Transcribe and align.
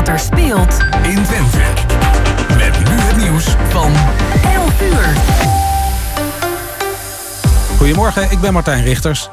wat 0.00 0.08
er 0.08 0.18
speelt 0.18 0.78
in 1.02 1.22
Twente. 1.22 1.58
Met 2.56 2.78
nu 2.88 2.96
het 3.00 3.16
nieuws 3.16 3.44
van 3.68 3.92
11 4.52 4.82
uur. 4.82 5.16
Goedemorgen, 7.76 8.30
ik 8.30 8.40
ben 8.40 8.52
Martijn 8.52 8.82
Richters. 8.82 9.30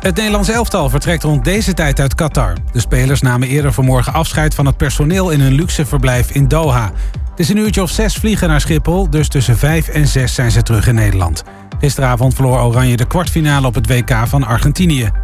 Het 0.00 0.16
Nederlands 0.16 0.48
elftal 0.48 0.90
vertrekt 0.90 1.22
rond 1.22 1.44
deze 1.44 1.74
tijd 1.74 2.00
uit 2.00 2.14
Qatar. 2.14 2.52
De 2.72 2.80
spelers 2.80 3.20
namen 3.20 3.48
eerder 3.48 3.72
vanmorgen 3.72 4.12
afscheid 4.12 4.54
van 4.54 4.66
het 4.66 4.76
personeel 4.76 5.30
in 5.30 5.40
hun 5.40 5.52
luxe 5.52 5.86
verblijf 5.86 6.30
in 6.30 6.48
Doha. 6.48 6.90
Het 7.30 7.40
is 7.40 7.48
een 7.48 7.58
uurtje 7.58 7.82
of 7.82 7.90
zes 7.90 8.14
vliegen 8.14 8.48
naar 8.48 8.60
Schiphol, 8.60 9.10
dus 9.10 9.28
tussen 9.28 9.58
vijf 9.58 9.88
en 9.88 10.06
zes 10.06 10.34
zijn 10.34 10.50
ze 10.50 10.62
terug 10.62 10.86
in 10.86 10.94
Nederland. 10.94 11.42
Gisteravond 11.80 12.34
verloor 12.34 12.60
Oranje 12.60 12.96
de 12.96 13.06
kwartfinale 13.06 13.66
op 13.66 13.74
het 13.74 13.86
WK 13.86 14.12
van 14.26 14.44
Argentinië. 14.44 15.23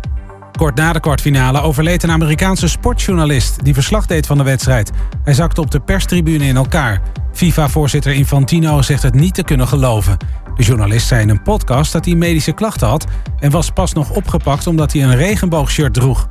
Kort 0.60 0.74
na 0.74 0.92
de 0.92 1.00
kwartfinale 1.00 1.60
overleed 1.60 2.02
een 2.02 2.10
Amerikaanse 2.10 2.68
sportjournalist... 2.68 3.64
die 3.64 3.74
verslag 3.74 4.06
deed 4.06 4.26
van 4.26 4.38
de 4.38 4.44
wedstrijd. 4.44 4.90
Hij 5.24 5.34
zakte 5.34 5.60
op 5.60 5.70
de 5.70 5.80
perstribune 5.80 6.44
in 6.44 6.56
elkaar. 6.56 7.02
FIFA-voorzitter 7.32 8.12
Infantino 8.12 8.82
zegt 8.82 9.02
het 9.02 9.14
niet 9.14 9.34
te 9.34 9.42
kunnen 9.42 9.68
geloven. 9.68 10.16
De 10.56 10.62
journalist 10.62 11.06
zei 11.06 11.22
in 11.22 11.28
een 11.28 11.42
podcast 11.42 11.92
dat 11.92 12.04
hij 12.04 12.14
medische 12.14 12.52
klachten 12.52 12.88
had... 12.88 13.06
en 13.38 13.50
was 13.50 13.70
pas 13.70 13.92
nog 13.92 14.10
opgepakt 14.10 14.66
omdat 14.66 14.92
hij 14.92 15.02
een 15.02 15.16
regenboogshirt 15.16 15.94
droeg. 15.94 16.26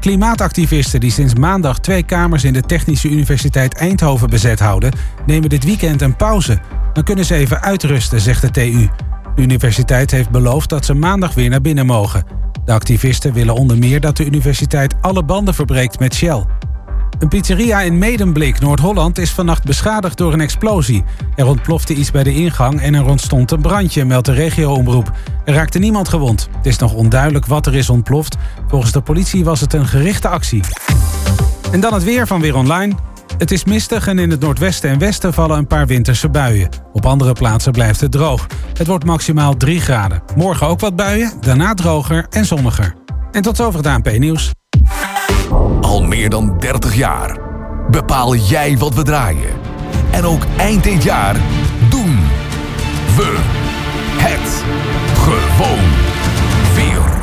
Klimaatactivisten 0.00 1.00
die 1.00 1.10
sinds 1.10 1.34
maandag 1.34 1.78
twee 1.78 2.02
kamers 2.02 2.44
in 2.44 2.52
de 2.52 2.62
Technische 2.62 3.08
Universiteit 3.08 3.74
Eindhoven 3.74 4.30
bezet 4.30 4.60
houden... 4.60 4.92
nemen 5.26 5.48
dit 5.48 5.64
weekend 5.64 6.02
een 6.02 6.16
pauze. 6.16 6.58
Dan 6.92 7.04
kunnen 7.04 7.24
ze 7.24 7.34
even 7.34 7.60
uitrusten, 7.60 8.20
zegt 8.20 8.40
de 8.40 8.50
TU. 8.50 8.88
De 9.34 9.42
universiteit 9.42 10.10
heeft 10.10 10.30
beloofd 10.30 10.68
dat 10.68 10.84
ze 10.84 10.94
maandag 10.94 11.34
weer 11.34 11.50
naar 11.50 11.60
binnen 11.60 11.86
mogen. 11.86 12.24
De 12.64 12.72
activisten 12.72 13.32
willen 13.32 13.54
onder 13.54 13.78
meer 13.78 14.00
dat 14.00 14.16
de 14.16 14.24
universiteit 14.24 14.94
alle 15.00 15.24
banden 15.24 15.54
verbreekt 15.54 15.98
met 15.98 16.14
Shell. 16.14 16.44
Een 17.18 17.28
pizzeria 17.28 17.80
in 17.80 17.98
Medemblik, 17.98 18.60
Noord-Holland, 18.60 19.18
is 19.18 19.30
vannacht 19.30 19.64
beschadigd 19.64 20.18
door 20.18 20.32
een 20.32 20.40
explosie. 20.40 21.04
Er 21.36 21.46
ontplofte 21.46 21.94
iets 21.94 22.10
bij 22.10 22.22
de 22.22 22.34
ingang 22.34 22.80
en 22.80 22.94
er 22.94 23.06
ontstond 23.06 23.50
een 23.50 23.60
brandje, 23.60 24.04
meldt 24.04 24.26
de 24.26 24.32
regioomroep. 24.32 25.12
Er 25.44 25.54
raakte 25.54 25.78
niemand 25.78 26.08
gewond. 26.08 26.48
Het 26.56 26.66
is 26.66 26.78
nog 26.78 26.94
onduidelijk 26.94 27.46
wat 27.46 27.66
er 27.66 27.74
is 27.74 27.90
ontploft. 27.90 28.36
Volgens 28.68 28.92
de 28.92 29.00
politie 29.00 29.44
was 29.44 29.60
het 29.60 29.72
een 29.72 29.86
gerichte 29.86 30.28
actie. 30.28 30.62
En 31.72 31.80
dan 31.80 31.94
het 31.94 32.04
weer 32.04 32.26
van 32.26 32.40
Weer 32.40 32.56
Online. 32.56 32.94
Het 33.38 33.50
is 33.50 33.64
mistig 33.64 34.06
en 34.06 34.18
in 34.18 34.30
het 34.30 34.40
noordwesten 34.40 34.90
en 34.90 34.98
westen 34.98 35.32
vallen 35.32 35.58
een 35.58 35.66
paar 35.66 35.86
winterse 35.86 36.28
buien. 36.28 36.68
Op 36.92 37.06
andere 37.06 37.32
plaatsen 37.32 37.72
blijft 37.72 38.00
het 38.00 38.12
droog. 38.12 38.46
Het 38.74 38.86
wordt 38.86 39.04
maximaal 39.04 39.56
3 39.56 39.80
graden. 39.80 40.22
Morgen 40.36 40.66
ook 40.66 40.80
wat 40.80 40.96
buien, 40.96 41.32
daarna 41.40 41.74
droger 41.74 42.26
en 42.30 42.44
zonniger. 42.44 42.94
En 43.30 43.42
tot 43.42 43.56
zover 43.56 43.78
het 43.78 43.86
ANP-nieuws. 43.86 44.50
Al 45.80 46.02
meer 46.02 46.30
dan 46.30 46.58
30 46.58 46.94
jaar 46.94 47.38
bepaal 47.90 48.34
jij 48.34 48.78
wat 48.78 48.94
we 48.94 49.02
draaien. 49.02 49.50
En 50.10 50.24
ook 50.24 50.42
eind 50.56 50.84
dit 50.84 51.02
jaar 51.02 51.36
doen 51.90 52.18
we 53.16 53.38
het 54.16 54.64
gewoon 55.14 55.90
weer. 56.74 57.20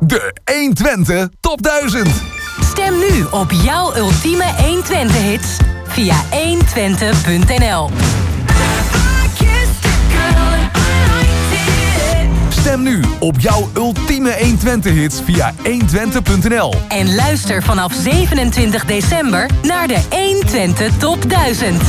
De 0.00 0.34
120 0.44 1.28
Top 1.40 1.62
1000. 1.62 2.39
Stem 2.64 2.98
nu 2.98 3.24
op 3.30 3.52
jouw 3.52 3.96
ultieme 3.96 4.44
120-hits 4.44 5.64
via 5.88 6.14
120.nl. 6.30 7.90
Stem 12.48 12.82
nu 12.82 13.04
op 13.18 13.40
jouw 13.40 13.68
ultieme 13.76 14.36
120-hits 14.38 15.24
via 15.24 15.54
120.nl. 15.62 16.74
En 16.88 17.14
luister 17.14 17.62
vanaf 17.62 17.92
27 17.92 18.84
december 18.84 19.50
naar 19.62 19.88
de 19.88 19.98
120 20.10 20.96
Top 20.96 21.30
1000. 21.30 21.80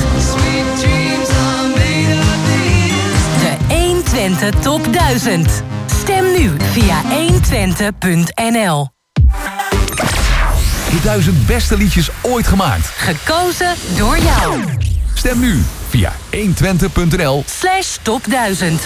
De 3.40 3.76
120 3.76 4.56
Top 4.60 4.94
1000. 4.94 5.64
Stem 6.02 6.32
nu 6.32 6.52
via 6.72 7.02
120.nl. 7.04 9.01
De 10.92 11.02
duizend 11.04 11.46
beste 11.46 11.78
liedjes 11.78 12.10
ooit 12.22 12.48
gemaakt. 12.48 12.86
Gekozen 12.96 13.76
door 13.98 14.18
jou. 14.18 14.64
Stem 15.14 15.40
nu 15.40 15.64
via 15.90 16.14
120.nl. 16.32 17.44
Slash 17.48 17.98
top 18.02 18.26
1000. 18.30 18.82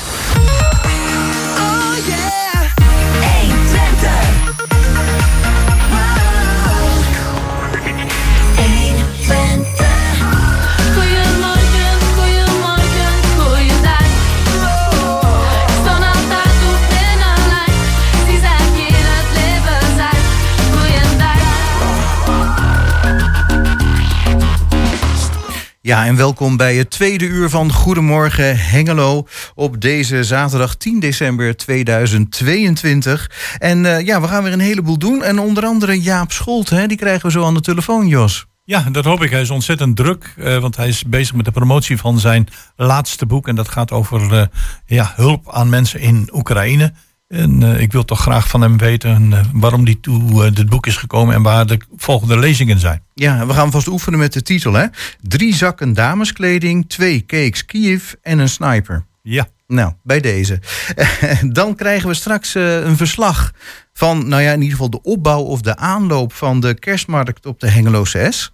Ja, 25.85 26.05
en 26.05 26.15
welkom 26.15 26.57
bij 26.57 26.75
het 26.75 26.89
tweede 26.89 27.25
uur 27.25 27.49
van 27.49 27.71
Goedemorgen 27.71 28.57
Hengelo 28.57 29.27
op 29.55 29.81
deze 29.81 30.23
zaterdag 30.23 30.75
10 30.75 30.99
december 30.99 31.57
2022. 31.57 33.31
En 33.57 33.85
eh, 33.85 34.05
ja, 34.05 34.21
we 34.21 34.27
gaan 34.27 34.43
weer 34.43 34.53
een 34.53 34.59
heleboel 34.59 34.97
doen. 34.97 35.23
En 35.23 35.39
onder 35.39 35.65
andere 35.65 36.01
Jaap 36.01 36.31
Scholt, 36.31 36.69
hè, 36.69 36.87
die 36.87 36.97
krijgen 36.97 37.25
we 37.25 37.31
zo 37.31 37.45
aan 37.45 37.53
de 37.53 37.61
telefoon, 37.61 38.07
Jos. 38.07 38.45
Ja, 38.63 38.89
dat 38.91 39.05
hoop 39.05 39.23
ik. 39.23 39.29
Hij 39.29 39.41
is 39.41 39.49
ontzettend 39.49 39.95
druk, 39.95 40.33
eh, 40.37 40.57
want 40.57 40.75
hij 40.75 40.87
is 40.87 41.03
bezig 41.03 41.35
met 41.35 41.45
de 41.45 41.51
promotie 41.51 41.97
van 41.97 42.19
zijn 42.19 42.47
laatste 42.75 43.25
boek. 43.25 43.47
En 43.47 43.55
dat 43.55 43.69
gaat 43.69 43.91
over 43.91 44.33
eh, 44.33 44.45
ja, 44.85 45.13
hulp 45.15 45.51
aan 45.51 45.69
mensen 45.69 45.99
in 45.99 46.29
Oekraïne. 46.33 46.93
En 47.27 47.63
eh, 47.63 47.81
ik 47.81 47.91
wil 47.91 48.05
toch 48.05 48.19
graag 48.19 48.47
van 48.47 48.61
hem 48.61 48.77
weten 48.77 49.33
eh, 49.33 49.39
waarom 49.53 49.85
die 49.85 49.99
toe 49.99 50.45
eh, 50.45 50.53
dit 50.53 50.69
boek 50.69 50.87
is 50.87 50.97
gekomen 50.97 51.35
en 51.35 51.41
waar 51.41 51.65
de 51.65 51.79
volgende 51.95 52.39
lezingen 52.39 52.79
zijn. 52.79 53.01
Ja, 53.13 53.45
we 53.45 53.53
gaan 53.53 53.71
vast 53.71 53.87
oefenen 53.87 54.19
met 54.19 54.33
de 54.33 54.41
titel, 54.41 54.73
hè. 54.73 54.85
Drie 55.21 55.55
zakken 55.55 55.93
dameskleding, 55.93 56.89
twee 56.89 57.25
cakes 57.25 57.65
Kiev 57.65 58.13
en 58.21 58.39
een 58.39 58.49
sniper. 58.49 59.05
Ja, 59.21 59.47
Nou, 59.67 59.93
bij 60.03 60.19
deze. 60.19 60.59
Dan 61.51 61.75
krijgen 61.75 62.07
we 62.07 62.13
straks 62.13 62.53
een 62.55 62.97
verslag 62.97 63.51
van, 63.93 64.27
nou 64.27 64.41
ja, 64.41 64.51
in 64.51 64.61
ieder 64.61 64.71
geval 64.71 64.89
de 64.89 65.01
opbouw 65.01 65.41
of 65.41 65.61
de 65.61 65.75
aanloop 65.77 66.33
van 66.33 66.59
de 66.59 66.73
kerstmarkt 66.79 67.45
op 67.45 67.59
de 67.59 67.69
Hengeloze 67.69 68.27
S. 68.29 68.53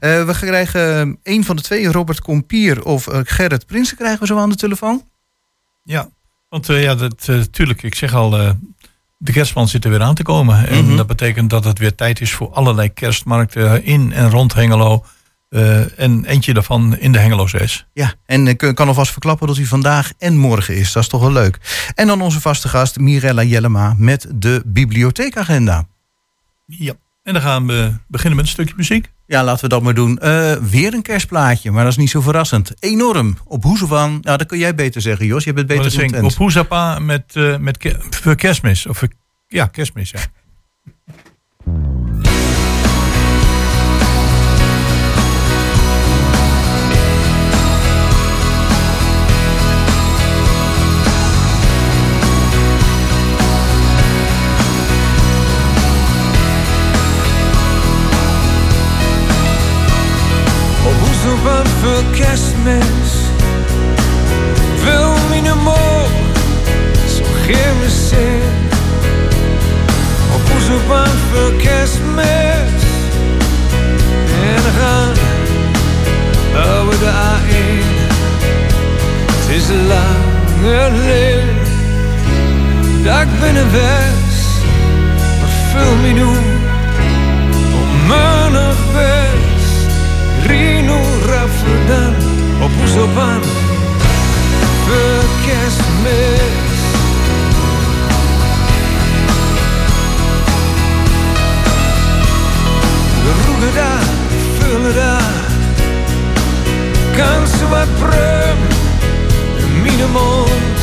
We 0.00 0.34
krijgen 0.40 1.18
een 1.22 1.44
van 1.44 1.56
de 1.56 1.62
twee, 1.62 1.92
Robert 1.92 2.20
Kompier 2.20 2.84
of 2.84 3.08
Gerrit 3.10 3.66
Prinsen, 3.66 3.96
krijgen 3.96 4.20
we 4.20 4.26
zo 4.26 4.38
aan 4.38 4.50
de 4.50 4.56
telefoon. 4.56 5.02
ja. 5.84 6.08
Want 6.52 6.68
eh, 6.68 6.82
ja, 6.82 6.94
dat, 6.94 7.28
eh, 7.28 7.68
ik 7.82 7.94
zeg 7.94 8.14
al, 8.14 8.38
eh, 8.38 8.50
de 9.16 9.32
kerstman 9.32 9.68
zit 9.68 9.84
er 9.84 9.90
weer 9.90 10.02
aan 10.02 10.14
te 10.14 10.22
komen. 10.22 10.68
En 10.68 10.84
Mhm. 10.84 10.96
dat 10.96 11.06
betekent 11.06 11.50
dat 11.50 11.64
het 11.64 11.78
weer 11.78 11.94
tijd 11.94 12.20
is 12.20 12.32
voor 12.32 12.50
allerlei 12.52 12.92
kerstmarkten 12.92 13.84
in 13.84 14.12
en 14.12 14.30
rond 14.30 14.54
Hengelo. 14.54 15.04
En 15.96 16.24
eentje 16.24 16.54
daarvan 16.54 16.98
in 16.98 17.12
de 17.12 17.18
Hengeloze 17.18 17.66
S. 17.66 17.86
Ja, 17.92 18.14
en 18.26 18.46
ik 18.46 18.58
kan 18.74 18.88
alvast 18.88 19.12
verklappen 19.12 19.46
dat 19.46 19.56
hij 19.56 19.64
vandaag 19.66 20.12
en 20.18 20.36
morgen 20.36 20.76
is. 20.76 20.92
Dat 20.92 21.02
is 21.02 21.08
toch 21.08 21.20
wel 21.20 21.32
leuk. 21.32 21.58
En 21.94 22.06
dan 22.06 22.20
onze 22.22 22.40
vaste 22.40 22.68
gast 22.68 22.98
Mirella 22.98 23.42
Jellema 23.42 23.94
met 23.98 24.26
de 24.34 24.62
bibliotheekagenda. 24.66 25.86
Ja. 26.66 26.92
En 27.22 27.32
dan 27.32 27.42
gaan 27.42 27.66
we 27.66 27.92
beginnen 28.06 28.36
met 28.36 28.46
een 28.46 28.52
stukje 28.52 28.74
muziek. 28.76 29.10
Ja, 29.26 29.44
laten 29.44 29.62
we 29.62 29.68
dat 29.68 29.82
maar 29.82 29.94
doen. 29.94 30.18
Eh, 30.18 30.52
weer 30.56 30.94
een 30.94 31.02
kerstplaatje, 31.02 31.70
maar 31.70 31.82
dat 31.82 31.92
is 31.92 31.98
niet 31.98 32.10
zo 32.10 32.20
verrassend. 32.20 32.72
Enorm. 32.78 33.36
Op 33.44 33.62
Hoezevan. 33.62 34.18
Nou, 34.22 34.38
dat 34.38 34.46
kun 34.46 34.58
jij 34.58 34.74
beter 34.74 35.00
zeggen, 35.00 35.26
Jos. 35.26 35.44
Je 35.44 35.52
bent 35.52 35.66
beter 35.66 35.92
ik 35.92 35.98
content. 36.00 36.24
op 36.24 36.34
Hoezapa 36.34 36.98
met, 36.98 37.24
eh, 37.36 37.56
met 37.56 37.76
ke- 37.78 37.96
voor 38.10 38.34
kerstmis. 38.34 38.86
Of, 38.86 39.02
ja, 39.46 39.66
kerstmis, 39.66 40.10
ja. 40.10 40.20
het. 80.64 81.68
Dat 83.04 83.20
ik 83.20 83.40
binnen 83.40 83.70
was, 83.72 84.36
maar 85.40 85.50
vul 85.72 85.96
me 85.96 86.12
nu 86.12 86.24
op 87.80 87.90
mijn 88.08 88.52
best. 88.92 89.86
Rino 90.46 91.00
Rafadan, 91.26 92.14
op 92.60 92.70
onze 92.80 92.98
Oesopan, 92.98 93.42
verkeersmis. 94.86 96.52
vullen 104.58 104.94
daar, 104.94 105.22
kansen 107.16 107.68
wat 107.68 107.88
prem 107.98 108.71
mond 110.12 110.78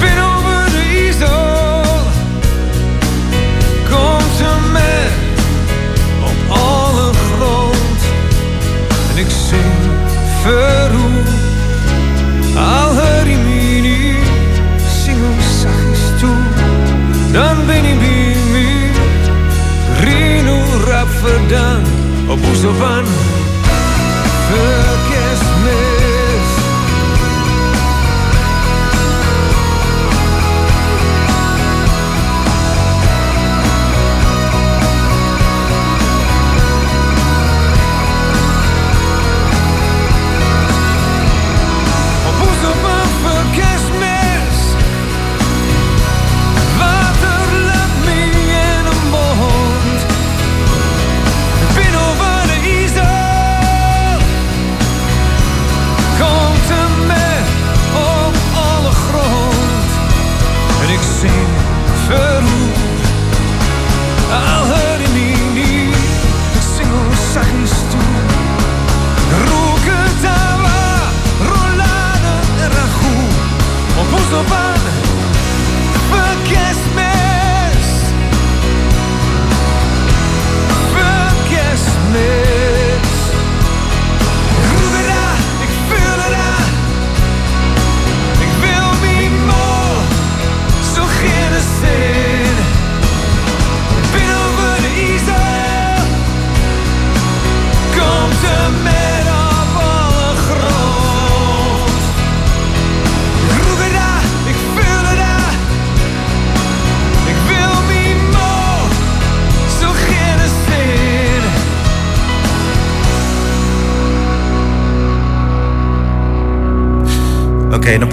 Ben 0.00 0.18
over 0.18 0.70
de 0.70 1.06
isel 1.08 1.86
Kom 3.90 4.20
ze 4.36 4.70
met 4.72 5.12
op 6.22 6.56
alle 6.56 7.12
grond. 7.12 8.00
En 9.10 9.18
ik 9.18 9.30
zing 9.48 9.74
verroer 10.42 11.26
Al 12.56 12.92
niet 13.82 14.16
Zing 15.04 15.16
hem 15.16 15.40
zachtjes 15.60 16.20
toe. 16.20 16.36
Dan 17.32 17.66
ben 17.66 17.84
ik 17.84 18.00
bij 18.00 18.90
Rino 20.00 20.62
rap 20.84 21.08
verdaan 21.08 21.82
Op 22.28 22.38
Oeselban 22.48 23.04
Verkeersmis 23.06 23.37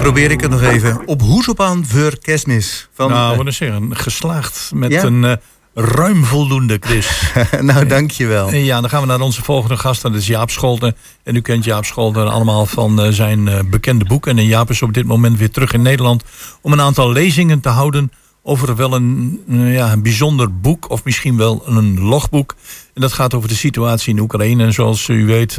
probeer 0.06 0.30
ik 0.30 0.40
het 0.40 0.50
nog 0.50 0.62
even. 0.62 1.06
Op 1.06 1.20
Hoesopaan 1.20 1.86
voor 1.86 2.18
kerstmis. 2.18 2.88
Van, 2.94 3.10
nou, 3.10 3.30
eh, 3.30 3.36
wat 3.36 3.46
is 3.46 3.56
zeggen, 3.56 3.96
geslaagd 3.96 4.70
met 4.74 4.92
Ja? 4.92 5.02
een 5.02 5.24
eh, 5.24 5.32
ruim 5.74 6.24
voldoende, 6.24 6.76
Chris. 6.80 7.32
nou, 7.60 7.86
dankjewel. 7.86 8.48
En 8.48 8.64
ja, 8.64 8.80
dan 8.80 8.90
gaan 8.90 9.00
we 9.00 9.06
naar 9.06 9.20
onze 9.20 9.42
volgende 9.42 9.76
gast, 9.76 10.02
dat 10.02 10.14
is 10.14 10.26
Jaap 10.26 10.50
Scholten. 10.50 10.96
En 11.22 11.36
u 11.36 11.40
kent 11.40 11.64
Jaap 11.64 11.84
Scholten 11.84 12.30
allemaal 12.30 12.66
van 12.66 13.02
eh, 13.02 13.12
zijn 13.12 13.70
bekende 13.70 14.04
boek. 14.04 14.26
En 14.26 14.44
Jaap 14.44 14.70
is 14.70 14.82
op 14.82 14.92
dit 14.92 15.06
moment 15.06 15.38
weer 15.38 15.50
terug 15.50 15.72
in 15.72 15.82
Nederland 15.82 16.24
om 16.60 16.72
een 16.72 16.80
aantal 16.80 17.12
lezingen 17.12 17.60
te 17.60 17.68
houden 17.68 18.12
over 18.42 18.76
wel 18.76 18.94
een, 18.94 19.42
ja, 19.48 19.92
een 19.92 20.02
bijzonder 20.02 20.60
boek, 20.60 20.90
of 20.90 21.04
misschien 21.04 21.36
wel 21.36 21.62
een 21.66 22.00
logboek. 22.00 22.54
En 22.94 23.00
dat 23.00 23.12
gaat 23.12 23.34
over 23.34 23.48
de 23.48 23.54
situatie 23.54 24.14
in 24.14 24.20
Oekraïne. 24.20 24.64
En 24.64 24.72
zoals 24.72 25.08
u 25.08 25.26
weet 25.26 25.58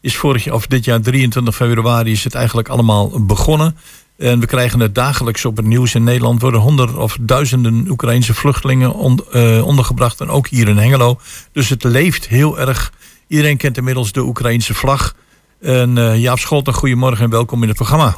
is 0.00 0.16
vorig 0.16 0.44
jaar, 0.44 0.54
of 0.54 0.66
dit 0.66 0.84
jaar 0.84 1.00
23 1.00 1.54
februari 1.56 2.10
is 2.12 2.24
het 2.24 2.34
eigenlijk 2.34 2.68
allemaal 2.68 3.24
begonnen. 3.24 3.76
En 4.16 4.40
we 4.40 4.46
krijgen 4.46 4.80
het 4.80 4.94
dagelijks 4.94 5.44
op 5.44 5.56
het 5.56 5.66
nieuws 5.66 5.94
in 5.94 6.04
Nederland. 6.04 6.40
Worden 6.40 6.60
honderden 6.60 6.98
of 6.98 7.16
duizenden 7.20 7.86
Oekraïnse 7.88 8.34
vluchtelingen 8.34 8.94
on- 8.94 9.24
eh, 9.32 9.66
ondergebracht. 9.66 10.20
En 10.20 10.28
ook 10.28 10.48
hier 10.48 10.68
in 10.68 10.76
Hengelo. 10.76 11.18
Dus 11.52 11.68
het 11.68 11.84
leeft 11.84 12.28
heel 12.28 12.58
erg. 12.58 12.92
Iedereen 13.26 13.56
kent 13.56 13.76
inmiddels 13.76 14.12
de 14.12 14.20
Oekraïnse 14.20 14.74
vlag. 14.74 15.14
En 15.60 15.98
eh, 15.98 16.20
Jaap 16.20 16.38
Scholten, 16.38 16.74
goedemorgen 16.74 17.24
en 17.24 17.30
welkom 17.30 17.62
in 17.62 17.68
het 17.68 17.76
programma. 17.76 18.16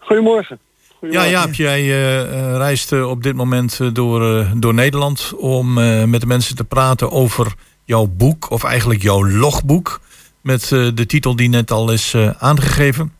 Goedemorgen. 0.00 0.58
Ja. 1.10 1.26
Jaap, 1.26 1.54
jij 1.54 1.80
eh, 1.80 2.56
reist 2.56 2.92
op 3.02 3.22
dit 3.22 3.34
moment 3.34 3.80
door, 3.92 4.46
door 4.56 4.74
Nederland 4.74 5.32
om 5.36 5.72
met 6.10 6.20
de 6.20 6.26
mensen 6.26 6.56
te 6.56 6.64
praten 6.64 7.10
over 7.10 7.54
jouw 7.84 8.06
boek, 8.06 8.50
of 8.50 8.64
eigenlijk 8.64 9.02
jouw 9.02 9.26
logboek, 9.28 10.00
met 10.42 10.72
eh, 10.72 10.88
de 10.94 11.06
titel 11.06 11.36
die 11.36 11.48
net 11.48 11.70
al 11.70 11.92
is 11.92 12.14
eh, 12.14 12.30
aangegeven. 12.38 13.12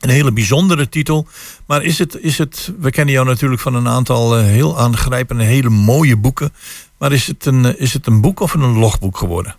Een 0.00 0.10
hele 0.10 0.32
bijzondere 0.32 0.88
titel. 0.88 1.26
Maar 1.66 1.82
is 1.82 1.98
het, 1.98 2.20
is 2.20 2.38
het, 2.38 2.72
we 2.78 2.90
kennen 2.90 3.14
jou 3.14 3.26
natuurlijk 3.26 3.60
van 3.60 3.74
een 3.74 3.88
aantal 3.88 4.36
eh, 4.36 4.44
heel 4.44 4.78
aangrijpende, 4.78 5.44
hele 5.44 5.68
mooie 5.68 6.16
boeken. 6.16 6.52
Maar 6.98 7.12
is 7.12 7.26
het, 7.26 7.46
een, 7.46 7.78
is 7.78 7.92
het 7.92 8.06
een 8.06 8.20
boek 8.20 8.40
of 8.40 8.54
een 8.54 8.78
logboek 8.78 9.16
geworden? 9.16 9.56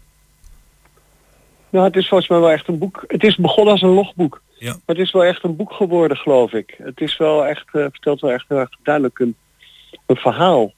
Nou, 1.70 1.86
het 1.86 1.96
is 1.96 2.08
volgens 2.08 2.30
mij 2.30 2.40
wel 2.40 2.52
echt 2.52 2.68
een 2.68 2.78
boek. 2.78 3.04
Het 3.08 3.24
is 3.24 3.36
begonnen 3.36 3.74
als 3.74 3.82
een 3.82 3.90
logboek. 3.90 4.42
Ja. 4.58 4.72
Maar 4.72 4.96
het 4.96 5.06
is 5.06 5.12
wel 5.12 5.24
echt 5.24 5.44
een 5.44 5.56
boek 5.56 5.74
geworden, 5.74 6.18
geloof 6.18 6.52
ik. 6.54 6.76
Het 6.78 7.02
is 7.02 7.18
wel 7.18 7.46
echt, 7.46 7.66
eh, 7.72 7.82
vertelt 7.82 8.22
wel 8.22 8.32
echt 8.32 8.46
heel 8.48 8.58
erg 8.58 8.70
duidelijk 8.84 9.20
een, 9.20 9.36
een 10.06 10.16
verhaal. 10.16 10.74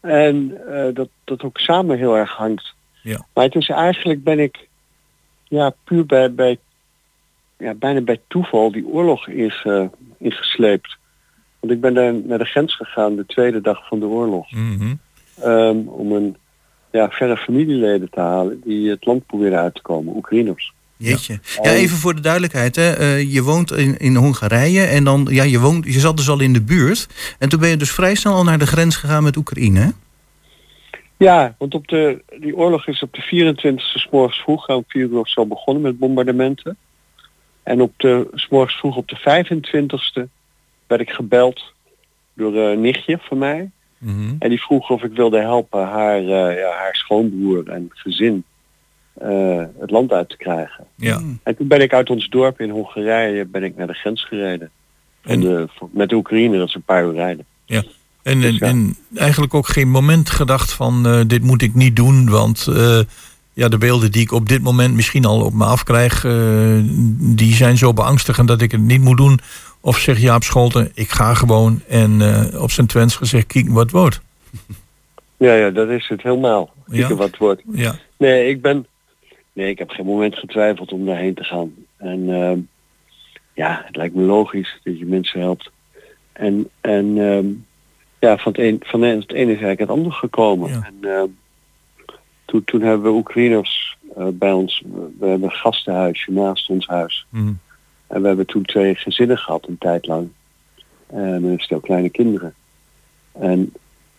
En 0.00 0.60
dat, 0.94 1.08
dat 1.24 1.42
ook 1.42 1.58
samen 1.58 1.98
heel 1.98 2.16
erg 2.16 2.32
hangt. 2.32 2.74
Ja. 3.02 3.26
Maar 3.34 3.44
het 3.44 3.54
is 3.54 3.68
eigenlijk 3.68 4.24
ben 4.24 4.38
ik 4.38 4.68
ja, 5.48 5.74
puur 5.84 6.06
bij, 6.06 6.34
bij 6.34 6.58
ja, 7.58 7.74
bijna 7.74 8.00
bij 8.00 8.20
toeval 8.28 8.72
die 8.72 8.86
oorlog 8.86 9.28
inge, 9.28 9.90
ingesleept. 10.18 10.96
Want 11.60 11.72
ik 11.72 11.80
ben 11.80 11.94
daar 11.94 12.14
naar 12.14 12.38
de 12.38 12.44
grens 12.44 12.76
gegaan 12.76 13.16
de 13.16 13.26
tweede 13.26 13.60
dag 13.60 13.88
van 13.88 14.00
de 14.00 14.06
oorlog. 14.06 14.52
Mhm. 14.52 14.94
ehm, 15.40 15.76
om 15.76 16.12
een 16.12 16.36
ja, 16.92 17.10
verre 17.10 17.36
familieleden 17.36 18.10
te 18.10 18.20
halen 18.20 18.60
die 18.64 18.90
het 18.90 19.06
land 19.06 19.26
proberen 19.26 19.58
uit 19.58 19.74
te 19.74 19.82
komen, 19.82 20.16
Oekraïners. 20.16 20.74
Jeetje. 20.96 21.40
Ja, 21.62 21.70
even 21.70 21.96
voor 21.96 22.14
de 22.14 22.20
duidelijkheid. 22.20 22.76
Hè. 22.76 22.92
Eh, 22.92 23.32
je 23.32 23.42
woont 23.42 23.72
in, 23.72 23.96
in 23.98 24.14
Hongarije 24.14 24.82
en 24.82 25.04
dan, 25.04 25.26
ja, 25.30 25.42
je, 25.42 25.60
woont, 25.60 25.84
je 25.84 26.00
zat 26.00 26.16
dus 26.16 26.28
al 26.28 26.40
in 26.40 26.52
de 26.52 26.62
buurt. 26.62 27.08
En 27.38 27.48
toen 27.48 27.60
ben 27.60 27.68
je 27.68 27.76
dus 27.76 27.90
vrij 27.90 28.14
snel 28.14 28.34
al 28.34 28.44
naar 28.44 28.58
de 28.58 28.66
grens 28.66 28.96
gegaan 28.96 29.22
met 29.22 29.36
Oekraïne. 29.36 29.92
Ja, 31.16 31.54
want 31.58 31.74
op 31.74 31.88
de, 31.88 32.22
die 32.40 32.56
oorlog 32.56 32.86
is 32.86 33.02
op 33.02 33.14
de 33.14 33.54
24e 33.54 33.74
s 33.76 34.08
morgens 34.10 34.38
vroeg, 34.38 34.68
om 34.68 34.84
4 34.88 35.02
uur 35.02 35.18
of 35.18 35.28
zo 35.28 35.46
begonnen 35.46 35.82
met 35.82 35.98
bombardementen. 35.98 36.76
En 37.62 37.80
op 37.80 37.92
de 37.96 38.28
s 38.34 38.48
morgens 38.48 38.76
vroeg 38.78 38.96
op 38.96 39.08
de 39.08 39.18
25e 39.18 40.28
werd 40.86 41.00
ik 41.00 41.10
gebeld 41.10 41.72
door 42.34 42.56
een 42.56 42.80
nichtje 42.80 43.18
van 43.20 43.38
mij. 43.38 43.70
Mhm. 43.98 44.34
En 44.38 44.48
die 44.48 44.60
vroeg 44.62 44.90
of 44.90 45.02
ik 45.02 45.12
wilde 45.12 45.38
helpen 45.40 45.86
haar, 45.86 46.18
eh, 46.18 46.58
ja, 46.58 46.70
haar 46.70 46.94
schoonbroer 46.96 47.68
en 47.68 47.90
gezin 47.92 48.44
eh, 49.14 49.64
het 49.78 49.90
land 49.90 50.12
uit 50.12 50.28
te 50.28 50.36
krijgen. 50.36 50.84
Ja. 50.94 51.20
En 51.42 51.56
toen 51.56 51.68
ben 51.68 51.80
ik 51.80 51.92
uit 51.92 52.10
ons 52.10 52.28
dorp 52.28 52.60
in 52.60 52.70
Hongarije 52.70 53.44
ben 53.44 53.62
ik 53.62 53.76
naar 53.76 53.86
de 53.86 53.92
grens 53.94 54.24
gereden. 54.24 54.70
En- 55.22 55.30
En, 55.32 55.40
de, 55.40 55.68
met 55.90 56.08
de 56.08 56.14
Oekraïne, 56.14 56.58
dat 56.58 56.68
is 56.68 56.74
een 56.74 56.82
paar 56.82 57.04
uur 57.04 57.12
rijden. 57.12 57.44
Ja. 57.64 57.82
En, 58.26 58.40
Dus 58.40 58.58
en, 58.58 58.96
eigenlijk 59.14 59.54
ook 59.54 59.68
geen 59.68 59.90
moment 59.90 60.30
gedacht 60.30 60.72
van 60.72 61.06
eh, 61.06 61.20
dit 61.26 61.42
moet 61.42 61.62
ik 61.62 61.74
niet 61.74 61.96
doen, 61.96 62.28
want 62.30 62.66
eh, 62.66 63.00
ja, 63.52 63.68
de 63.68 63.78
beelden 63.78 64.12
die 64.12 64.22
ik 64.22 64.32
op 64.32 64.48
dit 64.48 64.62
moment 64.62 64.94
misschien 64.94 65.24
al 65.24 65.44
op 65.44 65.52
me 65.52 65.64
afkrijg, 65.64 66.24
eh, 66.24 66.78
die 67.18 67.54
zijn 67.54 67.76
zo 67.76 67.92
beangstigend 67.92 68.48
dat 68.48 68.60
ik 68.60 68.72
het 68.72 68.80
niet 68.80 69.00
moet 69.00 69.16
doen. 69.16 69.38
Of 69.80 69.98
zeg 69.98 70.18
Jaap 70.18 70.42
Scholten, 70.42 70.90
ik 70.94 71.10
ga 71.10 71.34
gewoon 71.34 71.80
en 71.88 72.22
op 72.60 72.70
zijn 72.70 72.86
Twents 72.86 73.16
gezegd, 73.16 73.46
kijk 73.46 73.68
wat 73.68 73.90
wordt. 73.90 74.20
Ja, 75.38 75.54
ja, 75.54 75.70
dat 75.70 75.88
is 75.88 76.08
het 76.08 76.22
helemaal. 76.22 76.70
Ja. 76.86 76.98
Kijken 76.98 77.16
wat 77.16 77.36
wordt. 77.36 77.62
Ja, 77.72 77.98
Nee, 78.18 78.48
ik 78.48 78.62
ben. 78.62 78.86
Nee, 79.52 79.70
ik 79.70 79.78
heb 79.78 79.90
geen 79.90 80.06
moment 80.06 80.34
getwijfeld 80.34 80.92
om 80.92 81.06
daarheen 81.06 81.34
te 81.34 81.44
gaan. 81.44 81.74
En 81.96 82.26
ja, 83.54 83.82
het 83.86 83.96
lijkt 83.96 84.14
me 84.14 84.22
logisch 84.22 84.78
dat 84.84 84.98
je 84.98 85.06
mensen 85.06 85.40
helpt. 85.40 85.70
En, 86.32 86.68
en 86.80 87.18
ehm, 87.18 87.46
ja, 88.26 88.36
van 88.36 88.52
het, 88.52 88.60
een, 88.60 88.80
van 88.84 89.02
het 89.02 89.32
ene 89.32 89.40
is 89.40 89.46
eigenlijk 89.48 89.78
het 89.78 89.90
andere 89.90 90.14
gekomen. 90.14 90.70
Ja. 90.70 90.82
En 90.82 91.10
ehm, 91.10 91.28
toen, 92.44 92.64
toen 92.64 92.80
hebben 92.80 93.02
we 93.02 93.18
Oekraïners 93.18 93.96
eh, 94.16 94.26
bij 94.32 94.52
ons. 94.52 94.82
We 95.18 95.26
hebben 95.26 95.48
een 95.48 95.56
gastenhuisje 95.56 96.32
naast 96.32 96.68
ons 96.68 96.86
huis. 96.86 97.26
Mhm. 97.28 97.52
En 98.06 98.20
we 98.20 98.26
hebben 98.26 98.46
toen 98.46 98.62
twee 98.62 98.94
gezinnen 98.94 99.38
gehad 99.38 99.66
een 99.66 99.78
tijd 99.78 100.06
lang. 100.06 100.28
En 101.06 101.44
een 101.44 101.58
stel 101.58 101.80
kleine 101.80 102.08
kinderen. 102.08 102.54
En 103.32 103.72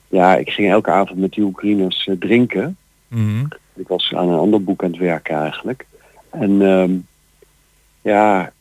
ja, 0.08 0.36
ik 0.36 0.50
ging 0.50 0.70
elke 0.70 0.92
avond 0.92 1.20
met 1.20 1.32
die 1.32 1.44
Oekraïners 1.44 2.08
eh, 2.08 2.16
drinken. 2.20 2.78
Mhm. 3.08 3.46
Ik 3.76 3.88
was 3.88 4.14
aan 4.14 4.30
een 4.30 4.40
ander 4.40 4.64
boek 4.64 4.84
aan 4.84 4.92
het 4.92 5.00
werken 5.00 5.36
eigenlijk. 5.36 5.86
En 6.30 6.62
ehm, 6.62 6.92
ja, 8.02 8.52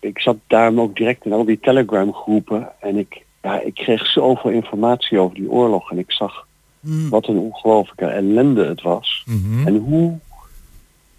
ik 0.00 0.18
zat 0.18 0.36
daarom 0.46 0.80
ook 0.80 0.96
direct 0.96 1.24
in 1.24 1.32
al 1.32 1.44
die 1.44 1.60
Telegram 1.60 2.12
groepen. 2.12 2.68
En 2.80 2.96
ik, 2.96 3.25
ja, 3.42 3.60
ik 3.60 3.74
kreeg 3.74 4.06
zoveel 4.06 4.50
informatie 4.50 5.18
over 5.18 5.34
die 5.36 5.50
oorlog. 5.50 5.90
En 5.90 5.98
ik 5.98 6.12
zag 6.12 6.46
Mm. 6.80 7.08
wat 7.08 7.26
een 7.28 7.38
ongelooflijke 7.38 8.04
ellende 8.06 8.64
het 8.66 8.82
was. 8.82 9.22
Mhm. 9.26 9.66
En 9.66 9.76
hoe 9.76 10.18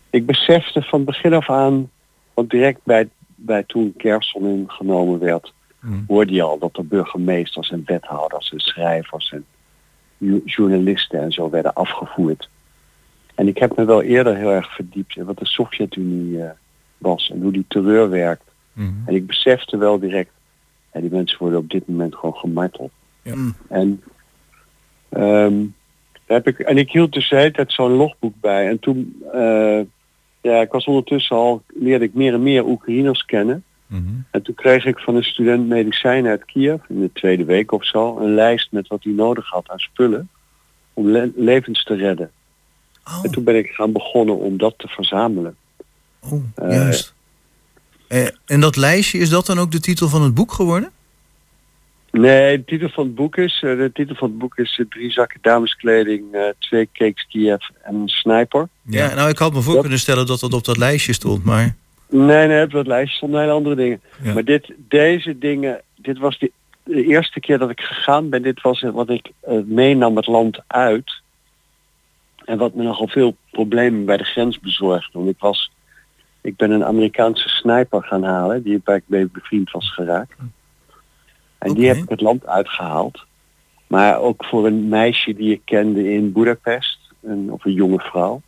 ik 0.09 0.25
besefte 0.25 0.81
van 0.81 1.03
begin 1.03 1.33
af 1.33 1.49
aan, 1.49 1.89
want 2.33 2.49
direct 2.49 2.79
bij, 2.83 3.09
bij 3.35 3.63
toen 3.63 3.93
Kerson 3.97 4.45
ingenomen 4.45 5.19
werd, 5.19 5.53
Mhm. 5.79 5.99
hoorde 6.07 6.33
je 6.33 6.41
al 6.41 6.57
dat 6.59 6.77
er 6.77 6.87
burgemeesters 6.87 7.69
en 7.71 7.81
wethouders 7.85 8.51
en 8.51 8.59
schrijvers 8.59 9.31
en 9.31 9.45
journalisten 10.45 11.21
en 11.21 11.31
zo 11.31 11.49
werden 11.49 11.73
afgevoerd. 11.73 12.49
En 13.35 13.47
ik 13.47 13.57
heb 13.57 13.77
me 13.77 13.85
wel 13.85 14.01
eerder 14.01 14.35
heel 14.35 14.51
erg 14.51 14.75
verdiept 14.75 15.15
in 15.17 15.25
wat 15.25 15.37
de 15.37 15.45
Sovjet-Unie 15.45 16.41
eh, 16.43 16.49
was 16.97 17.29
en 17.29 17.41
hoe 17.41 17.51
die 17.51 17.65
terreur 17.67 18.09
werkt. 18.09 18.43
Mhm. 18.73 18.89
En 19.05 19.15
ik 19.15 19.27
besefte 19.27 19.77
wel 19.77 19.99
direct, 19.99 20.31
ja, 20.97 21.03
die 21.03 21.11
mensen 21.11 21.37
worden 21.39 21.59
op 21.59 21.69
dit 21.69 21.87
moment 21.87 22.15
gewoon 22.15 22.35
gemarteld. 22.35 22.91
Ja. 23.21 23.35
Mm. 23.35 23.55
En, 23.69 24.03
ehm, 25.09 25.55
daar 26.25 26.37
heb 26.43 26.47
ik, 26.47 26.59
en 26.59 26.77
ik 26.77 26.91
hield 26.91 27.11
dus 27.13 27.29
de 27.29 27.35
hele 27.35 27.51
tijd 27.51 27.71
zo'n 27.73 27.91
logboek 27.91 28.33
bij. 28.41 28.67
En 28.67 28.79
toen, 28.79 29.23
eh, 29.33 29.79
ja, 30.41 30.61
ik 30.61 30.71
was 30.71 30.85
ondertussen 30.85 31.35
al, 31.35 31.61
leerde 31.67 32.05
ik 32.05 32.13
meer 32.13 32.33
en 32.33 32.43
meer 32.43 32.65
Oekraïners 32.65 33.25
kennen. 33.25 33.63
Mhm. 33.87 34.03
En 34.31 34.41
toen 34.41 34.55
kreeg 34.55 34.85
ik 34.85 34.99
van 34.99 35.15
een 35.15 35.23
student 35.23 35.67
medicijnen 35.67 36.31
uit 36.31 36.45
Kiev, 36.45 36.81
in 36.89 36.99
de 37.01 37.09
tweede 37.13 37.43
week 37.45 37.71
of 37.71 37.85
zo, 37.85 38.17
een 38.17 38.33
lijst 38.33 38.71
met 38.71 38.87
wat 38.87 39.03
hij 39.03 39.13
nodig 39.13 39.49
had 39.49 39.69
aan 39.69 39.79
spullen 39.79 40.29
om 40.93 41.07
le- 41.09 41.31
levens 41.35 41.83
te 41.83 41.93
redden. 41.95 42.31
Oh, 43.07 43.19
En 43.23 43.31
toen 43.31 43.43
ben 43.43 43.55
ik 43.55 43.67
gaan 43.69 43.91
begonnen 43.91 44.37
om 44.37 44.57
dat 44.57 44.73
te 44.77 44.87
verzamelen. 44.87 45.55
oh, 46.19 46.43
eh, 46.55 46.71
juist. 46.71 47.13
Eh, 48.07 48.27
en 48.45 48.59
dat 48.59 48.75
lijstje, 48.75 49.17
is 49.19 49.29
dat 49.29 49.45
dan 49.45 49.59
ook 49.59 49.71
de 49.71 49.79
titel 49.79 50.07
van 50.07 50.21
het 50.21 50.33
boek 50.33 50.51
geworden? 50.51 50.91
Nee, 52.11 52.57
de 52.57 52.65
titel 52.65 52.89
van 52.89 53.05
het 53.05 53.15
boek 53.15 53.35
is, 53.37 53.53
eh, 53.63 53.77
de 53.77 53.89
titel 53.93 54.15
van 54.15 54.29
het 54.29 54.37
boek 54.37 54.57
is 54.57 54.77
eh, 54.79 54.85
drie 54.89 55.11
zakken 55.11 55.39
dameskleding, 55.41 56.33
eh, 56.33 56.41
twee 56.59 56.89
cakes 56.93 57.25
Kiev 57.29 57.61
en 57.83 57.95
een 57.95 58.07
sniper. 58.09 58.67
Ja. 58.81 59.13
nou, 59.13 59.29
ik 59.29 59.37
had 59.37 59.53
me 59.53 59.61
voor 59.61 59.73
Dat- 59.73 59.81
kunnen 59.81 59.99
stellen 59.99 60.25
dat 60.25 60.39
dat 60.39 60.53
op 60.53 60.63
dat 60.63 60.77
lijstje 60.77 61.13
stond, 61.13 61.43
maar... 61.43 61.75
Nee, 62.09 62.47
nee, 62.47 62.63
op 62.63 62.71
dat 62.71 62.87
lijstje 62.87 63.15
stonden 63.17 63.39
hele 63.39 63.51
andere 63.51 63.75
dingen. 63.75 64.01
Ja. 64.23 64.33
Maar 64.33 64.43
dit, 64.43 64.71
deze 64.77 65.37
dingen, 65.37 65.81
dit 65.95 66.17
was 66.17 66.39
de, 66.39 66.51
de 66.83 67.05
eerste 67.05 67.39
keer 67.39 67.57
dat 67.57 67.69
ik 67.69 67.79
gegaan 67.81 68.29
ben. 68.29 68.41
Dit 68.41 68.61
was 68.61 68.81
wat 68.81 69.09
ik 69.09 69.31
eh, 69.41 69.53
meenam 69.65 70.15
het 70.15 70.27
land 70.27 70.59
uit. 70.67 71.21
En 72.45 72.57
wat 72.57 72.73
me 72.73 72.83
nogal 72.83 73.07
veel 73.07 73.35
problemen 73.51 74.05
bij 74.05 74.17
de 74.17 74.23
grens 74.23 74.59
bezorgde. 74.59 75.09
Want 75.13 75.29
ik 75.29 75.39
was, 75.39 75.71
ik 76.47 76.55
ben 76.55 76.71
een 76.71 76.85
Amerikaanse 76.85 77.49
sniper 77.49 78.03
gaan 78.03 78.23
halen, 78.23 78.63
die 78.63 78.81
waar 78.83 78.95
ik 78.95 79.03
mee 79.05 79.29
bevriend 79.31 79.71
was 79.71 79.93
geraakt. 79.93 80.35
En 81.57 81.73
die 81.73 81.87
heb 81.87 81.97
ik 81.97 82.09
het 82.09 82.21
land 82.21 82.45
uitgehaald. 82.45 83.25
Maar 83.87 84.19
ook 84.19 84.45
voor 84.45 84.65
een 84.65 84.87
meisje 84.87 85.33
die 85.33 85.51
ik 85.51 85.61
kende 85.65 86.13
in 86.13 86.31
Budapest, 86.31 86.99
een, 87.21 87.51
of 87.51 87.65
een 87.65 87.73
jonge 87.73 87.99
vrouw, 87.99 88.41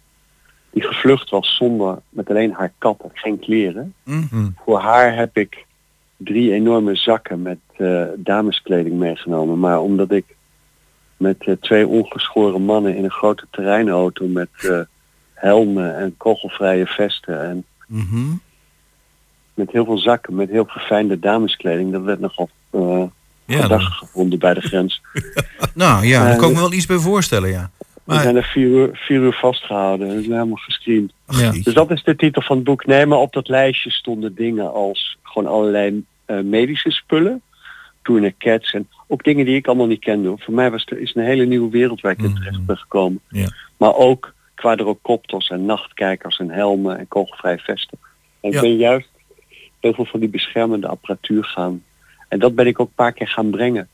die 0.70 0.84
gevlucht 0.84 1.29
was 1.29 1.56
zonder, 1.56 2.00
met 2.10 2.29
alleen 2.29 2.51
haar 2.51 2.74
kat 2.77 3.00
en 3.03 3.10
geen 3.13 3.39
kleren. 3.39 3.94
Mhm. 4.03 4.50
Voor 4.65 4.79
haar 4.79 5.15
heb 5.15 5.38
ik 5.38 5.65
drie 6.18 6.53
enorme 6.53 6.96
zakken 6.96 7.41
met 7.41 7.60
eh, 7.75 8.03
dameskleding 8.15 8.96
meegenomen. 8.96 9.60
Maar 9.60 9.82
omdat 9.82 10.12
ik 10.12 10.25
met 11.18 11.44
eh, 11.44 11.53
twee 11.60 11.88
ongeschoren 11.88 12.62
mannen 12.62 12.96
in 12.96 13.03
een 13.03 13.12
grote 13.12 13.46
terreinauto 13.50 14.27
met 14.27 14.50
eh, 14.58 14.79
helmen 15.34 15.96
en 15.96 16.18
kogelvrije 16.18 16.86
vesten 16.86 17.41
en 17.41 17.65
Mhm. 17.89 18.31
met 19.53 19.72
heel 19.72 19.86
veel 19.86 19.98
zakken, 19.98 20.36
met 20.36 20.50
heel 20.50 20.65
verfijnde 20.67 21.19
dameskleding, 21.19 21.91
dat 21.91 22.01
werd 22.03 22.19
nogal 22.19 22.50
eh 22.72 23.03
Ja, 23.46 23.67
dan- 23.67 23.81
gevonden 23.81 24.39
bij 24.39 24.53
de 24.53 24.62
grens. 24.62 25.01
Nou 25.74 26.05
ja, 26.05 26.24
daar 26.24 26.38
kan 26.38 26.50
ik 26.50 26.55
me 26.55 26.62
wel 26.62 26.74
iets 26.74 26.86
bij 26.86 26.98
voorstellen, 26.98 27.50
ja. 27.50 27.72
We 27.77 27.86
Maar, 28.15 28.22
zijn 28.24 28.36
er 28.36 28.43
vier 28.43 28.67
uur, 28.67 28.89
vier 28.93 29.22
uur 29.22 29.34
vastgehouden 29.34 30.08
en 30.08 30.15
we 30.15 30.22
zijn 30.22 30.34
helemaal 30.34 30.55
gescreend. 30.55 31.13
Ja. 31.27 31.51
Dus 31.51 31.74
dat 31.74 31.91
is 31.91 32.03
de 32.03 32.15
titel 32.15 32.41
van 32.41 32.55
het 32.55 32.65
boek. 32.65 32.86
Nee, 32.86 33.05
maar 33.05 33.17
op 33.17 33.34
dat 33.34 33.48
lijstje 33.48 33.91
stonden 33.91 34.36
dingen 34.36 34.74
als 34.74 35.17
gewoon 35.24 35.51
allerlei 35.51 36.03
eh, 36.25 36.39
medische 36.39 36.91
spullen. 36.91 37.41
Tourniquets 38.01 38.74
en 38.74 38.88
ook 39.08 39.24
dingen 39.24 39.46
die 39.46 39.55
ik 39.55 39.67
allemaal 39.67 39.88
niet 39.88 40.00
kende. 40.00 40.27
hoor. 40.27 40.39
Voor 40.39 40.53
mij 40.53 40.72
was 40.72 40.86
het 40.89 41.00
is 41.00 41.15
een 41.15 41.24
hele 41.24 41.46
nieuwe 41.46 41.69
wereld 41.69 42.01
waar 42.01 42.12
ik 42.12 42.17
in 42.17 42.29
Mhm. 42.29 42.36
terecht 42.36 42.65
ben 42.65 42.77
gekomen. 42.77 43.19
Ja. 43.29 43.48
Maar 43.77 43.96
ook 43.96 44.34
quadrocopters 44.60 45.50
en 45.50 45.66
nachtkijkers 45.66 46.38
en 46.39 46.50
helmen 46.50 46.98
en 47.00 47.08
kogelvrij 47.08 47.58
vesten. 47.58 47.98
En 48.42 48.50
Ja. 48.51 48.56
ik 48.56 48.62
ben 48.62 48.75
juist 48.78 49.10
heel 49.80 49.94
veel 49.94 50.06
van 50.06 50.20
die 50.20 50.30
beschermende 50.30 50.88
apparatuur 50.88 51.44
gaan. 51.44 51.84
En 52.28 52.39
dat 52.39 52.56
ben 52.56 52.68
ik 52.68 52.80
ook 52.80 52.88
een 52.88 52.94
paar 53.04 53.13
keer 53.13 53.28
gaan 53.28 53.50
brengen. 53.50 53.88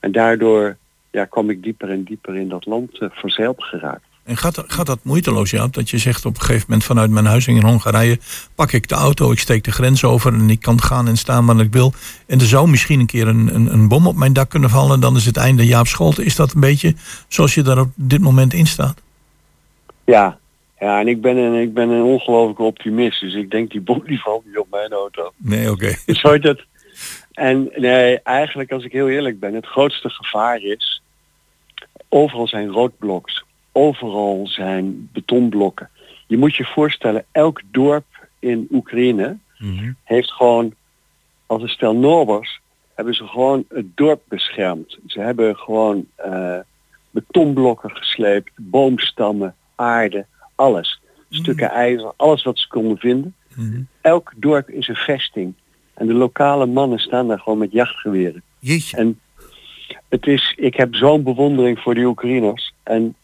En 0.00 0.12
daardoor 0.12 0.76
ja, 1.10 1.24
kwam 1.24 1.50
ik 1.50 1.62
dieper 1.62 1.90
en 1.90 2.04
dieper 2.04 2.36
in 2.36 2.48
dat 2.48 2.66
land 2.66 2.98
eh, 3.00 3.08
verzeild 3.12 3.64
geraakt. 3.64 4.06
En 4.24 4.36
gaat, 4.36 4.54
dat- 4.54 4.72
gaat 4.72 4.86
dat 4.86 4.98
moeiteloos, 5.02 5.50
Jaap? 5.50 5.72
Dat 5.74 5.90
je 5.90 5.98
zegt 5.98 6.24
op 6.24 6.34
een 6.34 6.40
gegeven 6.40 6.64
moment 6.68 6.84
vanuit 6.86 7.10
mijn 7.10 7.24
huis 7.26 7.46
in 7.46 7.62
Hongarije... 7.62 8.18
pak 8.54 8.72
ik 8.72 8.88
de 8.88 8.94
auto, 8.94 9.32
ik 9.32 9.38
steek 9.38 9.64
de 9.64 9.72
grens 9.72 10.04
over 10.04 10.32
en 10.32 10.50
ik 10.50 10.60
kan 10.60 10.82
gaan 10.82 11.08
en 11.08 11.16
staan 11.16 11.46
waar 11.46 11.60
ik 11.60 11.72
wil. 11.72 11.92
En 12.26 12.40
er 12.40 12.46
zou 12.46 12.68
misschien 12.68 13.00
een 13.00 13.06
keer 13.06 13.28
een, 13.28 13.54
een, 13.54 13.72
een 13.72 13.88
bom 13.88 14.06
op 14.06 14.16
mijn 14.16 14.32
dak 14.32 14.50
kunnen 14.50 14.70
vallen... 14.70 15.00
dan 15.00 15.16
is 15.16 15.24
het 15.26 15.36
einde 15.36 15.66
Jaap 15.66 15.86
Scholte. 15.86 16.24
Is 16.24 16.36
dat 16.36 16.54
een 16.54 16.60
beetje 16.60 16.94
zoals 17.28 17.54
je 17.54 17.62
daar 17.62 17.78
op 17.80 17.90
dit 17.94 18.20
moment 18.20 18.52
in 18.52 18.66
staat? 18.66 19.02
Ja, 20.12 20.38
ja 20.78 21.00
en 21.00 21.08
ik 21.08 21.20
ben 21.20 21.36
een, 21.36 21.54
ik 21.54 21.74
ben 21.74 21.88
een 21.88 22.02
ongelooflijke 22.02 22.62
optimist. 22.62 23.20
Dus 23.20 23.34
ik 23.34 23.50
denk 23.50 23.70
die 23.70 23.80
bom 23.80 24.02
die 24.04 24.20
valt 24.20 24.46
niet 24.46 24.58
op 24.58 24.66
mijn 24.70 24.92
auto. 24.92 25.32
Nee, 25.36 25.70
oké. 25.70 25.94
Hoort 26.22 26.42
het. 26.42 26.64
En 27.32 27.70
nee, 27.76 28.20
eigenlijk 28.22 28.72
als 28.72 28.84
ik 28.84 28.92
heel 28.92 29.08
eerlijk 29.08 29.40
ben, 29.40 29.54
het 29.54 29.66
grootste 29.66 30.08
gevaar 30.10 30.62
is... 30.62 31.02
overal 32.08 32.48
zijn 32.48 32.68
roodbloks. 32.68 33.44
Overal 33.72 34.46
zijn 34.46 35.08
betonblokken. 35.12 35.90
Je 36.26 36.38
moet 36.38 36.56
je 36.56 36.64
voorstellen, 36.64 37.24
elk 37.32 37.60
dorp 37.70 38.04
in 38.38 38.68
Oekraïne 38.70 39.36
Mhm. 39.58 39.92
heeft 40.04 40.30
gewoon, 40.32 40.74
als 41.46 41.62
een 41.62 41.68
stel 41.68 41.94
Norbers, 41.94 42.60
hebben 42.94 43.14
ze 43.14 43.26
gewoon 43.26 43.64
het 43.68 43.96
dorp 43.96 44.22
beschermd. 44.28 44.98
Ze 45.06 45.20
hebben 45.20 45.56
gewoon 45.56 46.06
eh, 46.16 46.58
betonblokken 47.10 47.90
gesleept, 47.96 48.50
boomstammen, 48.56 49.54
aarde, 49.78 50.26
alles. 50.54 51.00
Stukken 51.30 51.70
ijzer, 51.70 52.12
alles 52.16 52.42
wat 52.42 52.58
ze 52.58 52.68
konden 52.68 52.98
vinden. 52.98 53.34
Mhm. 53.54 53.80
Elk 54.00 54.32
dorp 54.36 54.70
is 54.70 54.88
een 54.88 54.94
vesting. 54.94 55.54
En 55.94 56.06
de 56.06 56.14
lokale 56.14 56.66
mannen 56.66 56.98
staan 56.98 57.28
daar 57.28 57.38
gewoon 57.40 57.58
met 57.58 57.72
jachtgeweren. 57.72 58.42
Jeetje. 58.58 58.96
En 58.96 59.20
het 60.08 60.26
is, 60.26 60.54
ik 60.56 60.74
heb 60.74 60.94
zo'n 60.94 61.22
bewondering 61.22 61.78
voor 61.78 61.94
die 61.94 62.06
Oekraïners. 62.06 62.74
En 62.82 63.14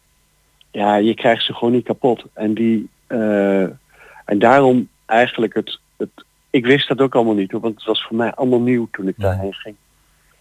ja, 0.70 0.96
je 0.96 1.14
krijgt 1.14 1.44
ze 1.44 1.54
gewoon 1.54 1.72
niet 1.74 1.84
kapot. 1.84 2.24
En 2.32 2.54
die, 2.54 2.88
eh, 3.06 3.62
en 4.24 4.38
daarom 4.38 4.88
eigenlijk 5.06 5.54
het, 5.54 5.78
het, 5.96 6.10
ik 6.50 6.66
wist 6.66 6.88
dat 6.88 7.00
ook 7.00 7.14
allemaal 7.14 7.34
niet, 7.34 7.50
hoor, 7.50 7.60
want 7.60 7.74
het 7.74 7.84
was 7.84 8.04
voor 8.04 8.16
mij 8.16 8.34
allemaal 8.34 8.60
nieuw 8.60 8.88
toen 8.90 9.08
ik 9.08 9.14
Ja. 9.16 9.24
daarheen 9.24 9.54
ging. 9.54 9.76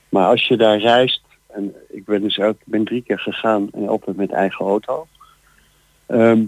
Maar 0.09 0.27
als 0.27 0.47
je 0.47 0.57
daar 0.57 0.77
reist, 0.79 1.21
en 1.47 1.75
ik 1.89 2.05
ben 2.05 2.21
dus 2.21 2.39
ook, 2.39 2.55
ik 2.59 2.65
ben 2.71 2.83
drie 2.83 3.01
keer 3.03 3.19
gegaan 3.19 3.67
en 3.73 3.87
altijd 3.87 4.15
met 4.15 4.31
eigen 4.31 4.65
auto. 4.65 5.07
Ehm, 6.05 6.43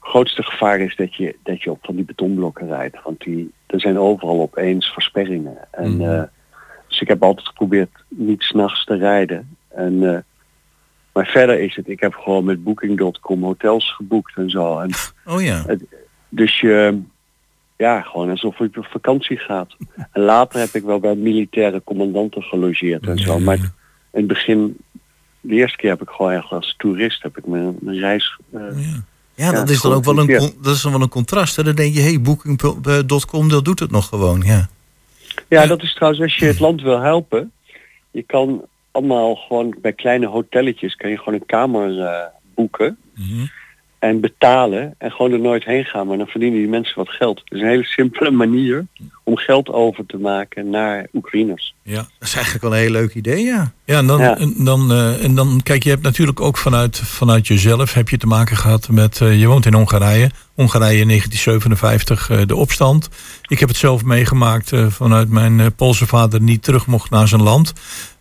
grootste 0.00 0.42
gevaar 0.42 0.80
is 0.80 0.96
dat 0.96 1.14
je, 1.14 1.36
dat 1.42 1.62
je 1.62 1.70
op 1.70 1.78
van 1.82 1.94
die 1.94 2.04
betonblokken 2.04 2.66
rijdt. 2.66 2.96
Want 3.04 3.20
die, 3.20 3.52
er 3.66 3.80
zijn 3.80 3.98
overal 3.98 4.40
opeens 4.40 4.86
versperringen. 4.92 5.56
En, 5.70 5.96
Mhm. 5.96 6.02
eh, 6.10 6.22
dus 6.88 7.00
ik 7.00 7.08
heb 7.08 7.22
altijd 7.22 7.46
geprobeerd 7.46 7.90
niet 8.08 8.42
s'nachts 8.42 8.84
te 8.84 8.96
rijden. 8.96 9.56
En, 9.68 10.14
eh, 10.14 10.18
maar 11.12 11.26
verder 11.26 11.60
is 11.60 11.76
het, 11.76 11.88
ik 11.88 12.00
heb 12.00 12.14
gewoon 12.14 12.44
met 12.44 12.64
booking.com 12.64 13.42
hotels 13.42 13.92
geboekt 13.94 14.36
en 14.36 14.50
zo. 14.50 14.78
En, 14.78 14.90
Oh 15.34 15.42
ja. 15.42 15.64
dus 16.28 16.60
je, 16.60 17.00
ja, 17.76 18.00
gewoon 18.00 18.30
alsof 18.30 18.58
je 18.58 18.70
op 18.76 18.86
vakantie 18.90 19.36
gaat. 19.38 19.76
En 20.12 20.22
later 20.22 20.60
heb 20.60 20.68
ik 20.74 20.82
wel 20.82 21.00
bij 21.00 21.14
militaire 21.14 21.82
commandanten 21.84 22.42
gelogeerd 22.42 23.06
en 23.06 23.18
zo. 23.18 23.38
Maar 23.38 23.56
in 24.12 24.18
het 24.18 24.26
begin, 24.26 24.76
de 25.40 25.54
eerste 25.54 25.76
keer 25.76 25.90
heb 25.90 26.02
ik 26.02 26.08
gewoon 26.08 26.32
echt 26.32 26.50
als 26.50 26.74
toerist 26.78 27.22
heb 27.22 27.38
ik 27.38 27.46
mijn, 27.46 27.76
mijn 27.80 27.98
reis 27.98 28.38
eh, 28.52 28.60
Ja. 28.60 29.02
Ja, 29.34 29.52
dat 29.52 29.68
Ja, 29.68 29.74
is 29.74 29.80
dan 29.80 29.92
ook 29.92 30.04
wel 30.04 30.18
een, 30.18 30.52
dat 30.62 30.74
is 30.74 30.82
dan 30.82 30.92
wel 30.92 31.00
een 31.00 31.08
contrast. 31.08 31.56
Hè? 31.56 31.62
Dan 31.62 31.74
denk 31.74 31.94
je, 31.94 32.00
hey, 32.00 32.20
booking.com, 32.20 33.48
dat 33.48 33.64
doet 33.64 33.80
het 33.80 33.90
nog 33.90 34.08
gewoon. 34.08 34.42
Ja. 34.46 34.68
Ja, 35.48 35.66
dat 35.66 35.82
is 35.82 35.94
trouwens 35.94 36.22
als 36.22 36.36
je 36.36 36.46
het 36.46 36.60
land 36.66 36.82
wil 36.82 37.00
helpen. 37.00 37.52
Je 38.10 38.22
kan 38.22 38.64
allemaal 38.90 39.34
gewoon 39.34 39.76
bij 39.82 39.92
kleine 39.92 40.26
hotelletjes 40.26 40.94
kan 40.94 41.10
je 41.10 41.18
gewoon 41.18 41.34
een 41.34 41.46
kamer 41.46 42.00
eh, 42.00 42.26
boeken. 42.54 42.98
Mhm. 43.14 43.46
En 43.98 44.20
betalen 44.20 44.94
en 44.98 45.10
gewoon 45.10 45.32
er 45.32 45.40
nooit 45.40 45.64
heen 45.64 45.84
gaan, 45.84 46.06
maar 46.06 46.18
dan 46.18 46.26
verdienen 46.26 46.58
die 46.58 46.68
mensen 46.68 46.96
wat 46.96 47.08
geld. 47.08 47.38
Het 47.38 47.52
is 47.52 47.60
een 47.60 47.68
hele 47.68 47.84
simpele 47.84 48.30
manier 48.30 48.86
om 49.28 49.36
geld 49.36 49.68
over 49.68 50.06
te 50.06 50.16
maken 50.16 50.70
naar 50.70 51.06
Oekraïners. 51.14 51.74
Ja. 51.82 51.96
Dat 52.18 52.28
is 52.28 52.34
eigenlijk 52.34 52.64
wel 52.64 52.72
een 52.72 52.80
heel 52.80 52.90
leuk 52.90 53.14
idee, 53.14 53.44
ja. 53.44 53.72
Ja, 53.84 53.98
en 53.98 54.06
dan, 54.06 54.18
Ja. 54.18 54.38
En 54.38 54.54
dan, 54.56 54.92
eh, 54.92 55.24
en 55.24 55.34
dan, 55.34 55.60
kijk, 55.62 55.82
je 55.82 55.90
hebt 55.90 56.02
natuurlijk 56.02 56.40
ook 56.40 56.58
vanuit, 56.58 56.98
vanuit 56.98 57.46
jezelf 57.46 57.94
heb 57.94 58.08
je 58.08 58.16
te 58.16 58.26
maken 58.26 58.56
gehad 58.56 58.88
met, 58.88 59.20
eh, 59.20 59.40
je 59.40 59.46
woont 59.46 59.66
in 59.66 59.74
Hongarije, 59.74 60.30
Hongarije 60.54 61.00
in 61.00 61.06
1957, 61.06 62.30
eh, 62.30 62.38
de 62.46 62.56
opstand. 62.56 63.08
Ik 63.46 63.58
heb 63.58 63.68
het 63.68 63.78
zelf 63.78 64.04
meegemaakt 64.04 64.72
vanuit 64.88 65.28
mijn 65.28 65.74
Poolse 65.74 66.06
vader 66.06 66.40
niet 66.40 66.62
terug 66.62 66.86
mocht 66.86 67.10
naar 67.10 67.28
zijn 67.28 67.42
land. 67.42 67.72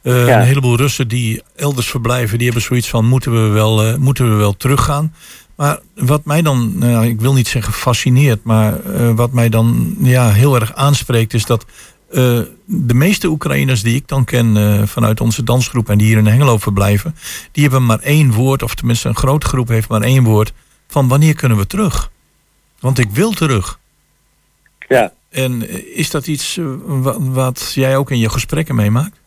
Ja. 0.01 0.39
Een 0.39 0.47
heleboel 0.47 0.77
Russen 0.77 1.07
die 1.07 1.41
elders 1.55 1.89
verblijven, 1.89 2.37
die 2.37 2.45
hebben 2.47 2.63
zoiets 2.65 2.89
van, 2.89 3.05
moeten 3.05 3.31
we 3.31 3.49
wel, 3.49 3.99
moeten 3.99 4.29
we 4.29 4.35
wel 4.35 4.57
teruggaan? 4.57 5.13
Maar 5.57 5.79
wat 5.95 6.25
mij 6.25 6.41
dan, 6.41 6.77
nou, 6.77 7.05
ik 7.07 7.21
wil 7.21 7.33
niet 7.33 7.47
zeggen 7.47 7.73
fascineert, 7.73 8.43
maar 8.43 8.79
eh, 8.85 9.11
wat 9.15 9.31
mij 9.31 9.49
dan 9.49 9.95
ja, 9.99 10.31
heel 10.31 10.55
erg 10.55 10.73
aanspreekt 10.75 11.33
is 11.33 11.45
dat 11.45 11.65
eh, 12.11 12.39
de 12.65 12.93
meeste 12.93 13.27
Oekraïners 13.27 13.81
die 13.83 13.95
ik 13.95 14.07
dan 14.07 14.23
ken 14.23 14.57
eh, 14.57 14.87
vanuit 14.87 15.21
onze 15.21 15.43
dansgroep 15.43 15.89
en 15.89 15.97
die 15.97 16.07
hier 16.07 16.17
in 16.17 16.27
Hengelo 16.27 16.57
verblijven, 16.57 17.15
die 17.51 17.63
hebben 17.63 17.85
maar 17.85 17.99
één 17.99 18.31
woord, 18.31 18.63
of 18.63 18.75
tenminste 18.75 19.07
een 19.07 19.15
grote 19.15 19.47
groep 19.47 19.67
heeft 19.67 19.89
maar 19.89 20.01
één 20.01 20.23
woord, 20.23 20.53
van 20.87 21.07
wanneer 21.07 21.33
kunnen 21.35 21.57
we 21.57 21.67
terug? 21.67 22.11
Want 22.79 22.99
ik 22.99 23.09
wil 23.09 23.31
terug. 23.31 23.79
Ja, 24.87 25.13
En 25.29 25.69
is 25.95 26.09
dat 26.09 26.27
iets 26.27 26.59
wa- 26.85 27.19
wat 27.19 27.71
jij 27.75 27.97
ook 27.97 28.11
in 28.11 28.19
je 28.19 28.29
gesprekken 28.29 28.75
meemaakt? 28.75 29.19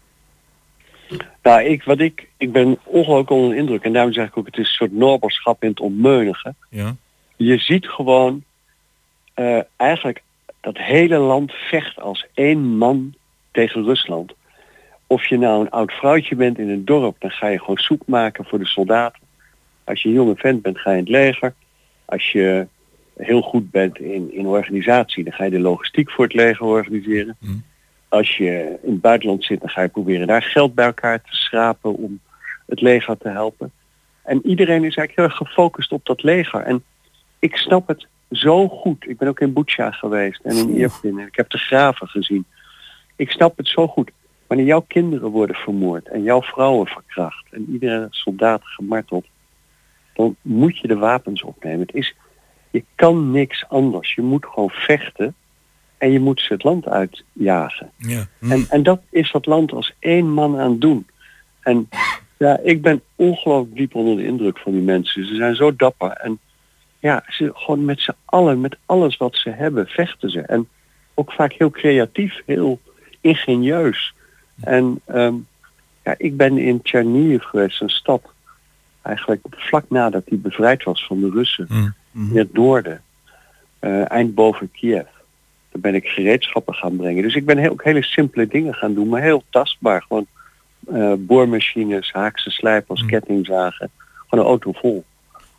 Nou, 1.43 1.63
ik, 1.63 1.83
wat 1.83 2.01
ik, 2.01 2.29
ik 2.37 2.53
ben 2.53 2.79
ongelooflijk 2.85 3.31
onder 3.31 3.51
de 3.51 3.57
indruk. 3.57 3.83
En 3.83 3.93
daarom 3.93 4.13
zeg 4.13 4.27
ik 4.27 4.37
ook, 4.37 4.47
het 4.47 4.57
is 4.57 4.69
een 4.69 4.75
soort 4.75 4.93
noberschap 4.93 5.63
in 5.63 5.69
het 5.69 5.81
onmeunige. 5.81 6.55
Ja. 6.69 6.97
Je 7.37 7.59
ziet 7.59 7.89
gewoon 7.89 8.45
eh, 9.35 9.59
eigenlijk 9.77 10.23
dat 10.61 10.77
hele 10.79 11.19
land 11.19 11.53
vecht 11.53 12.01
als 12.01 12.27
één 12.35 12.77
man 12.77 13.15
tegen 13.51 13.85
Rusland. 13.85 14.33
Of 15.07 15.27
je 15.27 15.39
nou 15.39 15.61
een 15.61 15.71
oud 15.71 15.93
vrouwtje 15.93 16.37
bent 16.37 16.59
in 16.59 16.69
een 16.69 16.85
dorp, 16.85 17.17
dan 17.19 17.31
ga 17.31 17.47
je 17.47 17.59
gewoon 17.59 17.77
soep 17.77 18.03
maken 18.07 18.45
voor 18.45 18.59
de 18.59 18.67
soldaten. 18.67 19.23
Als 19.85 20.03
je 20.03 20.09
een 20.09 20.15
jonge 20.15 20.37
vent 20.37 20.63
bent, 20.63 20.79
ga 20.79 20.91
je 20.91 20.97
in 20.97 21.03
het 21.03 21.13
leger. 21.13 21.55
Als 22.05 22.33
je 22.33 22.67
heel 23.17 23.43
goed 23.43 23.71
bent 23.71 23.99
in, 23.99 24.35
in 24.35 24.47
organisatie, 24.47 25.25
dan 25.25 25.33
ga 25.33 25.45
je 25.45 25.51
de 25.51 25.61
logistiek 25.61 26.11
voor 26.11 26.25
het 26.25 26.35
leger 26.35 26.67
organiseren. 26.67 27.37
Hm. 27.41 27.47
Als 28.11 28.37
je 28.37 28.79
in 28.83 28.93
het 28.93 29.01
buitenland 29.01 29.45
zit, 29.45 29.61
dan 29.61 29.69
ga 29.69 29.83
je 29.83 29.89
proberen 29.89 30.27
daar 30.27 30.43
geld 30.43 30.75
bij 30.75 30.87
elkaar 30.87 31.23
te 31.23 31.37
schrapen 31.37 31.95
om 31.95 32.21
het 32.67 32.81
leger 32.81 33.19
te 33.19 33.29
helpen. 33.29 33.73
En 34.23 34.47
iedereen 34.47 34.85
is 34.85 34.97
eigenlijk 34.97 35.17
heel 35.17 35.25
erg 35.25 35.37
gefocust 35.37 35.93
op 35.93 36.07
dat 36.07 36.23
leger. 36.23 36.61
En 36.61 36.85
ik 37.39 37.57
snap 37.57 37.89
het 37.89 38.07
zo 38.31 38.69
goed. 38.69 39.09
Ik 39.09 39.19
ben 39.19 39.29
ook 39.29 39.41
in 39.41 39.53
Butsja 39.53 39.91
geweest 39.91 40.41
en 40.43 40.57
in 40.57 40.77
Irpin 40.77 41.19
en 41.19 41.27
ik 41.27 41.37
heb 41.37 41.51
de 41.51 41.59
graven 41.59 42.09
gezien. 42.09 42.45
Ik 43.17 43.31
snap 43.31 43.57
het 43.57 43.69
zo 43.69 43.87
goed. 43.87 44.11
Wanneer 44.47 44.67
jouw 44.67 44.85
kinderen 44.89 45.31
worden 45.31 45.57
vermoord 45.57 46.09
en 46.09 46.23
jouw 46.23 46.43
vrouwen 46.43 46.87
verkracht 46.87 47.47
en 47.51 47.67
iedere 47.73 48.07
soldaat 48.11 48.61
gemarteld, 48.65 49.27
dan 50.15 50.37
moet 50.43 50.79
je 50.79 50.89
de 50.89 50.97
wapens 50.97 51.43
opnemen. 51.43 51.81
Het 51.81 51.95
is, 51.95 52.15
je 52.71 52.85
kan 52.95 53.31
niks 53.31 53.65
anders. 53.69 54.15
Je 54.15 54.23
moet 54.23 54.47
gewoon 54.47 54.71
vechten 54.71 55.35
en 56.01 56.13
je 56.13 56.21
moet 56.21 56.41
ze 56.41 56.53
het 56.53 56.63
land 56.65 56.89
uitjagen. 56.89 57.91
Ja. 57.97 58.27
En, 58.41 58.67
en 58.69 58.83
dat 58.83 59.01
is 59.11 59.33
dat 59.33 59.47
land 59.47 59.73
als 59.73 59.95
één 59.99 60.31
man 60.33 60.59
aan 60.59 60.71
het 60.71 60.81
doen. 60.81 61.07
En 61.61 61.89
ja, 62.39 62.59
ik 62.63 62.83
ben 62.83 63.03
ongelooflijk 63.17 63.77
diep 63.77 63.95
onder 63.95 64.17
de 64.17 64.25
indruk 64.25 64.59
van 64.59 64.73
die 64.73 64.81
mensen. 64.81 65.27
Ze 65.27 65.35
zijn 65.35 65.55
zo 65.55 65.77
dapper. 65.77 66.11
En 66.11 66.39
ja, 66.99 67.25
ze 67.29 67.51
gewoon 67.55 67.85
met 67.85 68.01
z'n 68.01 68.15
allen, 68.25 68.61
met 68.61 68.77
alles 68.87 69.17
wat 69.17 69.37
ze 69.37 69.51
hebben, 69.51 69.87
vechten 69.87 70.31
ze. 70.31 70.41
En 70.41 70.69
ook 71.15 71.33
vaak 71.33 71.53
heel 71.53 71.71
creatief, 71.71 72.41
heel 72.47 72.81
ingenieus. 73.21 74.15
En 74.61 75.01
ehm, 75.05 75.35
ja, 76.05 76.15
ik 76.17 76.37
ben 76.37 76.59
in 76.59 76.81
Chernihiv 76.83 77.43
geweest, 77.43 77.81
een 77.81 77.89
stad. 77.89 78.23
Eigenlijk 79.03 79.47
vlak 79.51 79.85
nadat 79.89 80.27
die 80.27 80.39
bevrijd 80.39 80.85
was 80.85 81.07
van 81.07 81.21
de 81.21 81.31
Russen. 81.31 81.67
Hm. 81.69 82.31
In 82.31 82.39
het 82.39 82.53
noorden. 82.53 83.03
eh, 83.79 84.11
eind 84.11 84.35
boven 84.35 84.71
Kiev. 84.71 85.07
Daar 85.71 85.81
ben 85.81 85.95
ik 85.95 86.07
gereedschappen 86.07 86.75
gaan 86.75 86.97
brengen. 86.97 87.23
Dus 87.23 87.35
ik 87.35 87.45
ben 87.47 87.59
heel, 87.59 87.71
ook 87.71 87.85
hele 87.85 88.03
simpele 88.03 88.47
dingen 88.47 88.75
gaan 88.75 88.95
doen, 88.95 89.09
maar 89.09 89.23
heel 89.23 89.45
tastbaar. 89.51 90.03
Gewoon 90.03 90.27
eh, 90.93 91.13
boormachines, 91.19 92.13
haakse 92.13 92.51
slijpers, 92.51 93.03
Mm. 93.03 93.09
kettingzagen. 93.09 93.91
Gewoon 94.29 94.45
een 94.45 94.51
auto 94.51 94.73
vol. 94.73 95.05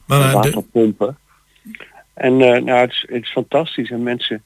Maar 0.06 0.20
eh, 0.22 0.28
de- 0.28 0.34
waterpompen. 0.34 1.18
En 2.14 2.42
eh, 2.42 2.62
nou, 2.62 2.80
het 2.80 2.92
is, 2.92 3.06
het 3.10 3.24
is 3.24 3.32
fantastisch. 3.32 3.90
En 3.92 4.04
mensen, 4.04 4.44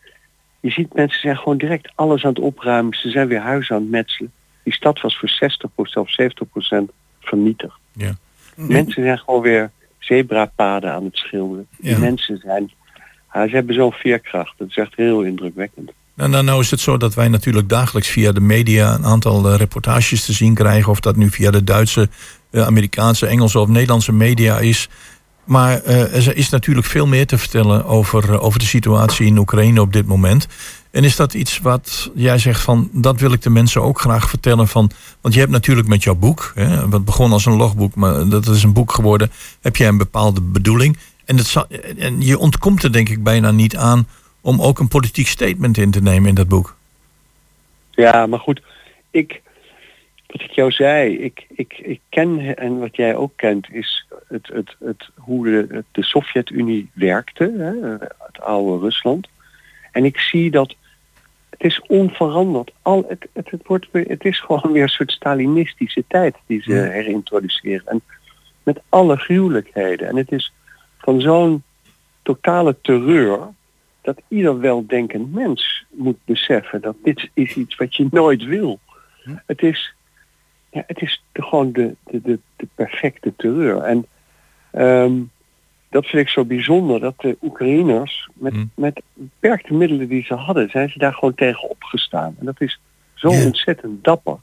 je 0.60 0.70
ziet 0.72 0.94
mensen 0.94 1.20
zijn 1.20 1.38
gewoon 1.38 1.58
direct 1.58 1.92
alles 1.96 2.24
aan 2.24 2.30
het 2.34 2.40
opruimen. 2.44 2.94
Ze 2.98 3.10
zijn 3.10 3.28
weer 3.28 3.40
huizen 3.40 3.76
aan 3.76 3.82
het 3.82 3.92
metselen. 3.92 4.32
Die 4.64 4.74
stad 4.74 5.02
was 5.02 5.18
voor 5.18 5.30
60% 5.30 5.94
of 5.94 6.10
70% 6.10 6.92
vernietigd. 7.20 7.78
Ja. 7.94 8.16
Mensen 8.56 9.04
zijn 9.04 9.18
gewoon 9.18 9.42
weer 9.42 9.72
zebrapaden 10.00 10.92
aan 10.92 11.04
het 11.04 11.18
schilderen. 11.18 11.68
Ja. 11.80 11.98
mensen 11.98 12.38
zijn, 12.38 12.72
ja, 13.36 13.48
ze 13.48 13.56
hebben 13.56 13.76
zo'n 13.76 13.92
veerkracht. 13.92 14.54
Dat 14.58 14.68
is 14.68 14.78
echt 14.78 14.96
heel 14.96 15.22
indrukwekkend. 15.22 15.92
Nou, 16.14 16.30
nou, 16.30 16.44
nou 16.44 16.62
is 16.62 16.72
het 16.72 16.80
zo 16.80 16.98
dat 16.98 17.14
wij 17.14 17.28
natuurlijk 17.28 17.70
dagelijks 17.70 18.10
via 18.10 18.32
de 18.32 18.40
media 18.40 18.94
een 18.94 19.06
aantal 19.06 19.50
eh, 19.50 19.58
reportages 19.58 20.26
te 20.26 20.34
zien 20.34 20.54
krijgen. 20.54 20.92
Of 20.92 21.00
dat 21.00 21.16
nu 21.16 21.30
via 21.30 21.52
de 21.52 21.64
Duitse, 21.64 22.10
eh, 22.52 22.66
Amerikaanse, 22.66 23.28
Engelse 23.28 23.60
of 23.60 23.68
Nederlandse 23.68 24.14
media 24.14 24.60
is. 24.60 24.90
Maar 25.46 25.82
eh, 25.82 26.28
er 26.28 26.36
is 26.36 26.50
natuurlijk 26.50 26.88
veel 26.88 27.08
meer 27.08 27.28
te 27.28 27.38
vertellen 27.38 27.86
over, 27.86 28.40
over 28.40 28.60
de 28.60 28.66
situatie 28.66 29.26
in 29.26 29.38
Oekraïne 29.38 29.82
op 29.82 29.94
dit 29.94 30.06
moment. 30.06 30.48
En 30.92 31.04
is 31.04 31.16
dat 31.16 31.34
iets 31.34 31.60
wat 31.60 32.12
jij 32.14 32.38
zegt 32.38 32.62
van, 32.62 32.90
dat 32.92 33.20
wil 33.20 33.32
ik 33.32 33.42
de 33.42 33.50
mensen 33.50 33.82
ook 33.82 34.00
graag 34.00 34.30
vertellen 34.30 34.68
van. 34.68 34.92
Want 35.22 35.34
je 35.34 35.40
hebt 35.40 35.52
natuurlijk 35.52 35.88
met 35.88 36.04
jouw 36.04 36.16
boek, 36.16 36.52
hè, 36.56 36.90
wat 36.90 37.06
begon 37.06 37.32
als 37.32 37.46
een 37.46 37.56
logboek, 37.56 37.96
maar 37.96 38.30
dat 38.30 38.48
is 38.48 38.64
een 38.64 38.74
boek 38.74 38.92
geworden, 38.92 39.32
heb 39.62 39.76
jij 39.76 39.88
een 39.88 39.98
bepaalde 39.98 40.42
bedoeling. 40.42 40.98
En, 41.26 41.40
zal, 41.40 41.66
en 41.98 42.22
je 42.22 42.38
ontkomt 42.38 42.84
er 42.84 42.92
denk 42.92 43.10
ik 43.10 43.24
bijna 43.24 43.52
niet 43.52 43.78
aan 43.78 44.08
om 44.42 44.62
ook 44.62 44.80
een 44.80 44.88
politiek 44.88 45.28
statement 45.28 45.78
in 45.78 45.92
te 45.92 46.02
nemen 46.02 46.30
in 46.30 46.36
dat 46.36 46.48
boek. 46.48 46.76
Ja, 47.92 48.26
maar 48.28 48.40
goed, 48.40 48.62
ik, 49.12 49.42
wat 50.28 50.42
ik 50.42 50.52
jou 50.52 50.72
zei, 50.72 51.18
ik, 51.18 51.46
ik, 51.50 51.78
ik 51.78 52.00
ken, 52.10 52.58
en 52.58 52.80
wat 52.80 52.96
jij 52.96 53.16
ook 53.16 53.32
kent, 53.36 53.68
is 53.72 54.08
het, 54.28 54.48
het, 54.48 54.76
het, 54.80 55.10
hoe 55.16 55.46
de, 55.46 55.84
de 55.92 56.04
Sovjet-Unie 56.04 56.90
werkte, 56.94 57.54
hè, 57.58 57.90
het 58.26 58.42
oude 58.42 58.86
Rusland. 58.86 59.28
En 59.92 60.06
ik 60.06 60.20
zie 60.20 60.52
dat 60.52 60.76
het 61.50 61.64
is 61.64 61.82
onveranderd. 61.88 62.72
Al, 62.82 63.06
het, 63.08 63.28
het, 63.34 63.52
het, 63.52 63.68
wordt 63.68 63.88
weer, 63.92 64.06
het 64.08 64.26
is 64.26 64.40
gewoon 64.40 64.72
weer 64.72 64.84
een 64.84 64.90
soort 64.90 65.12
Stalinistische 65.12 66.04
tijd 66.08 66.36
die 66.46 66.62
ze 66.62 66.74
herintroduceren. 66.74 67.88
En 67.88 68.02
met 68.64 68.82
alle 68.90 69.18
gruwelijkheden. 69.18 70.08
En 70.08 70.16
het 70.16 70.32
is 70.32 70.54
van 71.06 71.22
zo'n 71.22 71.64
totale 72.22 72.76
terreur 72.82 73.40
dat 74.02 74.22
ieder 74.28 74.60
weldenkend 74.60 75.34
mens 75.34 75.86
moet 75.90 76.18
beseffen 76.26 76.82
dat 76.82 76.96
dit 77.04 77.30
is 77.34 77.54
iets 77.56 77.76
wat 77.76 77.96
je 77.96 78.08
nooit 78.12 78.44
wil. 78.44 78.80
Het 79.46 79.62
is, 79.62 79.94
ja, 80.72 80.84
het 80.88 81.02
is 81.02 81.24
de, 81.32 81.42
gewoon 81.42 81.72
de, 81.72 81.96
de, 82.04 82.22
de, 82.22 82.40
de 82.56 82.68
perfecte 82.76 83.34
terreur. 83.38 83.82
En 83.82 84.06
ehm, 84.72 85.14
dat 85.90 86.06
vind 86.06 86.22
ik 86.24 86.30
zo 86.30 86.46
bijzonder, 86.46 87.00
dat 87.00 87.14
de 87.18 87.38
Oekraïners 87.42 88.30
met, 88.34 88.54
Hm. 88.54 88.66
met 88.76 89.02
beperkte 89.14 89.74
middelen 89.74 90.08
die 90.08 90.24
ze 90.24 90.34
hadden, 90.34 90.70
zijn 90.70 90.90
ze 90.90 91.00
daar 91.00 91.14
gewoon 91.14 91.36
tegen 91.36 91.70
opgestaan. 91.70 92.36
En 92.40 92.46
dat 92.46 92.62
is 92.62 92.80
zo 93.14 93.30
Ja. 93.32 93.46
ontzettend 93.46 94.04
dapper. 94.04 94.38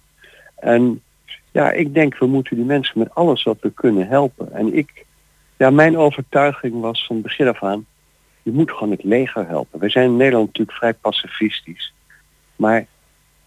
En 0.56 1.02
ja, 1.50 1.70
ik 1.72 1.94
denk 1.94 2.18
we 2.18 2.26
moeten 2.26 2.56
die 2.56 2.64
mensen 2.64 2.98
met 2.98 3.14
alles 3.14 3.42
wat 3.42 3.56
we 3.60 3.70
kunnen 3.70 4.08
helpen. 4.08 4.52
En 4.52 4.76
ik, 4.76 5.04
ja, 5.56 5.70
mijn 5.70 5.96
overtuiging 5.96 6.80
was 6.80 7.06
van 7.06 7.20
begin 7.20 7.48
af 7.48 7.62
aan, 7.62 7.86
je 8.42 8.52
moet 8.52 8.70
gewoon 8.70 8.90
het 8.90 9.04
leger 9.04 9.46
helpen. 9.46 9.80
We 9.80 9.90
zijn 9.90 10.04
in 10.04 10.16
Nederland 10.16 10.46
natuurlijk 10.46 10.78
vrij 10.78 10.94
pacifistisch. 10.94 11.92
Maar 12.56 12.86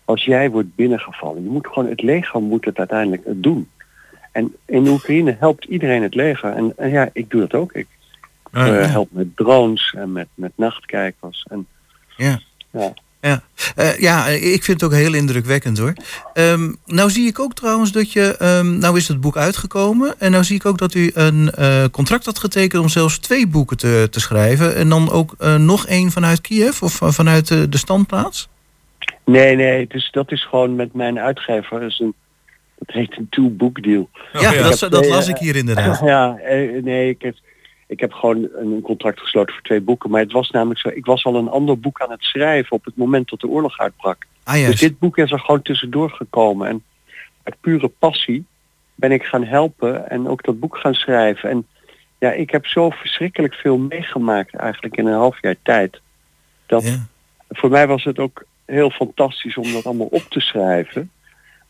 als 0.06 0.26
jij 0.26 0.52
wordt 0.52 0.76
binnengevallen, 0.76 1.44
je 1.44 1.50
moet 1.50 1.68
gewoon 1.68 1.90
het 1.90 2.02
leger 2.02 2.42
moet 2.42 2.66
het 2.66 2.78
uiteindelijk 2.78 3.24
doen. 3.26 3.70
En 4.32 4.56
in 4.66 4.88
Oekraïne 4.88 5.36
helpt 5.40 5.66
iedereen 5.66 6.04
het 6.04 6.16
leger. 6.16 6.52
En, 6.52 6.74
en 6.78 6.90
ja, 6.90 7.10
ik 7.14 7.30
doe 7.30 7.42
dat 7.42 7.54
ook. 7.54 7.74
Ik 7.74 7.88
Ja, 8.52 8.80
eh, 8.80 8.92
help 8.92 9.12
met 9.12 9.38
drones 9.38 9.94
en 9.98 10.12
met, 10.12 10.28
met 10.34 10.52
nachtkijkers. 10.56 11.46
En, 11.50 11.68
Ja. 12.18 12.40
Ja. 12.72 12.94
Ja. 13.26 13.42
Eh, 13.76 14.00
ja, 14.00 14.26
ik 14.28 14.64
vind 14.64 14.82
het 14.82 14.84
ook 14.84 14.98
heel 14.98 15.14
indrukwekkend 15.14 15.78
hoor. 15.78 15.94
Ehm, 16.34 16.72
nou 16.86 17.10
zie 17.10 17.28
ik 17.28 17.40
ook 17.40 17.54
trouwens 17.54 17.92
dat 17.92 18.12
je, 18.12 18.38
ehm, 18.38 18.78
nou 18.78 18.98
is 18.98 19.08
het 19.08 19.22
boek 19.22 19.38
uitgekomen 19.38 20.16
en 20.20 20.32
nou 20.32 20.44
zie 20.44 20.56
ik 20.56 20.66
ook 20.66 20.78
dat 20.78 20.94
u 20.94 21.12
een 21.14 21.52
eh, 21.52 21.84
contract 21.92 22.26
had 22.26 22.40
getekend 22.40 22.82
om 22.82 22.90
zelfs 22.90 23.18
twee 23.20 23.48
boeken 23.48 23.78
te, 23.78 24.08
te 24.12 24.20
schrijven 24.20 24.76
en 24.76 24.90
dan 24.90 25.12
ook 25.12 25.36
eh, 25.40 25.56
nog 25.56 25.88
één 25.88 26.12
vanuit 26.12 26.42
Kiev 26.42 26.82
of 26.82 26.94
van- 26.94 27.14
vanuit 27.14 27.48
de 27.48 27.78
standplaats. 27.78 28.48
nee, 29.26 29.56
nee, 29.56 29.88
dus 29.88 30.12
dat 30.12 30.32
is 30.32 30.46
gewoon 30.46 30.76
met 30.76 30.94
mijn 30.94 31.20
uitgever. 31.20 31.80
Dat, 31.80 31.90
is 31.90 32.00
een, 32.00 32.14
dat 32.78 32.96
heet 32.96 33.18
een 33.18 33.28
two-book 33.30 33.84
deal. 33.84 34.10
ja, 34.34 34.52
ja. 34.54 34.62
dat, 34.70 34.80
dat 34.92 35.06
las 35.08 35.28
ik 35.28 35.38
hier 35.38 35.56
inderdaad. 35.56 36.00
Ja, 36.14 36.40
nee, 36.84 37.10
ik 37.10 37.22
heb, 37.22 37.36
ik 37.88 38.00
heb 38.00 38.14
gewoon 38.14 38.48
een, 38.54 38.82
contract 38.82 39.20
gesloten 39.20 39.54
voor 39.54 39.64
twee 39.64 39.82
boeken. 39.82 40.10
Maar 40.10 40.22
het 40.22 40.32
was 40.32 40.50
namelijk 40.50 40.80
zo, 40.80 40.90
ik 40.90 41.06
was 41.06 41.26
al 41.26 41.36
een 41.36 41.50
ander 41.50 41.80
boek 41.80 42.02
aan 42.02 42.12
het 42.12 42.24
schrijven 42.24 42.72
op 42.72 42.86
het 42.86 42.96
moment 42.96 43.30
dat 43.30 43.40
de 43.40 43.48
oorlog 43.48 43.80
uitbrak. 43.80 44.26
Ah, 44.44 44.66
Dus 44.66 44.80
dit 44.80 45.00
boek 45.00 45.18
is 45.18 45.32
er 45.32 45.40
gewoon 45.40 45.62
tussendoor 45.62 46.10
gekomen. 46.10 46.68
En 46.68 46.84
uit 47.44 47.56
pure 47.62 47.88
passie 47.88 48.46
ben 48.96 49.12
ik 49.12 49.24
gaan 49.24 49.44
helpen 49.44 50.10
en 50.10 50.28
ook 50.28 50.44
dat 50.44 50.60
boek 50.60 50.78
gaan 50.78 50.94
schrijven. 50.94 51.50
En 51.50 51.68
ja, 52.20 52.32
ik 52.32 52.50
heb 52.50 52.66
zo 52.66 52.90
verschrikkelijk 52.90 53.54
veel 53.54 53.78
meegemaakt 53.78 54.56
eigenlijk 54.56 54.98
in 54.98 55.06
een 55.06 55.18
half 55.18 55.42
jaar 55.42 55.56
tijd. 55.62 56.02
Dat 56.66 56.84
Ja. 56.84 57.08
voor 57.50 57.70
mij 57.70 57.88
was 57.88 58.04
het 58.04 58.20
ook 58.20 58.46
heel 58.66 58.90
fantastisch 58.90 59.58
om 59.58 59.72
dat 59.72 59.86
allemaal 59.86 60.08
op 60.08 60.26
te 60.30 60.40
schrijven. 60.40 61.12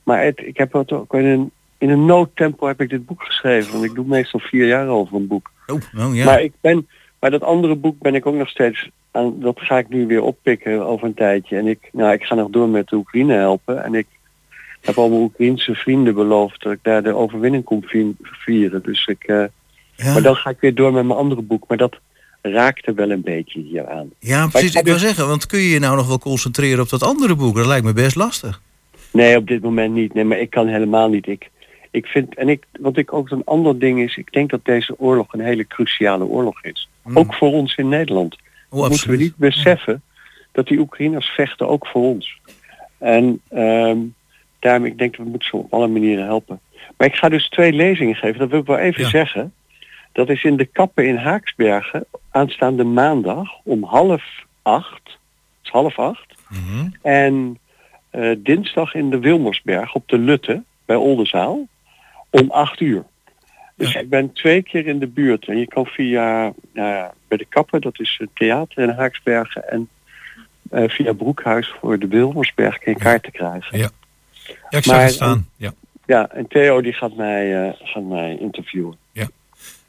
Maar 0.04 0.24
het, 0.24 0.40
ik 0.40 0.58
heb 0.58 0.74
het 0.74 0.92
ook 0.92 1.14
in 1.14 1.26
een, 1.26 1.52
in 1.78 1.90
een 1.90 2.06
noodtempo 2.06 2.68
heb 2.68 2.82
ik 2.82 2.90
dit 2.90 3.06
boek 3.06 3.24
geschreven. 3.24 3.72
Want 3.72 3.84
ik 3.84 3.96
doe 3.96 4.06
meestal 4.06 4.40
vier 4.40 4.68
jaar 4.68 4.88
over 4.88 5.16
een 5.16 5.28
boek. 5.28 5.52
Oh, 5.68 5.82
nou 5.92 6.16
ja. 6.16 6.26
Maar 6.26 6.42
ik 6.42 6.52
ben, 6.62 6.88
maar 7.20 7.32
dat 7.32 7.44
andere 7.44 7.76
boek 7.76 8.00
ben 8.00 8.16
ik 8.16 8.26
ook 8.26 8.36
nog 8.36 8.50
steeds 8.50 8.90
aan, 9.12 9.40
dat 9.40 9.60
ga 9.60 9.78
ik 9.78 9.90
nu 9.90 10.08
weer 10.08 10.22
oppikken 10.22 10.86
over 10.86 11.08
een 11.08 11.14
tijdje. 11.14 11.58
En 11.58 11.68
ik, 11.68 11.90
nou, 11.92 12.14
ik 12.14 12.24
ga 12.24 12.36
nog 12.36 12.50
door 12.50 12.70
met 12.70 12.88
de 12.88 12.96
Oekraïne 12.96 13.34
helpen. 13.34 13.84
En 13.84 13.94
ik 13.96 14.08
heb 14.82 14.98
al 14.98 15.10
mijn 15.10 15.22
Oekraïnse 15.22 15.74
vrienden 15.76 16.14
beloofd 16.14 16.64
dat 16.64 16.74
ik 16.74 16.80
daar 16.82 17.04
de 17.04 17.14
overwinning 17.16 17.64
kom 17.64 17.84
vi- 17.84 18.16
vieren. 18.22 18.84
Dus 18.84 19.06
ik, 19.08 19.24
eh, 19.24 19.44
ja. 19.96 20.14
maar 20.14 20.22
dan 20.22 20.36
ga 20.36 20.50
ik 20.50 20.58
weer 20.60 20.76
door 20.76 20.94
met 20.94 21.06
mijn 21.06 21.20
andere 21.20 21.42
boek. 21.42 21.64
Maar 21.68 21.78
dat 21.78 21.96
raakte 22.42 22.94
wel 22.94 23.12
een 23.12 23.22
beetje 23.22 23.62
hier 23.62 23.88
aan. 23.90 24.10
ja, 24.20 24.48
precies. 24.48 24.72
ga 24.72 24.80
Ik 24.80 24.86
wil 24.86 24.98
zeggen, 25.00 25.28
want 25.28 25.46
kun 25.46 25.60
je 25.60 25.70
je 25.70 25.80
nou 25.80 25.96
nog 25.96 26.08
wel 26.08 26.20
concentreren 26.20 26.84
op 26.84 26.90
dat 26.90 27.04
andere 27.04 27.36
boek? 27.36 27.56
Dat 27.56 27.66
lijkt 27.66 27.86
me 27.86 27.94
best 27.94 28.16
lastig. 28.16 28.62
Nee, 29.12 29.38
op 29.38 29.48
dit 29.48 29.62
moment 29.62 29.94
niet. 29.94 30.14
Nee, 30.14 30.24
maar 30.24 30.40
ik 30.40 30.50
kan 30.50 30.68
helemaal 30.68 31.10
niet. 31.10 31.28
Ik, 31.28 31.50
ik 31.96 32.06
vind, 32.06 32.36
en 32.36 32.50
ik, 32.50 32.64
wat 32.80 32.98
ik 32.98 33.14
ook 33.14 33.30
een 33.30 33.46
ander 33.46 33.80
ding 33.80 34.00
is, 34.02 34.18
ik 34.18 34.32
denk 34.32 34.50
dat 34.50 34.66
deze 34.66 35.00
oorlog 35.00 35.34
een 35.34 35.40
hele 35.40 35.68
cruciale 35.68 36.26
oorlog 36.26 36.64
is. 36.64 36.90
Mm. 37.04 37.18
Ook 37.18 37.34
voor 37.34 37.52
ons 37.52 37.76
in 37.76 37.90
Nederland. 37.90 38.38
Oh, 38.70 38.88
moeten 38.90 39.10
we 39.10 39.18
niet 39.18 39.36
beseffen 39.36 40.02
dat 40.52 40.68
die 40.68 40.80
Oekraïners 40.80 41.28
vechten 41.28 41.68
ook 41.68 41.88
voor 41.88 42.02
ons. 42.02 42.40
En 42.98 43.42
ehm, 43.50 43.98
daarom, 44.60 44.86
ik 44.86 44.98
denk 44.98 45.16
dat 45.16 45.26
we 45.26 45.32
moeten 45.32 45.50
ze 45.50 45.56
op 45.56 45.74
alle 45.74 45.88
manieren 45.88 46.26
helpen. 46.26 46.60
Maar 46.98 47.08
ik 47.08 47.16
ga 47.16 47.30
dus 47.30 47.50
twee 47.50 47.74
lezingen 47.74 48.16
geven, 48.16 48.40
dat 48.40 48.50
wil 48.50 48.60
ik 48.60 48.66
wel 48.66 48.78
even 48.78 49.04
Ja. 49.04 49.10
zeggen. 49.10 49.54
Dat 50.12 50.30
is 50.30 50.44
in 50.44 50.58
de 50.58 50.66
Kappen 50.66 51.08
in 51.08 51.16
Haaksbergen 51.16 52.06
aanstaande 52.32 52.84
maandag 52.84 53.50
om 53.64 53.84
half 53.84 54.24
acht. 54.62 55.04
Het 55.04 55.64
is 55.64 55.70
half 55.70 56.00
acht. 56.00 56.34
Mhm. 56.50 56.88
En 57.02 57.60
eh, 58.10 58.32
dinsdag 58.38 58.94
in 58.94 59.10
de 59.10 59.20
Wilmersberg 59.20 59.94
op 59.94 60.08
de 60.08 60.18
Lutte 60.18 60.64
bij 60.86 60.96
Oldenzaal 60.96 61.68
om 62.30 62.52
acht 62.52 62.80
uur. 62.80 63.04
Dus 63.78 63.92
Ja. 63.94 64.00
ik 64.00 64.10
ben 64.10 64.34
twee 64.34 64.64
keer 64.64 64.88
in 64.88 65.00
de 65.00 65.08
buurt. 65.08 65.48
En 65.48 65.58
je 65.58 65.68
kan 65.68 65.86
via 65.86 66.54
nou 66.74 66.90
ja, 66.90 67.14
bij 67.28 67.38
de 67.38 67.46
Kappen, 67.50 67.82
dat 67.82 68.00
is 68.00 68.16
het 68.20 68.30
theater 68.34 68.84
in 68.84 68.90
Haaksbergen. 68.90 69.70
En 69.70 69.90
eh, 70.70 70.90
via 70.90 71.14
Broekhuis 71.14 71.74
voor 71.80 72.00
de 72.00 72.08
Wilmersberg 72.08 72.78
kun 72.78 72.92
je 72.94 73.00
kaarten 73.00 73.32
krijgen. 73.32 73.78
Ja. 73.78 73.90
Ja, 74.70 74.78
ik 74.78 74.84
zag 74.84 74.96
Maar- 74.96 75.04
het 75.06 75.14
staan. 75.14 75.48
Ja. 75.56 75.74
Ja, 76.06 76.30
en 76.32 76.48
Theo 76.48 76.82
die 76.82 76.94
gaat 76.94 77.16
mij, 77.16 77.68
eh, 77.68 77.74
gaat 77.84 78.04
mij 78.04 78.38
interviewen. 78.40 78.98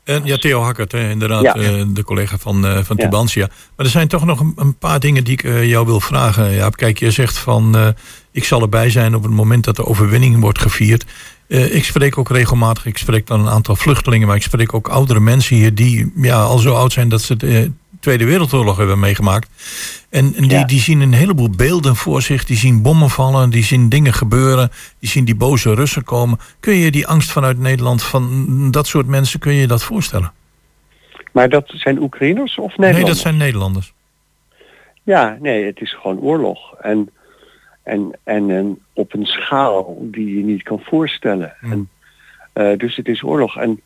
En, 0.05 0.25
ja, 0.25 0.37
Theo 0.37 0.61
Hakkert, 0.61 0.93
hè, 0.93 1.11
inderdaad, 1.11 1.43
Ja. 1.43 1.55
eh, 1.55 1.83
de 1.89 2.05
collega 2.05 2.37
van, 2.39 2.63
van 2.85 2.97
Ja. 2.97 3.05
Tubantia. 3.05 3.47
Maar 3.77 3.87
er 3.87 3.93
zijn 3.93 4.09
toch 4.09 4.25
nog 4.25 4.41
een, 4.41 4.53
een 4.57 4.79
paar 4.79 5.01
dingen 5.01 5.25
die 5.25 5.33
ik 5.33 5.43
jou 5.65 5.87
wil 5.87 6.01
vragen. 6.01 6.51
Ja, 6.51 6.69
kijk, 6.71 6.99
je 6.99 7.11
zegt 7.11 7.39
van, 7.39 7.95
ik 8.31 8.45
zal 8.45 8.61
erbij 8.61 8.91
zijn 8.91 9.15
op 9.15 9.23
het 9.23 9.33
moment 9.33 9.65
dat 9.65 9.77
de 9.77 9.85
overwinning 9.85 10.41
wordt 10.41 10.59
gevierd. 10.59 11.05
Eh, 11.49 11.75
ik 11.75 11.85
spreek 11.85 12.19
ook 12.19 12.31
regelmatig, 12.31 12.87
ik 12.87 12.99
spreek 12.99 13.27
dan 13.27 13.41
een 13.41 13.49
aantal 13.49 13.77
vluchtelingen, 13.77 14.27
maar 14.27 14.37
ik 14.37 14.43
spreek 14.43 14.75
ook 14.75 14.89
oudere 14.89 15.21
mensen 15.21 15.57
hier 15.57 15.75
die 15.75 16.13
ja, 16.17 16.43
al 16.43 16.59
zo 16.59 16.75
oud 16.75 16.93
zijn 16.93 17.09
dat 17.09 17.23
ze 17.23 17.37
de 17.37 17.59
eh, 17.59 17.69
Tweede 18.01 18.25
Wereldoorlog 18.25 18.77
hebben 18.77 18.99
meegemaakt. 18.99 19.49
En, 20.11 20.35
en 20.37 20.43
die, 20.43 20.59
Ja. 20.59 20.65
die 20.65 20.81
zien 20.81 21.01
een 21.01 21.13
heleboel 21.13 21.51
beelden 21.51 21.97
voor 21.97 22.23
zich, 22.23 22.45
die 22.45 22.57
zien 22.57 22.83
bommen 22.83 23.11
vallen, 23.11 23.51
die 23.51 23.65
zien 23.65 23.89
dingen 23.89 24.13
gebeuren, 24.13 24.71
die 25.01 25.09
zien 25.09 25.25
die 25.25 25.35
boze 25.35 25.75
Russen 25.75 26.05
komen. 26.05 26.39
Kun 26.61 26.75
je 26.75 26.91
die 26.91 27.07
angst 27.07 27.31
vanuit 27.33 27.59
Nederland 27.59 28.03
van 28.03 28.71
dat 28.71 28.87
soort 28.87 29.07
mensen, 29.07 29.41
kun 29.41 29.53
je 29.53 29.61
je 29.61 29.67
dat 29.67 29.83
voorstellen? 29.83 30.33
Maar 31.33 31.49
dat 31.49 31.65
zijn 31.75 31.99
Oekraïners 32.03 32.59
of 32.59 32.69
Nederlanders? 32.69 33.03
Nee, 33.05 33.13
dat 33.13 33.23
zijn 33.23 33.37
Nederlanders. 33.37 33.93
Ja, 35.03 35.37
nee, 35.41 35.65
het 35.65 35.81
is 35.81 35.95
gewoon 36.01 36.19
oorlog. 36.19 36.75
En, 36.81 37.11
en, 37.87 38.11
en, 38.25 38.51
en 38.51 38.79
op 38.93 39.15
een 39.15 39.27
schaal 39.27 39.99
die 40.01 40.37
je 40.37 40.45
niet 40.45 40.63
kan 40.63 40.81
voorstellen. 40.81 41.55
Hmm. 41.61 41.73
En, 41.73 41.89
eh, 42.53 42.79
dus 42.79 42.97
het 42.97 43.09
is 43.09 43.23
oorlog. 43.23 43.57
En 43.57 43.81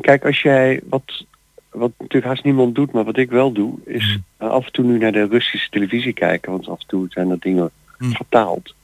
kijk, 0.00 0.24
als 0.24 0.42
jij, 0.42 0.80
wat, 0.88 1.24
wat 1.70 1.90
natuurlijk 1.98 2.24
haast 2.32 2.44
niemand 2.44 2.74
doet, 2.74 2.92
maar 2.92 3.04
wat 3.04 3.16
ik 3.16 3.30
wel 3.30 3.52
doe, 3.52 3.74
is 3.84 4.18
Hmm. 4.38 4.48
af 4.48 4.66
en 4.66 4.72
toe 4.72 4.84
nu 4.84 4.98
naar 4.98 5.12
de 5.12 5.26
Russische 5.26 5.70
televisie 5.70 6.12
kijken. 6.12 6.52
Want 6.52 6.68
af 6.68 6.80
en 6.80 6.86
toe 6.86 7.06
zijn 7.08 7.30
er 7.30 7.38
dingen 7.40 7.70
Hmm. 7.98 8.12
vertaald. 8.12 8.74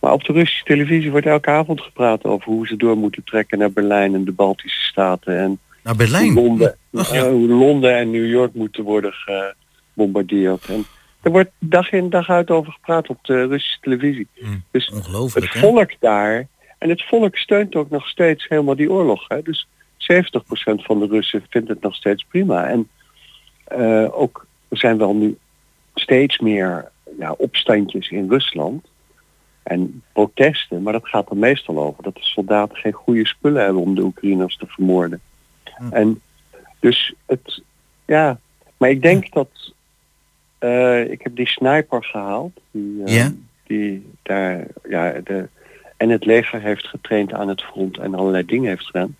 Maar 0.00 0.12
op 0.12 0.24
de 0.24 0.32
Russische 0.32 0.64
televisie 0.64 1.10
wordt 1.10 1.26
elke 1.26 1.50
avond 1.50 1.80
gepraat 1.80 2.24
over 2.24 2.52
hoe 2.52 2.66
ze 2.66 2.76
door 2.76 2.96
moeten 2.96 3.24
trekken 3.24 3.58
naar 3.58 3.72
Berlijn 3.72 4.14
en 4.14 4.24
de 4.24 4.32
Baltische 4.32 4.82
Staten. 4.82 5.38
En 5.38 5.58
Naar 5.82 5.94
hoe 5.94 6.04
Berlijn. 6.04 6.32
Londen, 6.34 6.76
Ach, 6.94 7.12
eh, 7.12 7.22
hoe 7.22 7.48
Londen 7.48 7.96
en 7.96 8.10
New 8.10 8.26
York 8.26 8.54
moeten 8.54 8.84
worden 8.84 9.12
gebombardeerd. 9.12 10.64
En 10.68 10.84
er 11.26 11.32
wordt 11.32 11.50
dag 11.58 11.92
in 11.92 12.10
dag 12.10 12.28
uit 12.28 12.50
over 12.50 12.72
gepraat 12.72 13.08
op 13.08 13.18
de 13.22 13.46
Russische 13.46 13.80
televisie. 13.80 14.28
Mm. 14.40 14.62
Dus 14.70 14.86
het 15.34 15.52
hè? 15.52 15.60
volk 15.60 15.90
daar, 16.00 16.46
en 16.78 16.88
het 16.88 17.02
volk 17.02 17.36
steunt 17.36 17.74
ook 17.74 17.90
nog 17.90 18.08
steeds 18.08 18.48
helemaal 18.48 18.76
die 18.76 18.90
oorlog. 18.90 19.28
Hè? 19.28 19.42
Dus 19.42 19.68
70% 19.98 19.98
van 20.74 20.98
de 20.98 21.06
Russen 21.06 21.46
vindt 21.48 21.68
het 21.68 21.80
nog 21.80 21.94
steeds 21.94 22.24
prima. 22.28 22.66
En 22.66 22.88
eh, 23.64 24.18
ook 24.18 24.46
er 24.68 24.78
zijn 24.78 24.98
wel 24.98 25.14
nu 25.14 25.38
steeds 25.94 26.38
meer 26.38 26.90
ja, 27.18 27.32
opstandjes 27.32 28.08
in 28.08 28.28
Rusland 28.28 28.86
en 29.62 30.02
protesten, 30.12 30.82
maar 30.82 30.92
dat 30.92 31.08
gaat 31.08 31.30
er 31.30 31.36
meestal 31.36 31.78
over 31.78 32.02
dat 32.02 32.14
de 32.14 32.24
soldaten 32.24 32.76
geen 32.76 32.92
goede 32.92 33.26
spullen 33.26 33.64
hebben 33.64 33.82
om 33.82 33.94
de 33.94 34.02
Oekraïners 34.02 34.56
te 34.56 34.66
vermoorden. 34.66 35.20
Hm. 35.64 35.92
En 35.92 36.20
dus 36.80 37.14
het, 37.26 37.62
ja, 38.04 38.38
maar 38.76 38.90
ik 38.90 39.02
denk 39.02 39.32
dat 39.32 39.74
eh, 40.58 41.10
ik 41.10 41.22
heb 41.22 41.36
die 41.36 41.48
sniper 41.48 42.04
gehaald, 42.04 42.60
die, 42.70 43.02
eh, 43.04 43.14
Ja. 43.14 43.32
die 43.66 44.06
daar, 44.22 44.66
ja, 44.88 45.20
de, 45.24 45.48
en 45.96 46.08
het 46.08 46.24
leger 46.24 46.60
heeft 46.60 46.86
getraind 46.86 47.32
aan 47.32 47.48
het 47.48 47.62
front 47.62 47.98
en 47.98 48.14
allerlei 48.14 48.44
dingen 48.44 48.68
heeft 48.68 48.84
gedaan. 48.84 49.16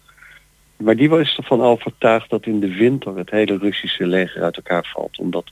Maar 0.77 0.97
die 0.97 1.09
was 1.09 1.37
ervan 1.37 1.63
overtuigd 1.63 2.31
dat 2.31 2.47
in 2.47 2.61
de 2.61 2.75
winter 2.75 3.17
het 3.17 3.31
hele 3.31 3.59
Russische 3.59 4.07
leger 4.07 4.43
uit 4.43 4.57
elkaar 4.57 4.91
valt. 4.95 5.19
Omdat 5.19 5.51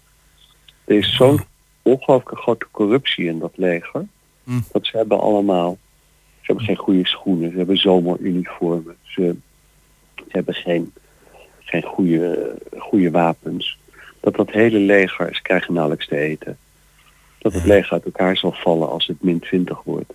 er 0.85 0.97
is 0.97 1.17
zo'n 1.17 1.41
ongelooflijke 1.83 2.37
grote 2.37 2.67
corruptie 2.71 3.25
in 3.27 3.39
dat 3.39 3.53
leger. 3.55 4.07
Hm. 4.45 4.61
Dat 4.73 4.87
ze 4.87 4.97
hebben 4.97 5.21
allemaal, 5.21 5.79
ze 6.41 6.47
hebben 6.47 6.65
geen 6.65 6.77
goede 6.77 7.07
schoenen, 7.07 7.51
ze 7.51 7.57
hebben 7.57 7.77
zomeruniformen, 7.77 8.97
ze, 9.03 9.37
ze 10.17 10.25
hebben 10.29 10.55
geen, 10.55 10.93
geen 11.59 11.83
goede, 11.83 12.55
goede 12.79 13.11
wapens. 13.11 13.79
Dat 14.25 14.35
dat 14.35 14.51
hele 14.51 14.79
leger, 14.79 15.35
ze 15.35 15.43
krijgen 15.43 15.73
nauwelijks 15.75 16.09
te 16.09 16.17
eten. 16.17 16.59
Dat 17.39 17.53
het 17.53 17.65
leger 17.65 17.93
uit 17.93 18.05
elkaar 18.05 18.37
zal 18.37 18.53
vallen 18.53 18.91
als 18.91 19.07
het 19.07 19.23
min 19.23 19.39
20 19.39 19.83
wordt. 19.83 20.13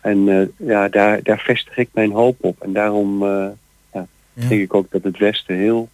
En 0.00 0.28
eh, 0.28 0.66
ja, 0.68 0.88
daar, 0.88 1.22
daar 1.22 1.38
vestig 1.38 1.76
ik 1.76 1.88
mijn 1.92 2.12
hoop 2.12 2.36
op. 2.40 2.62
En 2.62 2.72
daarom 2.72 3.22
eh, 3.22 3.48
ja, 3.92 4.06
Ja. 4.32 4.48
denk 4.48 4.60
ik 4.60 4.74
ook 4.74 4.90
dat 4.90 5.02
het 5.02 5.18
Westen 5.18 5.56
heel, 5.56 5.88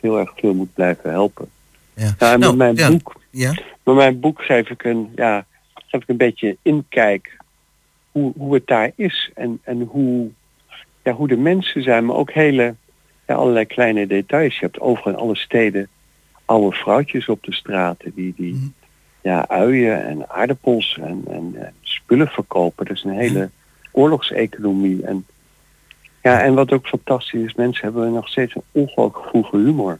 heel 0.00 0.18
erg 0.18 0.32
veel 0.36 0.54
moet 0.54 0.74
blijven 0.74 1.10
helpen. 1.10 1.48
Ja. 1.94 2.14
En 2.18 2.40
Nou, 2.40 2.56
met 2.56 2.56
mijn 2.56 2.76
ja. 2.76 2.90
boek 2.90 3.20
Ja? 3.30 3.54
met 3.82 3.94
mijn 3.94 4.20
boek 4.20 4.42
geef 4.42 4.70
ik 4.70 4.84
een, 4.84 5.12
ja, 5.16 5.46
geef 5.74 6.02
ik 6.02 6.08
een 6.08 6.16
beetje 6.16 6.56
inkijk 6.62 7.36
hoe, 8.12 8.32
hoe 8.36 8.54
het 8.54 8.66
daar 8.66 8.92
is 8.94 9.30
en, 9.34 9.60
en 9.62 9.80
hoe, 9.82 10.28
ja, 11.02 11.12
hoe 11.12 11.28
de 11.28 11.36
mensen 11.36 11.82
zijn, 11.82 12.04
maar 12.04 12.16
ook 12.16 12.32
hele 12.32 12.74
ja, 13.26 13.34
allerlei 13.34 13.64
kleine 13.66 14.06
details. 14.06 14.54
Je 14.54 14.64
hebt 14.64 14.80
overal 14.80 15.12
in 15.12 15.18
alle 15.18 15.36
steden 15.36 15.88
oude 16.48 16.76
vrouwtjes 16.76 17.28
op 17.28 17.42
de 17.42 17.52
straten 17.54 18.12
die, 18.14 18.34
die 18.36 18.52
Mhm. 18.54 18.66
ja, 19.22 19.48
uien 19.48 20.06
en 20.06 20.30
aardappels 20.30 20.98
en, 21.00 21.22
en, 21.30 21.52
en 21.56 21.72
spullen 21.82 22.28
verkopen. 22.28 22.86
Dat 22.86 22.96
is 22.96 23.04
een 23.04 23.18
hele 23.18 23.50
oorlogseconomie. 23.92 25.02
En, 25.02 25.26
ja, 26.22 26.40
en 26.42 26.54
wat 26.54 26.72
ook 26.72 26.86
fantastisch 26.86 27.42
is, 27.44 27.54
mensen 27.54 27.84
hebben 27.84 28.12
nog 28.12 28.28
steeds 28.28 28.54
een 28.54 28.62
ongelooflijk 28.72 29.50
humor. 29.50 29.98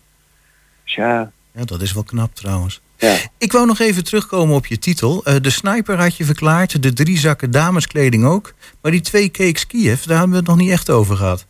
Dus 0.84 0.94
ja, 0.94 1.30
ja, 1.52 1.64
dat 1.64 1.80
is 1.82 1.92
wel 1.92 2.02
knap 2.02 2.34
trouwens. 2.34 2.80
ja. 2.96 3.16
Ik 3.38 3.52
wou 3.52 3.66
nog 3.66 3.78
even 3.78 4.04
terugkomen 4.04 4.54
op 4.56 4.66
je 4.66 4.78
titel. 4.78 5.24
Eh, 5.24 5.34
de 5.40 5.50
sniper 5.50 5.98
had 5.98 6.16
je 6.16 6.24
verklaard, 6.24 6.82
de 6.82 6.92
drie 6.92 7.18
zakken 7.18 7.50
dameskleding 7.50 8.24
ook. 8.24 8.54
Maar 8.82 8.92
die 8.92 9.00
twee 9.00 9.30
cakes 9.30 9.66
Kiev, 9.66 10.02
daar 10.02 10.14
hebben 10.18 10.30
we 10.32 10.38
het 10.38 10.46
nog 10.48 10.56
niet 10.56 10.70
echt 10.70 10.90
over 10.90 11.16
gehad. 11.16 11.46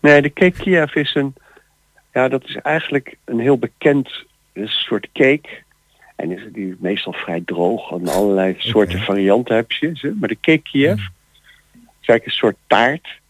Nee, 0.00 0.22
de 0.22 0.32
cake 0.32 0.62
Kiev 0.62 0.94
is 0.94 1.14
een, 1.14 1.34
ja, 2.12 2.28
dat 2.28 2.44
is 2.44 2.56
eigenlijk 2.56 3.16
een 3.24 3.38
heel 3.38 3.58
bekend 3.58 4.24
een 4.52 4.68
soort 4.68 5.08
cake. 5.12 5.48
En 6.16 6.30
is 6.30 6.42
die 6.52 6.76
meestal 6.78 7.12
vrij 7.12 7.42
droog 7.44 7.90
en 7.90 8.08
allerlei 8.08 8.54
soorten 8.58 9.00
varianten 9.00 9.56
heb 9.56 9.72
je. 9.72 9.90
ze. 9.94 10.16
Maar 10.20 10.28
de 10.28 10.40
cake 10.40 10.62
Kiev 10.62 10.98
is 12.00 12.08
eigenlijk 12.08 12.24
een 12.24 12.32
soort 12.32 12.56
taart 12.66 13.20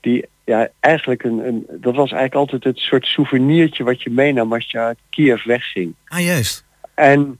die 0.00 0.28
ja, 0.44 0.68
eigenlijk 0.80 1.22
een, 1.22 1.46
een, 1.46 1.66
dat 1.68 1.94
was 1.94 2.12
eigenlijk 2.12 2.34
altijd 2.34 2.64
het 2.64 2.78
soort 2.78 3.06
souvenirtje 3.06 3.84
wat 3.84 4.02
je 4.02 4.10
meenam 4.10 4.52
als 4.52 4.70
je 4.70 4.78
uit 4.78 4.98
Kiev 5.10 5.44
wegging. 5.44 5.94
Ah, 6.06 6.20
juist. 6.20 6.64
En 6.94 7.38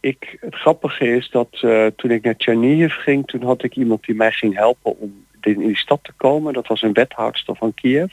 ik, 0.00 0.36
het 0.40 0.54
grappige 0.54 1.16
is 1.16 1.30
dat 1.30 1.48
eh, 1.60 1.86
toen 1.96 2.10
ik 2.10 2.22
naar 2.24 2.34
Chernihiv 2.38 2.94
ging, 2.94 3.26
toen 3.26 3.42
had 3.42 3.62
ik 3.62 3.76
iemand 3.76 4.04
die 4.04 4.14
mij 4.14 4.32
ging 4.32 4.56
helpen 4.56 4.98
om 4.98 5.24
in 5.40 5.58
die 5.58 5.76
stad 5.76 5.98
te 6.02 6.12
komen. 6.16 6.52
Dat 6.52 6.66
was 6.66 6.82
een 6.82 6.92
wethoudster 6.92 7.56
van 7.56 7.74
Kiev. 7.74 8.12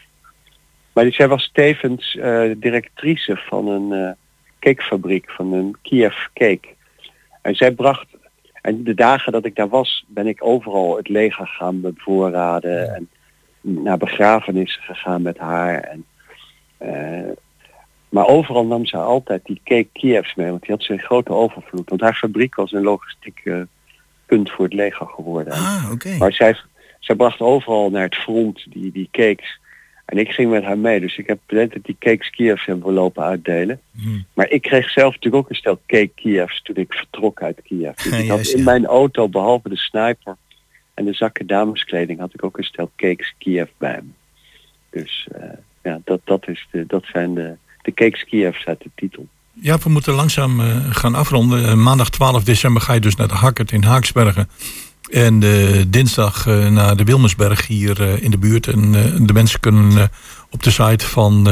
Maar 0.93 1.11
zij 1.11 1.27
was 1.27 1.49
tevens 1.53 2.15
eh, 2.15 2.51
directrice 2.57 3.35
van 3.35 3.67
een 3.67 3.91
eh, 3.91 4.11
cakefabriek, 4.59 5.31
van 5.31 5.53
een 5.53 5.77
Kiev 5.81 6.15
Cake. 6.33 6.67
En 7.41 7.55
zij 7.55 7.71
bracht, 7.71 8.07
en 8.61 8.83
de 8.83 8.93
dagen 8.93 9.31
dat 9.31 9.45
ik 9.45 9.55
daar 9.55 9.69
was, 9.69 10.05
ben 10.07 10.27
ik 10.27 10.45
overal 10.45 10.97
het 10.97 11.09
leger 11.09 11.47
gaan 11.47 11.81
bevoorraden 11.81 12.95
en 12.95 13.09
naar 13.61 13.97
begrafenissen 13.97 14.83
gegaan 14.83 15.21
met 15.21 15.37
haar. 15.37 15.79
En, 15.79 16.05
eh, 16.77 17.31
maar 18.09 18.27
overal 18.27 18.65
nam 18.65 18.85
ze 18.85 18.97
altijd 18.97 19.45
die 19.45 19.61
cake 19.63 19.87
Kievs 19.93 20.35
mee, 20.35 20.49
want 20.49 20.61
die 20.61 20.71
had 20.71 20.83
zo'n 20.83 20.99
grote 20.99 21.31
overvloed. 21.31 21.89
Want 21.89 22.01
haar 22.01 22.15
fabriek 22.15 22.55
was 22.55 22.71
een 22.71 22.83
logistiek 22.83 23.43
punt 24.25 24.51
voor 24.51 24.65
het 24.65 24.73
leger 24.73 25.07
geworden. 25.07 25.53
Ah, 25.53 25.89
oké. 25.91 26.17
Maar 26.17 26.33
zij, 26.33 26.55
zij 26.99 27.15
bracht 27.15 27.39
overal 27.39 27.89
naar 27.89 28.03
het 28.03 28.15
front 28.15 28.65
die, 28.69 28.91
die 28.91 29.07
cakes. 29.11 29.59
En 30.11 30.17
ik 30.17 30.29
ging 30.29 30.51
met 30.51 30.63
haar 30.63 30.77
mee, 30.77 30.99
dus 30.99 31.17
ik 31.17 31.27
heb 31.27 31.39
tijd 31.45 31.77
die 31.83 31.95
cakes 31.99 32.29
Kievs 32.29 32.65
hebben 32.65 32.93
lopen 32.93 33.23
uitdelen. 33.23 33.79
Hmm. 33.91 34.25
Maar 34.33 34.49
ik 34.49 34.61
kreeg 34.61 34.89
zelf 34.89 35.13
natuurlijk 35.13 35.43
ook 35.43 35.49
een 35.49 35.55
stel 35.55 35.81
cake 35.87 36.11
Kievs 36.15 36.61
toen 36.61 36.75
ik 36.75 36.93
vertrok 36.93 37.41
uit 37.41 37.61
Kiev. 37.63 37.95
Dus 37.95 38.05
ik 38.11 38.13
had 38.13 38.25
Juist, 38.25 38.51
in 38.51 38.57
ja. 38.57 38.63
mijn 38.63 38.85
auto, 38.85 39.29
behalve 39.29 39.69
de 39.69 39.77
sniper 39.77 40.35
en 40.93 41.05
de 41.05 41.13
zakken 41.13 41.47
dameskleding, 41.47 42.19
had 42.19 42.33
ik 42.33 42.43
ook 42.43 42.57
een 42.57 42.63
stel 42.63 42.91
cakes 42.95 43.35
Kiev 43.37 43.69
bij 43.77 43.99
me. 44.03 44.11
Dus 44.89 45.27
eh, 45.31 45.43
ja, 45.83 45.99
dat, 46.03 46.21
dat, 46.23 46.47
is 46.47 46.67
de, 46.71 46.85
dat 46.87 47.03
zijn 47.05 47.33
de, 47.33 47.55
de 47.81 47.93
cakes 47.93 48.23
Kievs 48.23 48.65
uit 48.65 48.81
de 48.81 48.89
titel. 48.95 49.27
Ja, 49.53 49.77
we 49.77 49.89
moeten 49.89 50.13
langzaam 50.13 50.59
eh, 50.59 50.77
gaan 50.89 51.15
afronden. 51.15 51.65
Eh, 51.65 51.73
maandag 51.73 52.09
12 52.09 52.43
december 52.43 52.81
ga 52.81 52.93
je 52.93 52.99
dus 52.99 53.15
naar 53.15 53.27
de 53.27 53.33
Hakkert 53.33 53.71
in 53.71 53.83
Haaksbergen. 53.83 54.49
En 55.11 55.43
eh, 55.43 55.83
dinsdag 55.87 56.47
eh, 56.47 56.67
naar 56.67 56.95
de 56.95 57.03
Wilmersberg 57.03 57.67
hier 57.67 58.01
eh, 58.01 58.23
in 58.23 58.31
de 58.31 58.37
buurt. 58.37 58.67
En 58.67 58.91
de 59.25 59.33
mensen 59.33 59.59
kunnen 59.59 60.11
op 60.49 60.63
de 60.63 60.71
site 60.71 61.05
van, 61.05 61.47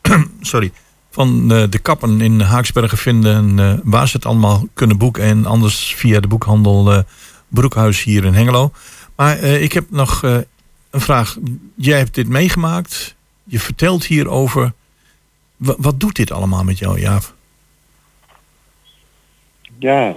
sorry, 0.40 0.72
van 1.10 1.48
de 1.48 1.78
kappen 1.82 2.20
in 2.20 2.40
Haaksbergen 2.40 2.98
vinden 2.98 3.80
waar 3.84 4.08
ze 4.08 4.16
het 4.16 4.26
allemaal 4.26 4.66
kunnen 4.74 4.98
boeken. 4.98 5.22
En 5.22 5.46
anders 5.46 5.94
via 5.96 6.20
de 6.20 6.28
boekhandel 6.28 7.04
Broekhuis 7.48 8.02
hier 8.02 8.24
in 8.24 8.34
Hengelo. 8.34 8.72
Maar 9.16 9.38
ik 9.38 9.72
heb 9.72 9.84
nog 9.90 10.22
een 10.22 11.00
vraag. 11.00 11.36
Jij 11.74 11.98
hebt 11.98 12.14
dit 12.14 12.28
meegemaakt. 12.28 13.14
Je 13.44 13.60
vertelt 13.60 14.04
hierover. 14.04 14.72
Wa- 15.56 15.74
wat 15.78 16.00
doet 16.00 16.16
dit 16.16 16.30
allemaal 16.32 16.64
met 16.64 16.78
jou, 16.78 17.00
Jaap? 17.00 17.34
Ja, 19.78 20.16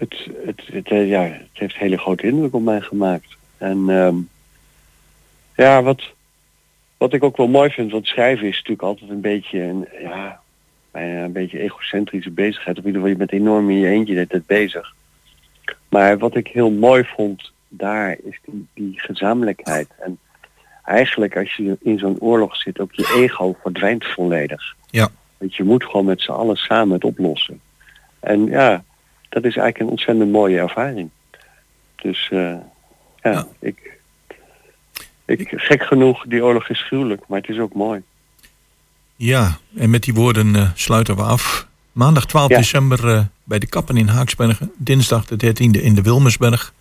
het, 0.00 0.28
het, 0.44 0.62
het, 0.72 0.88
eh, 0.88 1.08
ja, 1.08 1.22
het 1.22 1.48
heeft 1.52 1.74
een 1.74 1.80
hele 1.80 1.98
grote 1.98 2.26
indruk 2.26 2.54
op 2.54 2.62
mij 2.62 2.80
gemaakt. 2.80 3.36
En 3.58 3.84
ehm, 3.88 4.16
ja, 5.56 5.82
wat, 5.82 6.02
wat 6.96 7.12
ik 7.12 7.24
ook 7.24 7.36
wel 7.36 7.48
mooi 7.48 7.70
vind, 7.70 7.92
want 7.92 8.06
schrijven 8.06 8.46
is 8.46 8.56
natuurlijk 8.56 8.82
altijd 8.82 9.10
een 9.10 9.20
beetje 9.20 9.60
een, 9.60 9.88
ja, 10.02 10.40
bijna 10.90 11.24
een 11.24 11.32
beetje 11.32 11.60
egocentrische 11.60 12.30
bezigheid. 12.30 12.76
In 12.76 12.84
ieder 12.84 13.00
geval, 13.00 13.16
je 13.16 13.26
bent 13.26 13.32
enorm 13.32 13.70
in 13.70 13.78
je 13.78 13.86
eentje 13.86 14.14
de 14.14 14.26
tijd 14.26 14.46
bezig. 14.46 14.94
Maar 15.88 16.18
wat 16.18 16.36
ik 16.36 16.46
heel 16.46 16.70
mooi 16.70 17.04
vond 17.04 17.52
daar, 17.68 18.16
is 18.24 18.40
die, 18.44 18.66
die 18.74 19.00
gezamenlijkheid. 19.00 19.88
En 19.98 20.18
eigenlijk 20.84 21.36
als 21.36 21.56
je 21.56 21.76
in 21.80 21.98
zo'n 21.98 22.20
oorlog 22.20 22.56
zit, 22.56 22.80
ook 22.80 22.92
je 22.92 23.12
ego 23.16 23.56
verdwijnt 23.62 24.04
volledig. 24.04 24.76
Ja. 24.90 25.08
Want 25.38 25.56
je 25.56 25.64
moet 25.64 25.84
gewoon 25.84 26.04
met 26.04 26.20
z'n 26.20 26.30
allen 26.30 26.56
samen 26.56 26.94
het 26.94 27.04
oplossen. 27.04 27.60
En 28.20 28.46
ja, 28.46 28.84
dat 29.30 29.44
is 29.44 29.56
eigenlijk 29.56 29.78
een 29.78 29.88
ontzettend 29.88 30.30
mooie 30.30 30.58
ervaring. 30.58 31.10
Dus 32.02 32.28
eh, 32.30 32.38
ja, 33.22 33.30
Ja. 33.30 33.46
Ik, 33.58 33.98
ik, 35.24 35.52
gek 35.56 35.82
genoeg, 35.82 36.24
die 36.26 36.44
oorlog 36.44 36.68
is 36.68 36.82
gruwelijk, 36.82 37.22
maar 37.28 37.40
het 37.40 37.48
is 37.48 37.58
ook 37.58 37.74
mooi. 37.74 38.02
Ja, 39.16 39.58
en 39.76 39.90
met 39.90 40.02
die 40.02 40.14
woorden 40.14 40.56
eh, 40.56 40.70
sluiten 40.74 41.16
we 41.16 41.22
af. 41.22 41.66
Maandag 41.92 42.26
12 42.26 42.48
Ja. 42.48 42.56
december 42.56 43.08
eh, 43.08 43.24
bij 43.44 43.58
de 43.58 43.66
Kappen 43.66 43.96
in 43.96 44.08
Haaksbergen. 44.08 44.72
Dinsdag 44.76 45.24
de 45.24 45.46
13e 45.46 45.80
in 45.82 45.94
de 45.94 46.02
Wilmersberg. 46.02 46.72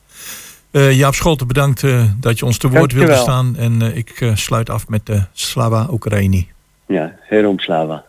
Jaap 0.71 1.13
Scholten, 1.13 1.47
bedankt 1.47 1.83
dat 2.19 2.39
je 2.39 2.45
ons 2.45 2.57
te 2.57 2.69
woord 2.69 2.93
wilde 2.93 3.15
staan. 3.15 3.55
En 3.57 3.81
ik 3.81 4.31
sluit 4.33 4.69
af 4.69 4.87
met 4.87 5.05
de 5.05 5.23
Slava 5.33 5.87
Oekraïni. 5.91 6.47
Ja, 6.85 7.15
Herom 7.19 7.59
Slava. 7.59 8.05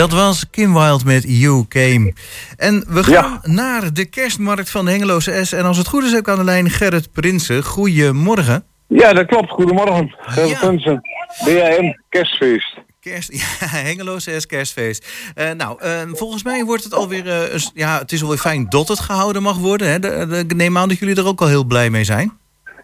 Dat 0.00 0.12
was 0.12 0.50
Kim 0.50 0.72
Wild 0.74 1.04
met 1.04 1.24
You 1.26 1.64
Came. 1.68 2.12
En 2.56 2.84
we 2.88 3.04
gaan 3.04 3.40
Ja. 3.42 3.52
naar 3.52 3.92
de 3.92 4.04
kerstmarkt 4.04 4.70
van 4.70 4.84
de 4.84 4.90
Hengeloze 4.90 5.44
S. 5.44 5.52
En 5.52 5.64
als 5.64 5.76
het 5.76 5.86
goed 5.88 6.04
is, 6.04 6.10
heb 6.10 6.20
ik 6.20 6.28
aan 6.28 6.36
de 6.38 6.44
lijn 6.44 6.70
Gerrit 6.70 7.12
Prinsen. 7.12 7.62
Goedemorgen. 7.64 8.64
Ja, 8.86 9.12
dat 9.12 9.26
klopt. 9.26 9.50
Goedemorgen. 9.50 10.14
Gerrit 10.20 10.50
Ja. 10.50 10.58
Prinsen. 10.58 11.00
BAM, 11.44 11.96
kerstfeest. 12.08 12.76
Kerst, 13.00 13.32
ja, 13.60 13.66
Hengeloze 13.66 14.40
S 14.40 14.46
kerstfeest. 14.46 15.08
Eh, 15.34 15.50
nou, 15.50 15.80
eh, 15.82 15.90
volgens 16.12 16.42
mij 16.42 16.64
wordt 16.64 16.84
het 16.84 16.94
alweer... 16.94 17.50
s- 17.54 17.70
ja, 17.74 17.98
het 17.98 18.12
is 18.12 18.22
alweer 18.22 18.38
fijn 18.38 18.66
dat 18.68 18.88
het 18.88 19.00
gehouden 19.00 19.42
mag 19.42 19.56
worden. 19.58 19.90
Hè? 19.90 19.98
De, 19.98 20.26
de- 20.28 20.36
ik 20.38 20.54
neem 20.54 20.78
aan 20.78 20.88
dat 20.88 20.98
jullie 20.98 21.16
er 21.16 21.26
ook 21.26 21.40
al 21.40 21.48
heel 21.48 21.64
blij 21.64 21.90
mee 21.90 22.04
zijn. 22.04 22.32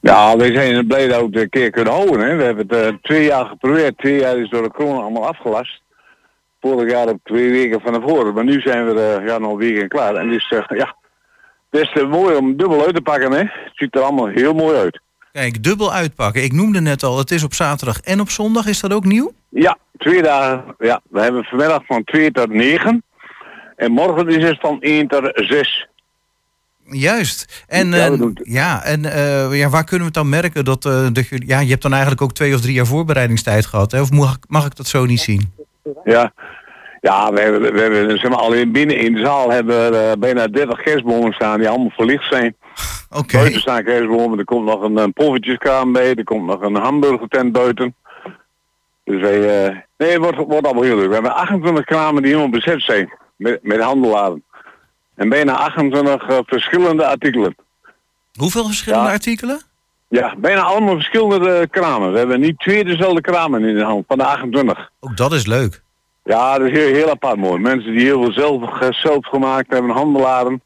Ja, 0.01 0.37
we 0.37 0.53
zijn 0.55 0.87
blij 0.87 1.09
dat 1.09 1.19
we 1.21 1.27
het 1.27 1.37
een 1.37 1.49
keer 1.49 1.71
kunnen 1.71 1.93
houden. 1.93 2.21
Hè. 2.21 2.37
We 2.37 2.43
hebben 2.43 2.67
het 2.69 3.03
twee 3.03 3.25
jaar 3.25 3.45
geprobeerd. 3.47 3.99
Twee 3.99 4.19
jaar 4.21 4.39
is 4.39 4.51
door 4.51 4.63
de 4.63 4.71
corona 4.71 5.01
allemaal 5.01 5.27
afgelast. 5.27 5.85
Vorig 6.71 6.91
jaar 6.91 7.09
op 7.09 7.19
twee 7.25 7.51
weken 7.51 7.81
van 7.81 7.93
tevoren. 7.93 8.35
Maar 8.35 8.45
nu 8.45 8.61
zijn 8.61 8.85
we 8.87 9.01
eh, 9.01 9.27
ja, 9.27 9.39
nog 9.39 9.51
een 9.53 9.57
week 9.59 9.79
en 9.83 9.89
klaar. 9.89 10.15
En 10.15 10.29
dus, 10.29 10.49
eh, 10.49 10.79
ja, 10.79 10.97
het 11.71 11.81
is 11.81 11.93
te 11.93 12.05
mooi 12.07 12.37
om 12.37 12.57
dubbel 12.57 12.85
uit 12.87 12.95
te 12.95 13.01
pakken. 13.01 13.33
Hè. 13.33 13.39
Het 13.39 13.71
ziet 13.75 13.95
er 13.95 14.01
allemaal 14.03 14.27
heel 14.27 14.55
mooi 14.55 14.77
uit. 14.77 15.01
Kijk, 15.33 15.63
dubbel 15.63 15.93
uitpakken. 15.93 16.43
Ik 16.43 16.53
noemde 16.53 16.81
net 16.81 17.03
al, 17.03 17.19
het 17.19 17.31
is 17.31 17.45
op 17.45 17.55
zaterdag 17.55 18.01
en 18.01 18.21
op 18.21 18.31
zondag. 18.31 18.67
Is 18.67 18.81
dat 18.81 18.93
ook 18.93 19.05
nieuw? 19.05 19.33
Ja, 19.49 19.79
twee 19.97 20.23
dagen. 20.23 20.65
Ja, 20.79 21.01
we 21.11 21.21
hebben 21.21 21.45
vanmiddag 21.45 21.83
van 21.87 22.05
2 22.05 22.31
tot 22.33 22.49
9. 22.49 23.03
En 23.77 23.93
morgen 23.93 24.29
is 24.29 24.43
het 24.49 24.61
van 24.61 24.77
1 24.81 25.09
tot 25.09 25.31
6. 25.35 25.87
Juist. 26.91 27.65
En, 27.69 27.89
Ja, 27.91 28.07
eh, 28.11 28.21
ja, 28.43 28.83
en 28.85 29.05
eh, 29.05 29.59
ja, 29.59 29.69
waar 29.69 29.85
kunnen 29.85 29.99
we 30.01 30.05
het 30.05 30.15
dan 30.15 30.29
merken 30.29 30.65
dat, 30.65 30.85
eh, 30.85 31.07
dat 31.13 31.29
jullie... 31.29 31.49
Ja, 31.49 31.61
je 31.61 31.71
hebt 31.71 31.83
dan 31.83 31.93
eigenlijk 31.93 32.23
ook 32.23 32.33
twee 32.33 32.55
of 32.55 32.61
drie 32.61 32.75
jaar 32.75 32.87
voorbereidingstijd 32.87 33.67
gehad. 33.67 33.93
Hè? 33.93 34.01
Of 34.01 34.11
mag, 34.11 34.37
ik- 34.37 34.45
mag 34.49 34.67
ik 34.67 34.77
dat 34.77 34.87
zo 34.87 35.05
niet 35.05 35.21
zien? 35.21 35.53
Ja, 36.05 36.33
ja 37.01 37.33
we 37.33 37.41
hebben, 37.41 37.73
we 37.73 37.81
hebben 37.81 38.19
zeg 38.19 38.31
maar, 38.31 38.39
alleen 38.39 38.73
binnen 38.73 38.97
in 38.99 39.15
de 39.15 39.21
zaal 39.21 39.51
hebben 39.51 39.91
we 39.91 39.97
eh, 39.99 40.13
bijna 40.19 40.47
30 40.47 40.83
kerstbomen 40.83 41.33
staan 41.33 41.59
die 41.59 41.69
allemaal 41.69 41.91
verlicht 41.91 42.29
zijn. 42.29 42.57
Oké. 43.11 43.37
Buiten 43.37 43.61
staan 43.61 43.85
kerstbomen, 43.85 44.39
er 44.39 44.45
komt 44.45 44.65
nog 44.67 44.83
een, 44.83 44.97
een 44.97 45.93
bij, 45.93 46.15
er 46.15 46.25
komt 46.25 46.47
nog 46.47 46.61
een 46.61 46.75
hamburgertent 46.77 47.53
buiten. 47.53 47.95
Dus 49.05 49.21
wij, 49.21 49.65
eh, 49.67 49.77
nee, 49.97 50.11
het 50.11 50.19
wordt, 50.19 50.37
wordt 50.37 50.67
allemaal 50.67 50.83
heel 50.83 50.97
leuk. 50.97 51.09
We 51.09 51.15
hebben 51.15 51.35
28 51.35 51.85
kramen 51.85 52.23
die 52.23 52.31
helemaal 52.31 52.59
bezet 52.61 52.83
zijn 52.83 53.13
met, 53.37 53.59
met 53.63 53.81
handelaren. 53.81 54.45
En 55.15 55.29
bijna 55.29 55.53
28 55.53 56.29
eh, 56.29 56.39
verschillende 56.47 57.07
artikelen. 57.07 57.57
Hoeveel 58.39 58.65
verschillende 58.65 59.05
Ja. 59.07 59.13
artikelen? 59.13 59.61
Ja, 60.09 60.35
bijna 60.39 60.61
allemaal 60.61 60.95
verschillende 60.95 61.51
eh, 61.51 61.67
kramen. 61.71 62.13
We 62.13 62.19
hebben 62.19 62.41
niet 62.41 62.59
twee 62.59 62.85
dezelfde 62.85 63.21
kramen 63.21 63.65
in 63.65 63.75
de 63.75 63.83
hand, 63.85 64.05
van 64.09 64.19
de 64.19 64.25
28. 64.25 64.91
Ook 65.01 65.17
dat 65.17 65.33
is 65.33 65.47
leuk. 65.47 65.83
Ja, 66.25 66.59
dat 66.59 66.69
is 66.69 66.79
heel, 66.79 66.95
heel 66.95 67.11
apart 67.11 67.37
mooi. 67.37 67.61
Mensen 67.61 67.93
die 67.93 68.05
heel 68.05 68.23
veel 68.23 68.33
zelf, 68.33 68.81
eh, 68.81 68.93
zelf 68.93 69.27
gemaakt 69.27 69.73
hebben, 69.73 69.91
handelaren. 69.91 70.63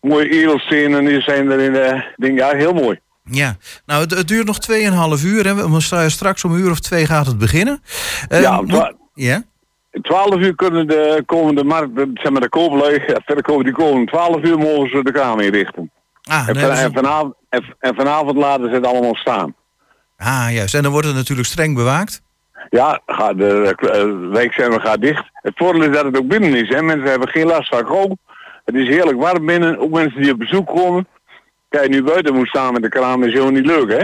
Mooie 0.00 0.28
edelstenen 0.28 1.04
die 1.04 1.20
zijn 1.20 1.50
er 1.50 1.60
in 1.60 1.72
de 1.72 2.04
ding. 2.16 2.38
Ja, 2.38 2.50
heel 2.50 2.72
mooi. 2.72 2.98
Ja, 3.30 3.56
nou 3.86 4.00
het, 4.02 4.10
het 4.10 4.28
duurt 4.28 4.46
nog 4.46 4.58
2,5 4.58 5.24
uur. 5.24 5.46
Hè. 5.46 6.08
Straks 6.08 6.44
om 6.44 6.52
een 6.52 6.60
uur 6.60 6.70
of 6.70 6.80
twee 6.80 7.06
gaat 7.06 7.26
het 7.26 7.38
beginnen. 7.38 7.82
Eh, 8.28 8.40
ja, 8.40 8.60
moet- 8.60 8.94
ja? 9.14 9.42
12 10.02 10.34
uur 10.40 10.54
kunnen 10.54 10.86
de 10.86 11.22
komende 11.26 11.64
markt, 11.64 11.90
zeg 12.14 12.30
maar 12.32 12.40
de 12.40 12.48
kooplui, 12.48 13.02
komen 13.40 13.64
die 13.64 13.72
komen. 13.74 14.06
12 14.06 14.42
uur 14.42 14.58
mogen 14.58 14.88
ze 14.90 15.02
de 15.02 15.12
kraam 15.12 15.40
inrichten. 15.40 15.90
Ah, 16.30 16.48
En, 16.48 16.56
van- 16.56 16.92
vanavond, 16.92 17.34
en, 17.48 17.64
en 17.78 17.94
vanavond 17.94 18.36
laten 18.36 18.68
ze 18.68 18.74
het 18.74 18.86
allemaal 18.86 19.14
staan. 19.14 19.54
ah, 20.16 20.46
juist. 20.52 20.74
En 20.74 20.82
dan 20.82 20.92
wordt 20.92 21.06
het 21.06 21.16
natuurlijk 21.16 21.48
streng 21.48 21.74
bewaakt. 21.74 22.22
Ja, 22.70 23.00
gaat 23.06 23.38
de 23.38 23.74
uh, 23.80 24.32
wijkcentrum 24.32 24.80
gaat 24.80 25.00
dicht. 25.00 25.24
Het 25.32 25.52
voordeel 25.56 25.82
is 25.82 25.94
dat 25.96 26.04
het 26.04 26.18
ook 26.18 26.28
binnen 26.28 26.54
is. 26.54 26.68
Hè. 26.68 26.82
Mensen 26.82 27.08
hebben 27.10 27.28
geen 27.28 27.46
last 27.46 27.68
van 27.68 27.84
kou. 27.84 28.14
Het 28.64 28.74
is 28.74 28.88
heerlijk 28.88 29.18
warm 29.18 29.46
binnen. 29.46 29.78
Ook 29.78 29.90
mensen 29.90 30.22
die 30.22 30.32
op 30.32 30.38
bezoek 30.38 30.66
komen. 30.66 31.06
Kijk, 31.68 31.88
nu 31.88 32.02
buiten 32.02 32.34
moet 32.34 32.48
staan 32.48 32.72
met 32.72 32.82
de 32.82 32.88
kraam 32.88 33.22
is 33.22 33.32
helemaal 33.32 33.52
niet 33.52 33.66
leuk, 33.66 33.90
hè? 33.90 33.98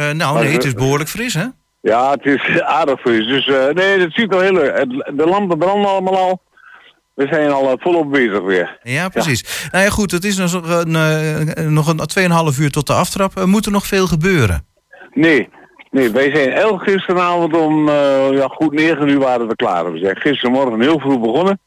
Eh, 0.00 0.14
nou, 0.14 0.34
Maar 0.34 0.42
nee, 0.44 0.52
het 0.52 0.64
is 0.64 0.74
behoorlijk 0.74 1.10
fris, 1.10 1.34
hè? 1.34 1.44
Ja, 1.80 2.10
het 2.10 2.24
is 2.26 2.60
aardig 2.78 3.00
fris. 3.00 3.26
Dus 3.26 3.46
eh, 3.46 3.68
nee, 3.74 4.00
het 4.00 4.12
ziet 4.14 4.34
er 4.34 4.42
heel 4.42 4.52
leuk. 4.52 4.76
De 5.16 5.26
lampen 5.26 5.58
branden 5.58 5.90
allemaal 5.90 6.16
al. 6.18 6.42
We 7.14 7.26
zijn 7.30 7.50
al 7.50 7.70
eh, 7.70 7.74
volop 7.78 8.10
bezig 8.10 8.40
weer. 8.40 8.78
Ja, 8.82 9.08
precies. 9.08 9.68
Nou 9.72 9.84
ja, 9.84 9.90
goed, 9.90 10.10
het 10.10 10.24
is 10.24 10.36
nog 10.36 10.52
een, 10.52 10.96
eh, 10.96 11.64
nog 11.66 11.88
een 11.88 12.00
2,5 12.06 12.58
uur 12.58 12.70
tot 12.70 12.86
de 12.86 12.92
aftrap. 12.92 13.36
Er 13.36 13.48
moet 13.48 13.66
er 13.66 13.72
nog 13.72 13.86
veel 13.86 14.06
gebeuren. 14.06 14.66
Nee, 15.12 15.48
nee, 15.90 16.10
wij 16.10 16.34
zijn 16.34 16.52
elk 16.52 16.82
gisteravond 16.82 17.56
om 17.56 17.88
eh, 17.88 18.28
ja, 18.32 18.46
goed 18.46 18.72
9 18.72 19.08
uur 19.08 19.18
waren 19.18 19.48
we 19.48 19.56
klaar. 19.56 19.92
We 19.92 19.98
zijn 19.98 20.16
gistermorgen 20.16 20.80
heel 20.80 20.98
vroeg 20.98 21.20
begonnen. 21.20 21.58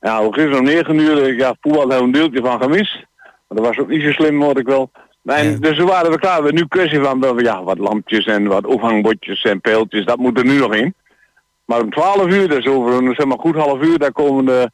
Ja, 0.00 0.20
gisteren 0.22 0.58
om 0.58 0.64
9 0.64 0.98
uur, 0.98 1.22
eh, 1.22 1.38
ja, 1.38 1.52
Poel 1.52 1.80
had 1.80 1.92
er 1.92 2.00
een 2.00 2.12
deeltje 2.12 2.40
van 2.42 2.62
gemist. 2.62 2.94
Maar 3.22 3.58
dat 3.58 3.66
was 3.66 3.78
ook 3.78 3.88
niet 3.88 4.02
zo 4.02 4.12
slim, 4.12 4.42
hoor 4.42 4.58
ik 4.58 4.66
wel. 4.66 4.90
En, 5.24 5.50
Ja. 5.50 5.56
Dus 5.58 5.76
we 5.76 5.84
waren 5.84 6.10
we 6.10 6.18
klaar. 6.18 6.38
We 6.38 6.44
hebben 6.44 6.54
nu 6.54 6.66
kwestie 6.68 7.00
van 7.00 7.34
ja, 7.36 7.62
wat 7.62 7.78
lampjes 7.78 8.24
en 8.24 8.46
wat 8.46 8.66
ophangbordjes 8.66 9.42
en 9.42 9.60
pijltjes. 9.60 10.04
Dat 10.04 10.18
moet 10.18 10.38
er 10.38 10.44
nu 10.44 10.58
nog 10.58 10.74
in. 10.74 10.94
Maar 11.72 11.80
om 11.80 11.90
12 11.90 12.26
uur, 12.26 12.48
dus 12.48 12.66
over 12.66 12.92
een 12.94 13.14
zeg 13.14 13.26
maar, 13.26 13.38
goed 13.38 13.54
half 13.56 13.80
uur, 13.82 13.98
daar 13.98 14.12
komen 14.12 14.44
de, 14.44 14.70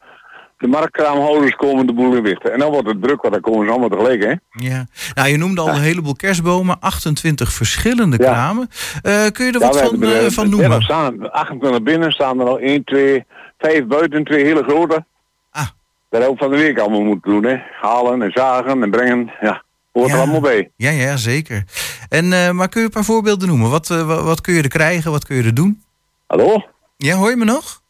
de 0.58 0.66
marktkraamhouders 0.66 1.54
komen 1.56 1.86
de 1.86 1.92
boel 1.92 2.14
in 2.16 2.24
richten. 2.24 2.52
En 2.52 2.58
dan 2.58 2.70
wordt 2.70 2.88
het 2.88 3.02
druk, 3.02 3.20
want 3.22 3.32
dan 3.34 3.42
komen 3.42 3.64
ze 3.66 3.70
allemaal 3.70 3.88
tegelijk, 3.88 4.24
hè. 4.24 4.34
Ja. 4.68 4.86
Nou, 5.14 5.28
je 5.28 5.36
noemde 5.36 5.60
al 5.60 5.68
een 5.68 5.80
heleboel 5.80 6.14
kerstbomen, 6.16 6.80
28 6.80 7.52
verschillende 7.52 8.16
Ja. 8.22 8.32
kramen. 8.32 8.68
Eh, 9.02 9.26
kun 9.32 9.46
je 9.46 9.52
er 9.52 9.60
Ja, 9.60 9.66
wat 9.66 9.74
we 9.74 9.80
van, 9.82 9.90
hebben 9.90 10.08
er, 10.08 10.24
eh, 10.24 10.30
van 10.30 10.44
30 10.50 10.60
noemen? 10.60 10.82
Staan, 10.82 11.30
28 11.30 11.82
binnen 11.82 12.12
staan 12.12 12.40
er 12.40 12.46
al 12.46 12.60
1, 12.60 12.84
2, 12.84 13.24
5 13.58 13.86
buiten, 13.86 14.24
twee 14.24 14.44
hele 14.44 14.62
grote. 14.62 15.04
Ah. 15.50 15.66
Dat 16.10 16.26
ook 16.26 16.38
van 16.38 16.50
de 16.50 16.56
week 16.56 16.78
allemaal 16.78 17.02
moeten 17.02 17.30
doen, 17.30 17.44
hè. 17.44 17.56
Halen 17.80 18.22
en 18.22 18.30
zagen 18.34 18.82
en 18.82 18.90
brengen, 18.90 19.30
ja. 19.40 19.62
Hoort 19.92 20.10
er 20.12 20.18
allemaal 20.18 20.40
bij. 20.40 20.70
Ja, 20.76 20.90
ja, 20.90 21.16
zeker. 21.16 21.64
En, 22.08 22.32
eh, 22.32 22.50
maar 22.50 22.68
kun 22.68 22.80
je 22.80 22.86
een 22.86 22.92
paar 22.92 23.04
voorbeelden 23.04 23.48
noemen? 23.48 23.70
Wat, 23.70 23.88
wa- 23.88 24.22
wat 24.22 24.40
kun 24.40 24.54
je 24.54 24.62
er 24.62 24.68
krijgen? 24.68 25.10
Wat 25.10 25.24
kun 25.24 25.36
je 25.36 25.42
er 25.42 25.54
doen? 25.54 25.82
Hallo? 26.26 26.64
Ja, 27.00 27.16
hoor 27.16 27.30
je 27.30 27.36
me 27.36 27.44
nog? 27.44 27.82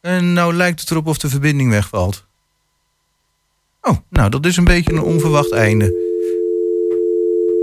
En 0.00 0.32
nou 0.32 0.54
lijkt 0.54 0.80
het 0.80 0.90
erop 0.90 1.06
of 1.06 1.18
de 1.18 1.28
verbinding 1.28 1.70
wegvalt. 1.70 2.26
Oh, 3.82 3.96
nou, 4.08 4.30
dat 4.30 4.46
is 4.46 4.56
een 4.56 4.64
beetje 4.64 4.92
een 4.92 5.02
onverwacht 5.02 5.52
einde. 5.52 6.08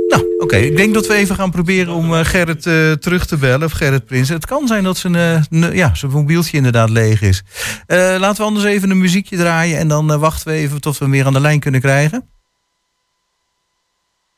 Nou, 0.07 0.35
oké. 0.37 0.55
Ik 0.55 0.77
denk 0.77 0.93
dat 0.93 1.07
we 1.07 1.13
even 1.13 1.35
gaan 1.35 1.51
proberen 1.51 1.93
om 1.93 2.13
eh, 2.13 2.25
Gerrit 2.25 2.65
eh, 2.65 2.91
terug 2.91 3.25
te 3.25 3.37
bellen. 3.37 3.63
Of 3.67 3.71
Gerrit 3.71 4.05
Prins. 4.05 4.29
Het 4.29 4.45
kan 4.45 4.67
zijn 4.67 4.83
dat 4.83 4.97
zijn, 4.97 5.45
ne- 5.49 5.73
ja, 5.73 5.95
zijn 5.95 6.11
mobieltje 6.11 6.57
inderdaad 6.57 6.89
leeg 6.89 7.21
is. 7.21 7.43
Laten 7.87 8.37
we 8.37 8.43
anders 8.43 8.65
even 8.65 8.89
een 8.89 8.97
muziekje 8.97 9.37
draaien. 9.37 9.77
En 9.77 9.87
dan 9.87 10.19
wachten 10.19 10.47
we 10.47 10.53
even 10.57 10.81
tot 10.81 10.97
we 10.97 11.03
hem 11.03 11.13
weer 11.13 11.25
aan 11.25 11.33
de 11.33 11.39
lijn 11.39 11.59
kunnen 11.59 11.81
krijgen. 11.81 12.29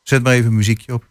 Zet 0.04 0.24
maar 0.24 0.34
even 0.34 0.50
een 0.50 0.56
muziekje 0.56 0.94
op. 0.94 1.09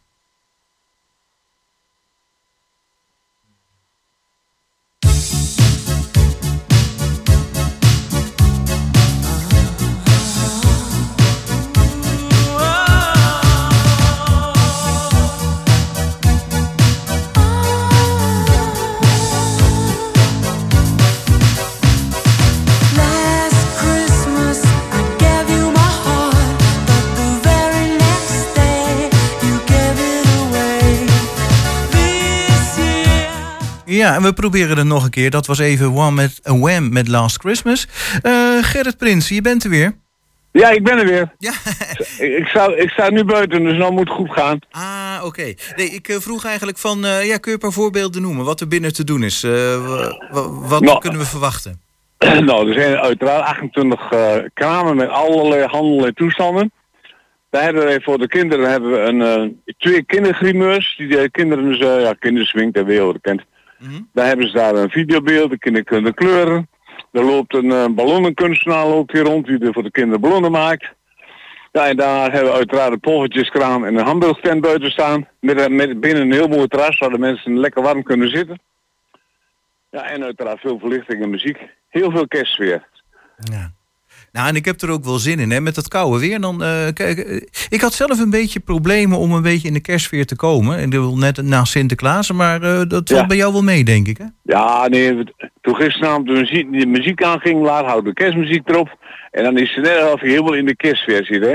Ja, 33.98 34.14
en 34.14 34.22
we 34.22 34.32
proberen 34.32 34.76
het 34.78 34.86
nog 34.86 35.04
een 35.04 35.10
keer. 35.10 35.30
Dat 35.30 35.46
was 35.46 35.58
even 35.58 35.94
One 35.94 36.10
met, 36.10 36.40
a 36.48 36.58
Wham 36.58 36.92
met 36.92 37.08
Last 37.08 37.36
Christmas. 37.40 37.86
Eh, 38.22 38.32
Gerrit 38.60 38.96
Prins, 38.96 39.28
je 39.28 39.40
bent 39.40 39.64
er 39.64 39.70
weer. 39.70 39.96
Ja, 40.52 40.70
ik 40.70 40.84
ben 40.84 40.98
er 40.98 41.06
weer. 41.06 41.34
Ja. 41.38 41.52
Ik, 42.38 42.46
sta, 42.46 42.66
ik 42.74 42.90
sta 42.90 43.10
nu 43.10 43.24
buiten, 43.24 43.64
dus 43.64 43.76
nou 43.76 43.92
moet 43.92 44.08
het 44.08 44.16
goed 44.16 44.30
gaan. 44.32 44.58
Ah, 44.70 45.20
oké. 45.24 45.54
Nee, 45.76 45.86
ik 45.90 46.08
eh, 46.08 46.16
vroeg 46.16 46.44
eigenlijk 46.44 46.78
van, 46.78 47.04
eh, 47.04 47.26
ja, 47.26 47.36
kun 47.36 47.50
je 47.50 47.52
een 47.52 47.58
paar 47.58 47.72
voorbeelden 47.72 48.22
noemen 48.22 48.44
wat 48.44 48.60
er 48.60 48.68
binnen 48.68 48.92
te 48.92 49.04
doen 49.04 49.22
is? 49.22 49.42
Wa- 49.42 49.78
wa- 50.30 50.48
wat 50.50 50.80
Nou. 50.82 50.98
kunnen 50.98 51.20
we 51.20 51.26
verwachten? 51.26 51.80
nou, 52.48 52.68
er 52.68 52.74
zijn 52.80 52.96
uiteraard 52.96 53.44
28 53.44 54.10
eh, 54.10 54.34
kramen 54.54 54.96
met 54.96 55.08
allerlei 55.08 55.64
handel 55.66 56.06
en 56.06 56.14
toestanden. 56.14 56.72
Wij 57.50 57.62
hebben 57.62 58.02
voor 58.02 58.18
de 58.18 58.28
kinderen 58.28 58.70
hebben 58.70 58.90
we 58.90 58.98
een, 58.98 59.60
twee 59.78 60.04
kindergrimeurs. 60.04 60.94
Die 60.96 61.08
de 61.08 61.28
kinderen 61.30 61.64
dus, 61.64 61.78
ja, 61.78 62.12
kinderswing 62.18 62.72
ter 62.72 62.84
wereld 62.84 63.18
kent. 63.20 63.42
Mhm. 63.78 64.00
Daar 64.12 64.26
hebben 64.26 64.46
ze 64.48 64.52
daar 64.56 64.74
een 64.74 64.90
videobeeld, 64.90 65.50
de 65.50 65.58
kinderen 65.58 65.86
kunnen 65.86 66.14
kleuren. 66.14 66.68
Er 67.12 67.24
loopt 67.24 67.54
een 67.54 67.70
eh, 67.72 67.86
ballonnenkunstenaar 67.90 68.86
loopt 68.86 69.12
hier 69.12 69.22
rond 69.22 69.46
die 69.46 69.58
er 69.58 69.72
voor 69.72 69.82
de 69.82 69.90
kinderen 69.90 70.20
ballonnen 70.20 70.50
maakt. 70.50 70.92
Ja, 71.72 71.86
en 71.88 71.96
daar 71.96 72.32
hebben 72.32 72.50
we 72.50 72.56
uiteraard 72.58 72.92
een 72.92 73.00
poffertjeskraam 73.00 73.84
en 73.84 73.94
een 73.96 74.04
hamburgstand 74.06 74.60
buiten 74.60 74.90
staan. 74.90 75.28
Met, 75.40 75.60
een- 75.60 75.76
met 75.76 76.00
binnen 76.00 76.22
een 76.22 76.32
heel 76.32 76.48
mooi 76.48 76.66
terras 76.66 76.98
waar 76.98 77.10
de 77.10 77.18
mensen 77.18 77.58
lekker 77.58 77.82
warm 77.82 78.02
kunnen 78.02 78.30
zitten. 78.30 78.60
Ja, 79.90 80.02
en 80.02 80.22
uiteraard 80.24 80.60
veel 80.60 80.78
verlichting 80.78 81.22
en 81.22 81.30
muziek. 81.30 81.58
Heel 81.88 82.10
veel 82.10 82.28
kerstsfeer. 82.28 82.86
Ja. 83.36 83.72
Nou, 84.32 84.48
en 84.48 84.56
ik 84.56 84.64
heb 84.64 84.80
er 84.80 84.90
ook 84.90 85.04
wel 85.04 85.18
zin 85.18 85.38
in, 85.38 85.50
hè, 85.50 85.60
met 85.60 85.74
dat 85.74 85.88
koude 85.88 86.18
weer. 86.18 86.40
Dan, 86.40 86.62
eh, 86.62 86.86
kijk, 86.94 87.18
eh, 87.18 87.40
ik 87.68 87.80
had 87.80 87.92
zelf 87.92 88.18
een 88.20 88.30
beetje 88.30 88.60
problemen 88.60 89.18
om 89.18 89.32
een 89.32 89.42
beetje 89.42 89.68
in 89.68 89.74
de 89.74 89.80
kerstsfeer 89.80 90.26
te 90.26 90.36
komen. 90.36 90.78
En 90.78 90.90
dat 90.90 91.00
wil 91.00 91.16
net 91.16 91.42
na 91.42 91.64
Sinterklaas, 91.64 92.32
maar 92.32 92.62
eh, 92.62 92.80
dat 92.88 93.08
Ja. 93.08 93.14
valt 93.16 93.28
bij 93.28 93.36
jou 93.36 93.52
wel 93.52 93.62
mee, 93.62 93.84
denk 93.84 94.06
ik, 94.08 94.18
hè? 94.18 94.24
Ja, 94.42 94.88
nee, 94.88 95.24
toen 95.60 95.76
gisteravond 95.76 96.26
de 96.26 96.32
muziek, 96.32 96.72
de 96.72 96.86
muziek 96.86 97.22
aanging, 97.22 97.62
laat 97.62 97.84
houdt 97.84 98.06
de 98.06 98.12
kerstmuziek 98.12 98.68
erop. 98.68 98.96
En 99.30 99.44
dan 99.44 99.58
is 99.58 99.74
het 99.74 99.84
net 99.84 100.00
alsof 100.02 100.20
je 100.20 100.28
helemaal 100.28 100.54
in 100.54 100.66
de 100.66 100.76
kerstsfeer 100.76 101.24
zit, 101.24 101.42
hè. 101.42 101.54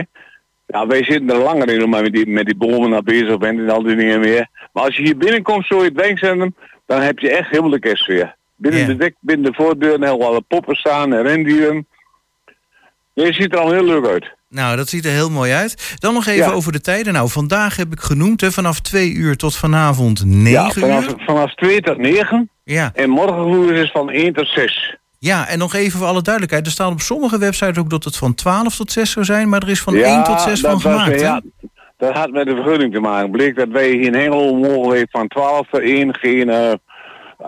Ja, 0.68 0.88
wij 0.88 1.04
zitten 1.04 1.30
er 1.30 1.44
langer 1.44 1.70
in, 1.70 1.84
omdat 1.84 2.02
met 2.02 2.14
die, 2.14 2.28
met 2.28 2.46
die 2.46 2.56
bomen 2.56 2.90
naar 2.90 3.04
bezig 3.04 3.38
bent 3.38 3.60
en 3.60 3.70
al 3.70 3.84
die 3.84 3.96
dingen 3.96 4.20
meer. 4.20 4.48
Maar 4.74 4.84
als 4.84 4.96
je 4.96 5.04
hier 5.04 5.18
binnenkomt, 5.18 5.66
zo 5.66 5.78
in 5.80 5.84
het 5.86 5.94
wijkcentrum, 5.96 6.56
dan 6.86 7.02
heb 7.02 7.20
je 7.20 7.30
echt 7.30 7.50
helemaal 7.50 7.70
de 7.72 7.80
kerstsfeer. 7.80 8.36
Binnen 8.56 8.88
de 8.88 8.96
dek, 8.96 9.16
binnen 9.20 9.52
de 9.52 9.58
voordeur, 9.58 9.94
en 9.94 10.04
heel 10.04 10.26
alle 10.26 10.42
poppen 10.42 10.76
staan 10.76 11.14
en 11.14 11.24
rendieren. 11.24 11.88
Het 13.14 13.36
ziet 13.36 13.54
er 13.54 13.60
al 13.60 13.72
heel 13.72 13.84
leuk 13.86 14.06
uit. 14.08 14.32
Nou, 14.50 14.76
dat 14.76 14.90
ziet 14.90 15.06
er 15.06 15.12
heel 15.12 15.30
mooi 15.30 15.52
uit. 15.52 15.96
Dan 16.00 16.14
nog 16.14 16.26
even 16.28 16.46
Ja. 16.48 16.52
over 16.52 16.72
de 16.72 16.82
tijden. 16.82 17.14
Nou, 17.14 17.30
vandaag 17.30 17.76
heb 17.76 17.92
ik 17.92 18.00
genoemd, 18.00 18.42
hè, 18.42 18.52
vanaf 18.52 18.80
2 18.80 19.12
uur 19.14 19.36
tot 19.38 19.56
vanavond 19.56 20.26
9 20.26 20.52
ja, 20.52 20.70
vanaf, 20.70 21.08
uur. 21.08 21.14
vanaf 21.26 21.54
2 21.56 21.82
tot 21.82 21.98
9 21.98 22.50
Ja. 22.64 22.92
en 22.94 23.10
morgen 23.10 23.74
is 23.74 23.80
het 23.80 23.92
van 23.92 24.10
1 24.10 24.34
tot 24.34 24.48
6. 24.48 24.98
ja, 25.20 25.48
en 25.48 25.58
nog 25.60 25.74
even 25.74 26.00
voor 26.00 26.08
alle 26.08 26.22
duidelijkheid. 26.22 26.66
Er 26.66 26.72
staat 26.72 26.92
op 26.92 27.00
sommige 27.02 27.38
websites 27.38 27.78
ook 27.78 27.90
dat 27.90 28.04
het 28.04 28.18
van 28.18 28.34
12 28.36 28.76
tot 28.76 28.92
6 28.92 29.12
zou 29.12 29.26
zijn, 29.26 29.50
maar 29.50 29.62
er 29.62 29.70
is 29.70 29.82
van 29.82 29.96
1 29.96 30.24
tot 30.24 30.42
6 30.42 30.60
van 30.60 30.72
dat 30.72 30.82
gemaakt. 30.82 31.12
hè? 31.22 31.28
ja, 31.28 31.42
dat 31.98 32.14
had 32.18 32.32
met 32.32 32.46
de 32.46 32.56
vergunning 32.56 32.94
te 32.94 33.00
maken. 33.00 33.32
Bleek 33.32 33.56
dat 33.56 33.68
wij 33.70 33.90
hier 33.90 34.02
in 34.06 34.16
Hengelo 34.16 34.54
mogelijk 34.56 35.08
van 35.12 35.28
12 35.28 35.68
tot 35.70 35.82
1 35.82 36.16
geen 36.16 36.50
eh, 36.50 36.72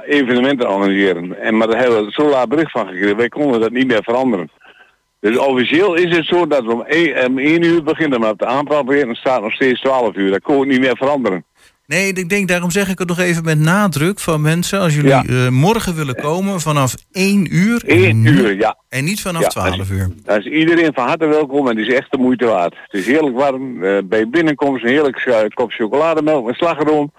evenementen 0.07 0.69
organiseren. 0.69 1.41
En, 1.41 1.57
maar 1.57 1.67
daar 1.67 1.79
hebben 1.79 2.05
we 2.05 2.11
zo 2.11 2.29
laat 2.29 2.49
bericht 2.49 2.71
van 2.71 2.87
gekregen. 2.87 3.17
Wij 3.17 3.29
konden 3.29 3.59
dat 3.59 3.71
niet 3.71 3.87
meer 3.87 4.03
veranderen. 4.03 4.49
Dus 5.25 5.37
officieel 5.37 5.93
is 5.95 6.15
het 6.15 6.25
zo 6.25 6.47
dat 6.47 6.63
we 6.65 6.71
om 6.73 6.81
1, 6.81 7.25
om 7.27 7.37
1 7.39 7.63
uur 7.63 7.83
beginnen, 7.83 8.19
maar 8.19 8.29
op 8.29 8.39
de 8.39 8.45
aanpaalbeheer 8.45 9.15
staat 9.15 9.41
nog 9.41 9.51
steeds 9.53 9.81
12 9.81 10.15
uur. 10.15 10.31
Dat 10.31 10.41
kon 10.41 10.61
ik 10.63 10.69
niet 10.69 10.79
meer 10.79 10.97
veranderen. 10.97 11.45
Nee, 11.87 12.13
ik 12.13 12.29
denk, 12.29 12.47
daarom 12.47 12.71
zeg 12.71 12.89
ik 12.89 12.99
het 12.99 13.07
nog 13.07 13.19
even 13.19 13.43
met 13.43 13.59
nadruk 13.59 14.19
van 14.19 14.41
mensen. 14.41 14.79
Als 14.79 14.95
jullie 14.95 15.09
Ja. 15.09 15.23
eh, 15.27 15.49
morgen 15.49 15.95
willen 15.95 16.15
komen 16.15 16.59
vanaf 16.61 16.95
1 17.11 17.55
uur. 17.55 17.83
1 17.85 18.09
en, 18.09 18.25
uur, 18.25 18.55
ja. 18.57 18.77
En 18.89 19.03
niet 19.03 19.21
vanaf 19.21 19.41
Ja, 19.41 19.47
12 19.47 19.89
uur. 19.91 20.09
Daar 20.23 20.39
is 20.39 20.45
iedereen 20.45 20.93
van 20.93 21.07
harte 21.07 21.25
welkom 21.27 21.69
en 21.69 21.77
het 21.77 21.87
is 21.87 21.93
echt 21.93 22.11
de 22.11 22.17
moeite 22.17 22.45
waard. 22.45 22.75
Het 22.87 22.99
is 23.01 23.05
heerlijk 23.05 23.35
warm. 23.35 23.83
eh, 23.83 23.97
bij 24.03 24.29
binnenkomst 24.29 24.83
een 24.83 24.89
heerlijk 24.89 25.51
kop 25.53 25.71
chocolademelk 25.71 26.45
met 26.45 26.55
slagroom. 26.55 27.11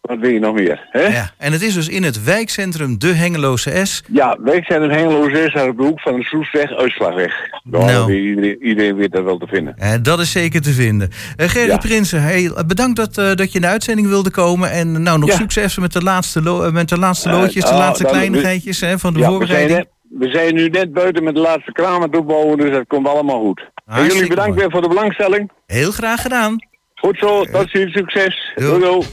Wat 0.00 0.18
wil 0.18 0.30
je 0.30 0.38
nog 0.38 0.54
meer? 0.54 0.86
Hè? 0.90 1.00
Ja. 1.06 1.30
En 1.36 1.52
het 1.52 1.62
is 1.62 1.74
dus 1.74 1.88
in 1.88 2.02
het 2.02 2.24
wijkcentrum 2.24 2.98
De 2.98 3.06
Hengeloze 3.14 3.80
S. 3.86 4.02
Ja, 4.12 4.36
wij 4.40 4.62
zijn 4.66 4.82
in 4.82 4.90
Hengelo 4.90 5.28
6 5.30 5.54
aan 5.54 5.76
de 5.76 5.82
hoek 5.82 6.00
van 6.00 6.16
de 6.16 6.22
Soesweg, 6.24 6.72
Uitslagweg. 6.76 7.34
Daar 7.64 7.84
Nou. 7.84 8.12
iedereen, 8.12 8.62
iedereen 8.66 8.96
weet 8.96 9.12
dat 9.12 9.24
wel 9.24 9.38
te 9.38 9.46
vinden. 9.46 9.74
Eh, 9.76 9.92
dat 10.02 10.20
is 10.20 10.30
zeker 10.32 10.60
te 10.62 10.70
vinden. 10.72 11.10
Eh 11.36 11.48
Gerry 11.48 11.68
Ja. 11.68 11.76
Prinsen, 11.76 12.22
hey, 12.22 12.52
bedankt 12.66 12.96
dat, 12.96 13.18
eh, 13.18 13.34
dat 13.34 13.48
je 13.48 13.54
in 13.54 13.60
de 13.60 13.66
uitzending 13.66 14.08
wilde 14.08 14.30
komen. 14.30 14.70
En 14.70 15.02
nou, 15.02 15.18
nog 15.18 15.28
Ja. 15.28 15.36
succes 15.36 15.78
met 15.78 15.92
de 15.92 16.02
laatste, 16.02 16.42
lo- 16.42 16.62
eh, 16.62 16.72
met 16.72 16.88
de 16.88 16.98
laatste 16.98 17.28
Eh, 17.28 17.40
loodjes, 17.40 17.64
de 17.64 17.70
oh, 17.70 17.76
laatste 17.78 18.04
kleinigheidjes 18.04 18.80
hè, 18.80 18.98
van 18.98 19.12
de 19.12 19.18
we, 19.18 19.24
voorbereiding. 19.24 19.78
net, 19.78 19.88
we 20.18 20.30
zijn 20.30 20.54
nu 20.54 20.68
net 20.68 20.92
buiten 20.92 21.24
met 21.24 21.34
de 21.34 21.40
laatste 21.40 21.72
kramen 21.72 22.10
toebouwen, 22.10 22.58
dus 22.58 22.70
dat 22.70 22.86
komt 22.86 23.08
allemaal 23.08 23.40
goed. 23.40 23.70
En 23.86 24.06
jullie 24.06 24.28
bedankt 24.28 24.48
mooi. 24.50 24.60
weer 24.60 24.70
voor 24.70 24.82
de 24.82 24.88
belangstelling. 24.88 25.50
Heel 25.66 25.90
graag 25.90 26.22
gedaan. 26.22 26.56
Goed 26.94 27.18
zo, 27.18 27.44
tot 27.44 27.70
ziens, 27.70 27.92
succes. 27.92 28.52
Doei. 28.54 28.80
Doei, 28.80 29.04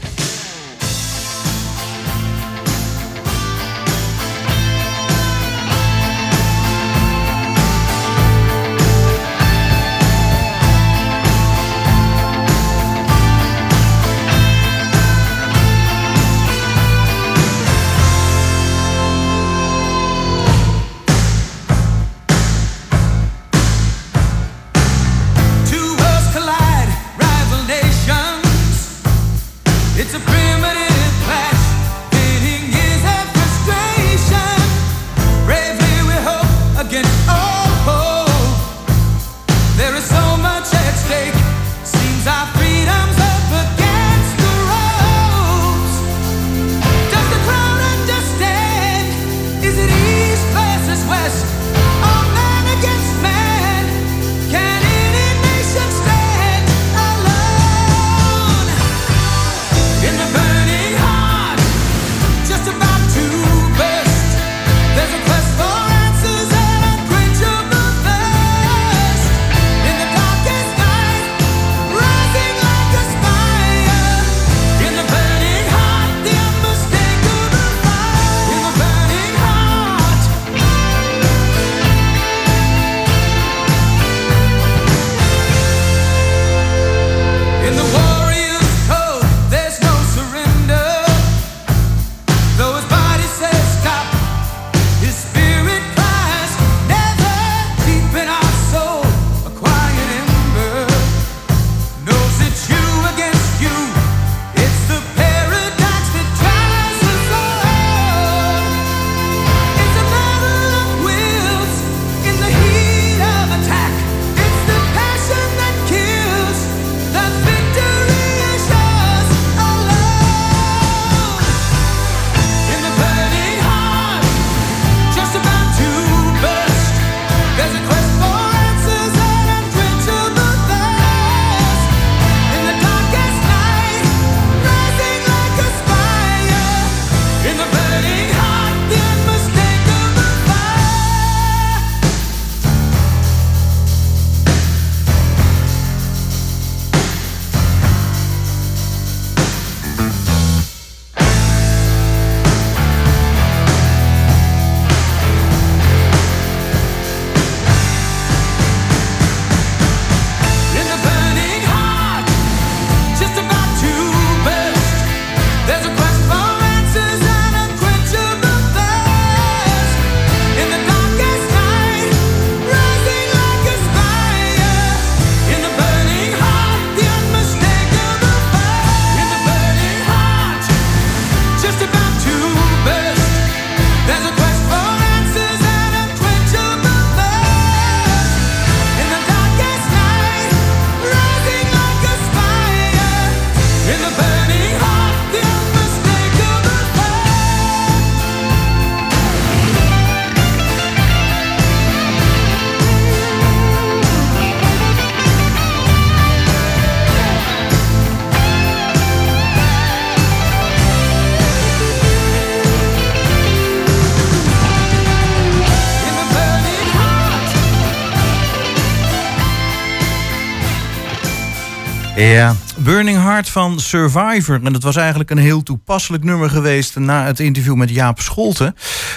Ja, 222.26 222.56
Burning 222.76 223.18
Heart 223.18 223.48
van 223.48 223.80
Survivor. 223.80 224.60
En 224.64 224.72
dat 224.72 224.82
was 224.82 224.96
eigenlijk 224.96 225.30
een 225.30 225.38
heel 225.38 225.62
toepasselijk 225.62 226.24
nummer 226.24 226.50
geweest 226.50 226.96
na 226.96 227.24
het 227.24 227.40
interview 227.40 227.74
met 227.74 227.90
Jaap 227.90 228.20
Scholten. 228.20 228.74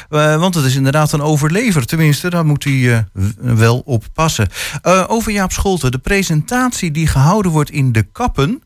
Eh, 0.09 0.39
want 0.39 0.55
het 0.55 0.65
is 0.65 0.75
inderdaad 0.75 1.11
een 1.11 1.21
overlever. 1.21 1.85
Tenminste, 1.85 2.29
daar 2.29 2.45
moet 2.45 2.63
hij 2.63 2.93
eh, 2.93 2.99
wel 3.39 3.81
op 3.85 4.03
passen. 4.13 4.49
Eh, 4.81 5.03
over 5.07 5.31
Jaap 5.31 5.51
Scholten. 5.51 5.91
De 5.91 5.97
presentatie 5.97 6.91
die 6.91 7.07
gehouden 7.07 7.51
wordt 7.51 7.71
in 7.71 7.91
de 7.91 8.03
kappen. 8.03 8.63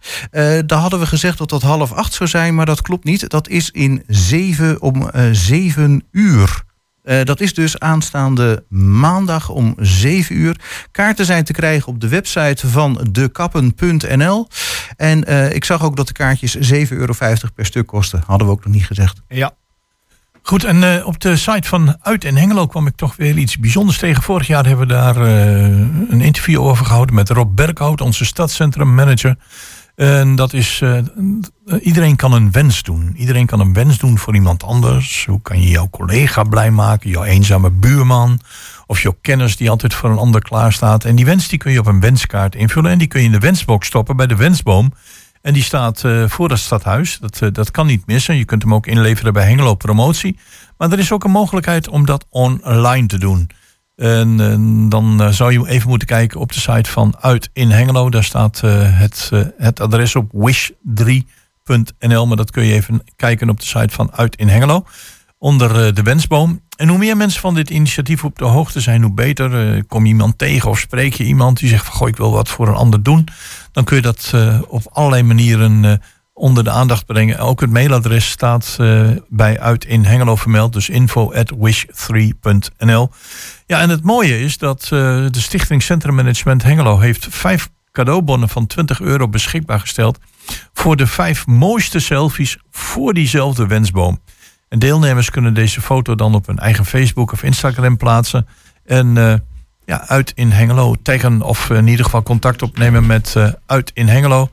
daar 0.66 0.80
hadden 0.80 1.00
we 1.00 1.06
gezegd 1.06 1.38
dat 1.38 1.50
dat 1.50 1.62
half 1.62 1.92
acht 1.92 2.14
zou 2.14 2.30
zijn, 2.30 2.56
maar 2.56 2.66
dat 2.66 2.82
klopt 2.82 3.04
niet. 3.04 3.30
Dat 3.30 3.48
is 3.48 3.70
in 3.72 4.04
zeven 4.08 4.82
om 4.82 5.10
zeven 5.32 6.04
uur. 6.12 6.64
Eh, 7.04 7.24
dat 7.24 7.40
is 7.40 7.54
dus 7.54 7.80
aanstaande 7.80 8.64
maandag 8.70 9.50
om 9.50 9.76
7 9.78 10.36
uur. 10.36 10.60
Kaarten 10.92 11.26
zijn 11.26 11.44
te 11.44 11.54
krijgen 11.54 11.88
op 11.88 12.00
de 12.00 12.08
website 12.08 12.68
van 12.68 13.08
dekappen.nl. 13.12 14.48
En 14.98 15.24
eh, 15.24 15.54
ik 15.54 15.66
zag 15.66 15.84
ook 15.84 15.96
dat 15.96 16.08
de 16.08 16.14
kaartjes 16.14 16.58
7,50 16.58 16.98
euro 16.98 17.14
per 17.56 17.66
stuk 17.66 17.88
kosten. 17.88 18.24
Hadden 18.26 18.48
we 18.48 18.54
ook 18.54 18.66
nog 18.66 18.74
niet 18.74 18.86
gezegd. 18.86 19.22
Ja. 19.28 19.52
Goed, 20.42 20.64
en 20.64 20.84
eh, 20.84 21.08
op 21.08 21.20
de 21.20 21.36
site 21.36 21.68
van 21.68 21.98
Uit 22.02 22.24
in 22.24 22.38
Hengelo 22.38 22.68
kwam 22.68 22.88
ik 22.88 22.96
toch 22.96 23.16
weer 23.16 23.38
iets 23.38 23.58
bijzonders 23.58 23.98
tegen. 23.98 24.24
Vorig 24.24 24.48
jaar 24.48 24.66
hebben 24.66 24.88
we 24.88 24.94
daar 24.94 25.16
een 25.18 26.22
interview 26.22 26.62
over 26.62 26.86
gehouden 26.86 27.16
met 27.16 27.30
Rob 27.30 27.56
Berghout, 27.56 28.02
onze 28.02 28.26
stadscentrummanager. 28.26 29.38
En 29.96 30.36
dat 30.36 30.54
is, 30.54 30.82
eh, 30.82 30.98
iedereen 31.82 32.16
kan 32.16 32.34
een 32.34 32.52
wens 32.52 32.84
doen. 32.84 33.14
Iedereen 33.18 33.46
kan 33.46 33.60
een 33.60 33.74
wens 33.74 33.98
doen 33.98 34.18
voor 34.18 34.36
iemand 34.36 34.64
anders. 34.64 35.26
Hoe 35.26 35.42
kan 35.42 35.62
je 35.62 35.70
jouw 35.70 35.90
collega 35.90 36.44
blij 36.44 36.72
maken, 36.72 37.10
jouw 37.10 37.24
eenzame 37.24 37.72
buurman... 37.72 38.40
of 38.86 39.02
jouw 39.02 39.18
kennis 39.22 39.58
die 39.58 39.70
altijd 39.70 39.94
voor 39.94 40.10
een 40.10 40.18
ander 40.18 40.42
klaarstaat. 40.42 41.06
En 41.06 41.16
die 41.16 41.26
wens 41.26 41.48
die 41.48 41.60
kun 41.60 41.72
je 41.72 41.80
op 41.80 41.86
een 41.86 42.00
wenskaart 42.00 42.56
invullen... 42.56 42.92
en 42.92 42.98
die 42.98 43.08
kun 43.08 43.20
je 43.20 43.26
in 43.26 43.32
de 43.32 43.40
wensbox 43.40 43.88
stoppen 43.88 44.16
bij 44.16 44.28
de 44.28 44.36
wensboom... 44.36 44.94
En 45.44 45.54
die 45.54 45.64
staat 45.64 46.04
eh, 46.04 46.24
voor 46.28 46.50
het 46.50 46.60
stadhuis. 46.60 47.18
Dat, 47.20 47.42
eh, 47.42 47.50
dat 47.52 47.72
kan 47.72 47.86
niet 47.86 48.06
missen. 48.06 48.36
Je 48.36 48.46
kunt 48.46 48.62
hem 48.62 48.74
ook 48.74 48.88
inleveren 48.88 49.34
bij 49.34 49.46
Hengelo 49.46 49.76
Promotie. 49.76 50.40
Maar 50.78 50.92
er 50.92 51.00
is 51.00 51.12
ook 51.12 51.24
een 51.24 51.32
mogelijkheid 51.32 51.88
om 51.88 52.06
dat 52.06 52.26
online 52.30 53.08
te 53.08 53.18
doen. 53.18 53.50
En, 53.96 54.90
dan 54.90 55.22
eh, 55.22 55.30
zou 55.30 55.52
je 55.52 55.68
even 55.68 55.90
moeten 55.90 56.08
kijken 56.08 56.40
op 56.40 56.52
de 56.52 56.60
site 56.60 56.92
van 56.92 57.16
Uit 57.20 57.50
in 57.54 57.70
Hengelo. 57.70 58.10
Daar 58.10 58.24
staat 58.24 58.62
eh, 58.64 59.00
het, 59.00 59.30
eh, 59.34 59.42
het 59.58 59.80
adres 59.80 60.16
op 60.16 60.32
wish3.nl. 60.32 62.28
Maar 62.28 62.38
dat 62.38 62.52
kun 62.52 62.64
je 62.64 62.74
even 62.74 63.04
kijken 63.16 63.50
op 63.50 63.60
de 63.60 63.66
site 63.66 63.94
van 63.94 64.12
Uit 64.12 64.36
in 64.36 64.48
Hengelo. 64.48 64.86
Onder 65.38 65.94
de 65.94 66.02
wensboom. 66.02 66.62
En 66.78 66.88
hoe 66.88 66.98
meer 66.98 67.18
mensen 67.18 67.42
van 67.42 67.54
dit 67.54 67.70
initiatief 67.70 68.24
op 68.24 68.38
de 68.38 68.46
hoogte 68.46 68.82
zijn, 68.82 69.02
hoe 69.02 69.14
beter. 69.14 69.84
Kom 69.86 70.06
je 70.06 70.12
iemand 70.12 70.38
tegen 70.38 70.70
of 70.70 70.80
spreek 70.80 71.14
je 71.14 71.24
iemand 71.24 71.58
die 71.60 71.70
zegt 71.70 71.86
van 71.86 71.94
goh, 71.94 72.08
ik 72.08 72.18
wil 72.18 72.32
wat 72.32 72.50
voor 72.50 72.68
een 72.68 72.76
ander 72.76 73.04
doen. 73.04 73.28
Dan 73.72 73.84
kun 73.84 73.96
je 73.96 74.02
dat 74.02 74.34
op 74.68 74.82
allerlei 74.92 75.24
manieren 75.24 76.02
onder 76.34 76.64
de 76.64 76.70
aandacht 76.70 77.06
brengen. 77.06 77.40
Ook 77.40 77.62
het 77.62 77.70
mailadres 77.70 78.30
staat 78.30 78.76
eh, 78.80 79.10
bij 79.30 79.60
Uit 79.60 79.86
in 79.86 80.06
Hengelo 80.06 80.36
vermeld. 80.36 80.74
Dus 80.74 80.90
info 80.90 81.34
at 81.34 81.54
wish3.nl. 81.54 83.12
Ja, 83.66 83.80
en 83.80 83.90
het 83.90 84.04
mooie 84.04 84.40
is 84.40 84.58
dat 84.58 84.84
eh, 84.84 84.90
de 85.30 85.42
Stichting 85.42 85.82
Centrum 85.82 86.16
Management 86.16 86.64
Hengelo 86.64 87.00
heeft 87.00 87.28
vijf 87.30 87.70
cadeaubonnen 87.92 88.50
van 88.50 88.68
20 88.68 89.02
euro 89.02 89.28
beschikbaar 89.28 89.80
gesteld 89.80 90.20
voor 90.74 90.96
de 90.96 91.08
vijf 91.08 91.48
mooiste 91.48 92.00
selfies 92.00 92.58
voor 92.72 93.14
diezelfde 93.14 93.68
wensboom. 93.68 94.20
En 94.70 94.80
deelnemers 94.80 95.30
kunnen 95.30 95.54
deze 95.54 95.82
foto 95.82 96.16
dan 96.16 96.36
op 96.36 96.48
hun 96.48 96.60
eigen 96.60 96.86
Facebook 96.86 97.32
of 97.32 97.44
Instagram 97.44 97.98
plaatsen. 97.98 98.48
En 98.86 99.18
eh, 99.18 99.34
ja, 99.86 100.08
uit 100.08 100.32
in 100.36 100.52
Hengelo 100.52 100.96
taggen 101.04 101.42
of 101.42 101.70
in 101.70 101.88
ieder 101.88 102.06
geval 102.06 102.24
contact 102.24 102.62
opnemen 102.62 103.06
met 103.06 103.36
uit 103.66 103.92
in 103.94 104.08
Hengelo. 104.08 104.50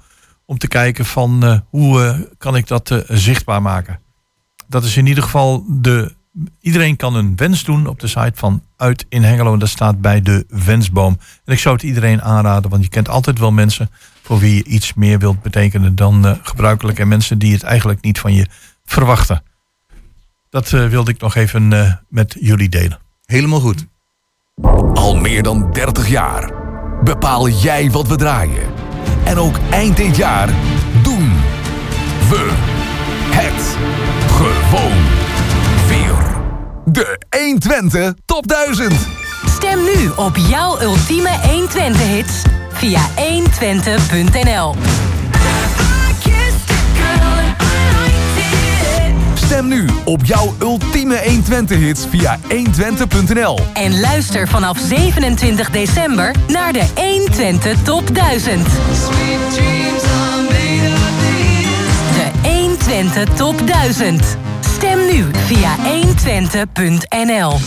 Om 0.51 0.59
te 0.59 0.69
kijken 0.69 1.05
van 1.05 1.45
eh, 1.45 1.59
hoe 1.69 2.05
eh, 2.05 2.19
kan 2.39 2.57
ik 2.57 2.67
dat 2.67 2.91
eh, 2.91 2.99
zichtbaar 3.09 3.63
maken. 3.63 4.01
Dat 4.69 4.85
is 4.85 4.97
in 4.97 5.07
ieder 5.07 5.23
geval 5.23 5.65
de. 5.69 6.15
Iedereen 6.61 6.97
kan 6.97 7.15
een 7.15 7.37
wens 7.37 7.65
doen 7.65 7.87
op 7.87 8.01
de 8.01 8.07
site 8.07 8.33
van 8.35 8.63
Uit 8.77 9.07
in 9.09 9.23
Hengelo. 9.23 9.53
En 9.53 9.59
dat 9.59 9.69
staat 9.69 10.01
bij 10.01 10.23
de 10.23 10.45
wensboom. 10.49 11.19
En 11.45 11.53
ik 11.53 11.59
zou 11.59 11.75
het 11.75 11.85
iedereen 11.85 12.23
aanraden, 12.23 12.71
want 12.71 12.83
je 12.83 12.89
kent 12.89 13.09
altijd 13.09 13.39
wel 13.39 13.53
mensen 13.53 13.91
voor 14.31 14.39
wie 14.39 14.55
je 14.55 14.65
iets 14.65 14.95
meer 14.95 15.19
wilt 15.19 15.43
betekenen 15.43 15.95
dan 15.95 16.27
eh, 16.27 16.37
gebruikelijk. 16.43 16.99
En 16.99 17.09
mensen 17.09 17.39
die 17.39 17.53
het 17.53 17.63
eigenlijk 17.63 18.03
niet 18.03 18.19
van 18.19 18.35
je 18.35 18.47
verwachten. 18.85 19.43
Dat 20.51 20.73
eh, 20.73 20.87
wilde 20.87 21.11
ik 21.11 21.21
nog 21.21 21.35
even 21.35 21.73
eh, 21.73 21.93
met 22.09 22.37
jullie 22.41 22.69
delen. 22.69 22.99
Helemaal 23.25 23.61
goed. 23.61 23.87
Al 24.95 25.17
meer 25.17 25.43
dan 25.43 25.73
30 25.73 26.09
jaar 26.09 26.53
bepaal 27.05 27.49
jij 27.49 27.91
wat 27.91 28.07
we 28.07 28.17
draaien. 28.17 28.90
En 29.25 29.39
ook 29.39 29.59
eind 29.71 29.97
dit 29.97 30.17
jaar 30.17 30.49
doen 31.03 31.33
we 32.29 32.51
het 33.31 33.77
gewoon 34.31 34.99
weer. 35.89 36.39
De 36.85 37.19
120 37.39 38.15
Top 38.25 38.47
1000. 38.47 38.93
Stem 39.57 39.79
nu 39.85 40.11
op 40.17 40.37
jouw 40.37 40.81
ultieme 40.81 41.31
120-hits 41.31 42.43
via 42.73 43.01
120.nl. 43.17 44.75
Stem 49.51 49.69
nu 49.69 49.87
op 50.05 50.25
jouw 50.25 50.55
ultieme 50.61 51.21
120 51.25 51.79
hits 51.79 52.07
via 52.11 52.39
120.nl. 52.49 53.59
En 53.73 54.01
luister 54.01 54.49
vanaf 54.49 54.79
27 54.79 55.71
december 55.71 56.35
naar 56.49 56.73
de 56.73 56.85
120 56.95 57.83
Top 57.83 58.15
1000. 58.15 58.65
De 62.15 62.31
120 62.43 63.25
Top 63.35 63.67
1000. 63.67 64.37
Stem 64.77 64.99
nu 65.07 65.25
via 65.47 65.77
120.nl. 65.77 67.59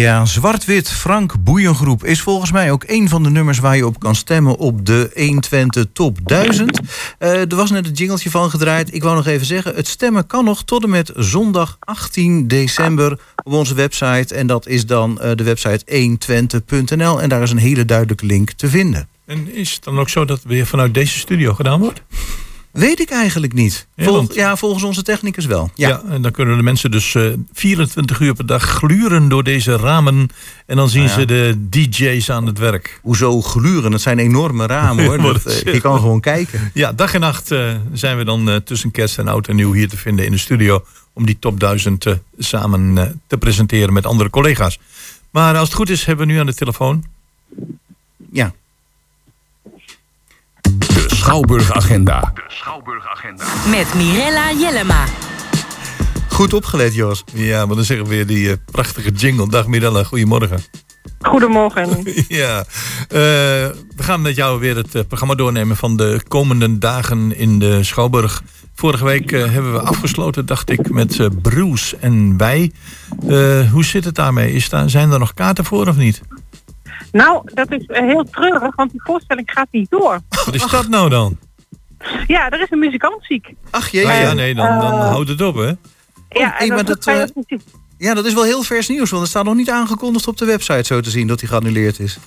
Ja, 0.00 0.24
Zwart-Wit 0.24 0.90
Frank 0.90 1.44
Boeiengroep 1.44 2.04
is 2.04 2.20
volgens 2.20 2.52
mij 2.52 2.70
ook 2.70 2.84
een 2.86 3.08
van 3.08 3.22
de 3.22 3.30
nummers 3.30 3.58
waar 3.58 3.76
je 3.76 3.86
op 3.86 3.98
kan 3.98 4.14
stemmen 4.14 4.56
op 4.56 4.86
de 4.86 5.10
120 5.14 5.86
Top 5.92 6.18
1000. 6.24 6.80
Eh, 7.18 7.40
er 7.40 7.56
was 7.56 7.70
net 7.70 7.86
een 7.86 7.92
jingeltje 7.92 8.30
van 8.30 8.50
gedraaid. 8.50 8.94
Ik 8.94 9.02
wou 9.02 9.16
nog 9.16 9.26
even 9.26 9.46
zeggen, 9.46 9.74
het 9.74 9.88
stemmen 9.88 10.26
kan 10.26 10.44
nog 10.44 10.64
tot 10.64 10.82
en 10.82 10.90
met 10.90 11.12
zondag 11.14 11.76
18 11.80 12.48
december 12.48 13.18
op 13.44 13.52
onze 13.52 13.74
website. 13.74 14.34
En 14.34 14.46
dat 14.46 14.66
is 14.66 14.86
dan 14.86 15.20
eh, 15.20 15.30
de 15.34 15.44
website 15.44 15.84
120.nl. 15.86 17.22
En 17.22 17.28
daar 17.28 17.42
is 17.42 17.50
een 17.50 17.56
hele 17.56 17.84
duidelijke 17.84 18.26
link 18.26 18.50
te 18.50 18.68
vinden. 18.68 19.08
En 19.26 19.54
is 19.54 19.72
het 19.72 19.84
dan 19.84 19.98
ook 19.98 20.08
zo 20.08 20.24
dat 20.24 20.36
het 20.36 20.46
weer 20.46 20.66
vanuit 20.66 20.94
deze 20.94 21.18
studio 21.18 21.54
gedaan 21.54 21.80
wordt? 21.80 22.02
Weet 22.72 23.00
ik 23.00 23.10
eigenlijk 23.10 23.52
niet. 23.52 23.86
Ja, 23.94 24.04
Vol- 24.04 24.14
want- 24.14 24.34
ja, 24.34 24.56
volgens 24.56 24.82
onze 24.82 25.02
technicus 25.02 25.46
wel. 25.46 25.70
Ja. 25.74 25.88
Ja. 25.88 26.02
en 26.08 26.22
dan 26.22 26.30
kunnen 26.30 26.56
de 26.56 26.62
mensen 26.62 26.90
dus 26.90 27.14
eh, 27.14 27.24
24 27.52 28.20
uur 28.20 28.34
per 28.34 28.46
dag 28.46 28.62
gluren 28.62 29.28
door 29.28 29.44
deze 29.44 29.76
ramen. 29.76 30.28
En 30.66 30.76
dan 30.76 30.88
zien 30.88 31.02
ja. 31.02 31.08
ze 31.08 31.24
de 31.24 31.66
DJ's 31.70 32.30
aan 32.30 32.46
het 32.46 32.58
werk. 32.58 33.00
Hoezo 33.02 33.42
gluren? 33.42 33.92
Het 33.92 34.00
zijn 34.00 34.18
enorme 34.18 34.66
ramen 34.66 35.04
hoor. 35.04 35.22
Dat, 35.32 35.44
eh, 35.44 35.72
je 35.74 35.80
kan 35.80 35.98
gewoon 35.98 36.20
kijken. 36.20 36.70
Ja, 36.74 36.92
dag 36.92 37.14
en 37.14 37.20
nacht 37.20 37.50
eh, 37.50 37.74
zijn 37.92 38.16
we 38.16 38.24
dan 38.24 38.50
eh, 38.50 38.56
tussen 38.56 38.90
kerst 38.90 39.18
en 39.18 39.28
oud 39.28 39.48
en 39.48 39.56
nieuw 39.56 39.72
hier 39.72 39.88
te 39.88 39.96
vinden 39.96 40.24
in 40.24 40.30
de 40.30 40.38
studio. 40.38 40.84
Om 41.12 41.26
die 41.26 41.36
top 41.38 41.60
1000 41.60 42.06
eh, 42.06 42.14
samen 42.38 42.98
eh, 42.98 43.04
te 43.26 43.38
presenteren 43.38 43.92
met 43.92 44.06
andere 44.06 44.30
collega's. 44.30 44.78
Maar 45.30 45.56
als 45.56 45.68
het 45.68 45.76
goed 45.76 45.90
is, 45.90 46.04
hebben 46.04 46.26
we 46.26 46.32
nu 46.32 46.38
aan 46.38 46.46
de 46.46 46.54
telefoon. 46.54 47.04
De 52.34 52.42
Schouwburg 52.48 53.06
Agenda. 53.06 53.46
Met 53.70 53.94
Mirella 53.94 54.52
Jellema. 54.52 55.04
Goed 56.28 56.54
opgelet, 56.54 56.94
Jos. 56.94 57.24
Ja, 57.32 57.66
maar 57.66 57.76
dan 57.76 57.84
zeggen 57.84 58.06
we 58.06 58.14
weer 58.14 58.26
die 58.26 58.50
eh, 58.50 58.56
prachtige 58.70 59.10
jingle. 59.10 59.48
Dag 59.48 59.66
Mirella, 59.66 60.04
goedemorgen. 60.04 60.58
Goedemorgen. 61.20 61.88
Ja, 62.28 62.58
eh, 62.58 62.66
we 63.08 64.02
gaan 64.02 64.20
met 64.22 64.36
jou 64.36 64.60
weer 64.60 64.76
het 64.76 64.94
eh, 64.94 65.02
programma 65.08 65.34
doornemen 65.34 65.76
van 65.76 65.96
de 65.96 66.20
komende 66.28 66.78
dagen 66.78 67.36
in 67.36 67.58
de 67.58 67.84
Schouwburg. 67.84 68.42
Vorige 68.80 69.04
week 69.04 69.32
eh, 69.32 69.50
hebben 69.50 69.72
we 69.72 69.80
afgesloten, 69.80 70.46
dacht 70.46 70.70
ik, 70.70 70.90
met 70.90 71.18
eh 71.18 71.26
Bruce 71.42 71.96
en 71.96 72.36
wij. 72.36 72.72
Eh, 73.28 73.70
hoe 73.70 73.84
zit 73.84 74.04
het 74.04 74.14
daarmee? 74.14 74.52
Is 74.52 74.68
daar, 74.68 74.90
zijn 74.90 75.10
er 75.10 75.18
nog 75.18 75.34
kaarten 75.34 75.64
voor 75.64 75.86
of 75.88 75.96
niet? 75.96 76.20
Nou, 77.12 77.42
dat 77.54 77.72
is 77.72 77.86
eh, 77.86 78.00
heel 78.06 78.24
treurig, 78.24 78.74
want 78.76 78.90
die 78.90 79.02
voorstelling 79.04 79.50
gaat 79.50 79.68
niet 79.70 79.90
door. 79.90 80.20
Wat 80.44 80.54
is 80.54 80.66
dat 80.66 80.88
nou 80.88 81.08
dan? 81.08 81.38
Ja, 82.26 82.50
er 82.50 82.60
is 82.60 82.70
een 82.70 82.78
muzikant 82.78 83.24
ziek. 83.24 83.54
Ach 83.70 83.88
jee. 83.88 84.06
Ah, 84.08 84.20
ja, 84.20 84.32
nee, 84.32 84.54
dan, 84.54 84.78
dan 84.78 84.92
Eh, 84.92 85.08
houdt 85.10 85.28
het 85.28 85.40
op, 85.42 85.54
hè? 85.56 85.66
ja, 85.66 85.74
hey, 86.28 86.52
en 86.58 86.68
maar 86.74 86.84
dat, 86.84 87.06
eh. 87.06 87.22
Ja, 87.98 88.14
dat 88.14 88.24
is 88.26 88.34
wel 88.34 88.44
heel 88.44 88.62
vers 88.62 88.88
nieuws, 88.88 89.10
want 89.10 89.22
het 89.22 89.30
staat 89.30 89.44
nog 89.44 89.54
niet 89.54 89.70
aangekondigd 89.70 90.28
op 90.28 90.36
de 90.36 90.44
website 90.44 90.82
zo 90.84 91.00
te 91.00 91.10
zien 91.10 91.26
dat 91.26 91.40
hij 91.40 91.48
geannuleerd 91.48 91.98
is. 91.98 92.18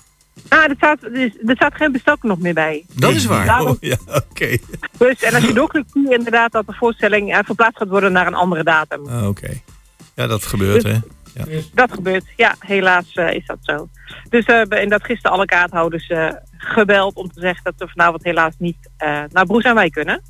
Ah, 0.47 0.63
er 0.63 0.73
staat, 0.77 1.03
er 1.03 1.11
er 1.45 1.55
staat 1.55 1.75
geen 1.75 1.91
bestelknop 1.91 2.39
meer 2.39 2.53
bij. 2.53 2.85
Dat 2.93 3.13
is 3.13 3.25
waar. 3.25 3.45
Daarom- 3.45 3.67
Oh, 3.67 3.75
ja, 3.79 3.97
oké. 4.29 4.57
Dus, 4.97 5.15
en 5.21 5.33
als 5.35 5.43
je 5.45 5.53
doorklikt, 5.53 5.91
zie 5.93 6.09
je 6.09 6.15
inderdaad 6.17 6.51
dat 6.51 6.65
de 6.67 6.73
voorstelling 6.73 7.41
verplaatst 7.45 7.77
gaat 7.77 7.87
worden 7.87 8.11
naar 8.11 8.27
een 8.27 8.33
andere 8.33 8.63
datum. 8.63 9.07
Ah, 9.07 9.27
oké. 9.27 9.49
Ja, 10.15 10.27
dat 10.27 10.45
gebeurt, 10.45 10.83
hè? 10.83 10.95
Ja. 11.33 11.45
Dat 11.73 11.93
gebeurt, 11.93 12.25
ja, 12.35 12.55
helaas 12.59 13.13
eh, 13.13 13.33
is 13.33 13.45
dat 13.45 13.57
zo. 13.61 13.89
Dus 14.29 14.45
we 14.45 14.53
hebben 14.53 14.81
inderdaad 14.81 15.07
gisteren 15.07 15.31
alle 15.31 15.45
kaarthouders 15.45 16.07
eh, 16.07 16.29
gebeld 16.57 17.15
om 17.15 17.31
te 17.31 17.39
zeggen 17.39 17.63
dat 17.63 17.73
we 17.77 17.87
vanavond 17.87 18.23
helaas 18.23 18.53
niet 18.57 18.89
eh, 18.97 19.23
naar 19.29 19.45
Broes 19.45 19.63
en 19.63 19.75
Wij 19.75 19.89
kunnen. 19.89 20.21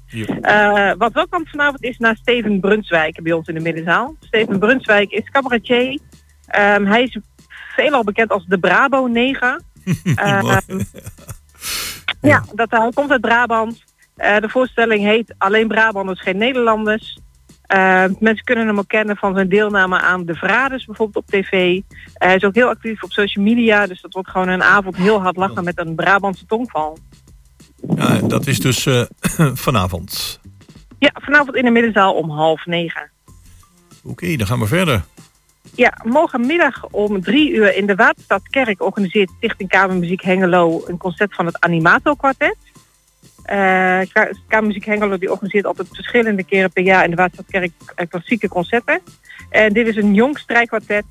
Eh, 0.41 0.91
wat 0.97 1.13
wel 1.13 1.27
kan 1.27 1.45
vanavond 1.45 1.83
is 1.83 1.97
naar 1.97 2.15
Steven 2.15 2.59
Brunswijk 2.59 3.23
bij 3.23 3.31
ons 3.31 3.47
in 3.47 3.53
de 3.53 3.59
middenzaal. 3.59 4.15
Steven 4.19 4.59
Brunswijk 4.59 5.11
is 5.11 5.29
cabaretier. 5.29 5.99
Ehm, 6.47 6.85
hij 6.85 7.03
is 7.03 7.17
veelal 7.75 8.03
bekend 8.03 8.31
als 8.31 8.45
de 8.45 8.57
Brabo 8.57 9.07
9. 9.07 9.63
Ehm, 10.15 10.59
ja, 12.21 12.43
dat, 12.53 12.71
hij 12.71 12.91
komt 12.93 13.11
uit 13.11 13.21
Brabant. 13.21 13.83
Eh, 14.15 14.37
de 14.37 14.49
voorstelling 14.49 15.03
heet 15.03 15.35
Alleen 15.37 15.67
Brabanders, 15.67 16.21
geen 16.21 16.37
Nederlanders. 16.37 17.19
Eh, 17.73 18.05
mensen 18.19 18.45
kunnen 18.45 18.67
hem 18.67 18.77
ook 18.77 18.87
kennen 18.87 19.17
van 19.17 19.33
zijn 19.33 19.49
deelname 19.49 19.99
aan 19.99 20.25
De 20.25 20.35
Verraders 20.35 20.85
bijvoorbeeld 20.85 21.25
op 21.25 21.31
tv. 21.31 21.51
Eh, 21.51 22.27
hij 22.27 22.35
is 22.35 22.43
ook 22.43 22.55
heel 22.55 22.67
actief 22.67 23.03
op 23.03 23.11
social 23.11 23.45
media. 23.45 23.87
Dus 23.87 24.01
dat 24.01 24.13
wordt 24.13 24.29
gewoon 24.29 24.47
een 24.47 24.63
avond 24.63 24.95
heel 24.95 25.21
hard 25.21 25.35
lachen 25.35 25.63
met 25.63 25.79
een 25.79 25.95
Brabantse 25.95 26.45
tongval. 26.45 26.97
ja, 27.95 28.19
dat 28.19 28.47
is 28.47 28.59
dus 28.59 28.85
eh, 28.85 29.03
vanavond. 29.67 30.39
Ja, 30.99 31.11
vanavond 31.13 31.55
in 31.55 31.63
de 31.63 31.71
middenzaal 31.71 32.13
om 32.13 32.29
half 32.29 32.65
negen. 32.65 33.11
Oké, 34.03 34.35
dan 34.35 34.47
gaan 34.47 34.59
we 34.59 34.67
verder. 34.67 35.03
Ja, 35.75 35.93
morgenmiddag 36.03 36.87
om 36.91 37.21
drie 37.21 37.51
uur 37.51 37.75
in 37.75 37.85
de 37.85 37.95
Waterstadkerk 37.95 38.81
organiseert 38.81 39.31
Stichting 39.37 39.69
Kamermuziek 39.69 40.21
Hengelo 40.21 40.83
een 40.85 40.97
concert 40.97 41.35
van 41.35 41.45
het 41.45 41.59
Animato 41.59 42.13
Quartet. 42.13 42.57
Eh, 43.43 43.99
Kamermuziek 44.47 44.85
Hengelo 44.85 45.17
die 45.17 45.31
organiseert 45.31 45.65
altijd 45.65 45.87
verschillende 45.91 46.43
keren 46.43 46.71
per 46.71 46.83
jaar 46.83 47.03
in 47.03 47.09
de 47.09 47.15
Waterstadkerk 47.15 47.71
eh, 47.95 48.07
klassieke 48.09 48.47
concerten. 48.47 49.01
En 49.49 49.73
dit 49.73 49.87
is 49.87 49.95
een 49.95 50.13
jong 50.13 50.39
strijkkwartet, 50.39 51.05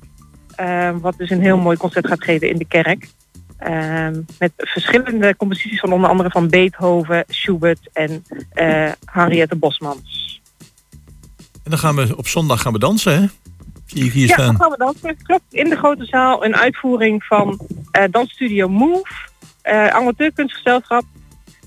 eh, 0.55 0.95
wat 1.01 1.17
dus 1.17 1.29
een 1.29 1.41
heel 1.41 1.57
mooi 1.57 1.77
concert 1.77 2.07
gaat 2.07 2.23
geven 2.23 2.49
in 2.49 2.57
de 2.57 2.65
kerk. 2.65 3.07
Met 4.39 4.51
verschillende 4.55 5.35
composities 5.35 5.79
van 5.79 5.93
onder 5.93 6.09
andere 6.09 6.29
van 6.29 6.49
Beethoven, 6.49 7.23
Schubert 7.27 7.89
en 7.93 8.23
Henriette 9.05 9.55
Bosmans. 9.55 10.41
En 11.63 11.69
dan 11.69 11.79
gaan 11.79 11.95
we 11.95 12.17
op 12.17 12.27
zondag 12.27 12.61
gaan 12.61 12.73
we 12.73 12.79
dansen, 12.79 13.21
hè? 13.21 13.25
Zie 13.85 14.05
ik 14.05 14.11
hier 14.11 14.27
Ja, 14.27 14.33
staan. 14.33 14.45
dan 14.45 14.55
gaan 14.55 14.69
we 14.71 14.77
dansen. 14.77 15.17
Klopt, 15.23 15.43
in 15.53 15.69
de 15.69 15.75
grote 15.75 16.05
zaal 16.05 16.45
een 16.45 16.55
uitvoering 16.55 17.23
van 17.23 17.59
dansstudio 18.11 18.69
Move, 18.69 19.11
eh 19.61 19.87
amateurkunstgezelschap. 19.87 21.03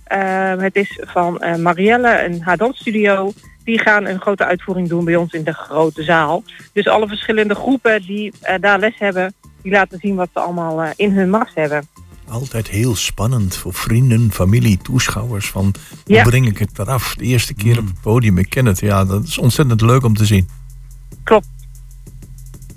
Eh, 0.06 0.56
het 0.56 0.76
is 0.76 1.00
van 1.06 1.40
eh, 1.40 1.56
Marielle 1.56 2.08
en 2.08 2.42
haar 2.42 2.56
dansstudio. 2.56 3.32
Die 3.64 3.78
gaan 3.80 4.04
een 4.06 4.20
grote 4.20 4.44
uitvoering 4.44 4.88
doen 4.88 5.04
bij 5.04 5.16
ons 5.16 5.32
in 5.32 5.44
de 5.44 5.52
grote 5.52 6.02
zaal. 6.02 6.42
Dus 6.72 6.86
alle 6.88 7.08
verschillende 7.08 7.54
groepen 7.54 8.02
die 8.02 8.32
eh, 8.40 8.54
daar 8.60 8.78
les 8.78 8.94
hebben, 8.98 9.34
die 9.62 9.72
laten 9.72 9.98
zien 9.98 10.14
wat 10.14 10.28
ze 10.32 10.40
allemaal 10.40 10.82
eh, 10.82 10.90
in 10.96 11.12
hun 11.12 11.30
mars 11.30 11.50
hebben. 11.54 11.88
Altijd 12.28 12.68
heel 12.68 12.94
spannend 12.96 13.56
voor 13.56 13.74
vrienden, 13.74 14.32
familie, 14.32 14.78
toeschouwers. 14.78 15.50
Van 15.50 15.74
hoe 16.04 16.14
Ja. 16.14 16.22
breng 16.22 16.46
ik 16.46 16.58
het 16.58 16.78
eraf? 16.78 17.14
De 17.14 17.24
eerste 17.24 17.54
keer 17.54 17.78
op 17.78 17.86
het 17.86 18.00
podium, 18.00 18.38
ik 18.38 18.50
ken 18.50 18.66
het. 18.66 18.80
Ja, 18.80 19.04
dat 19.04 19.24
is 19.24 19.38
ontzettend 19.38 19.80
leuk 19.80 20.04
om 20.04 20.14
te 20.14 20.24
zien. 20.24 20.48
Klopt. 21.24 21.46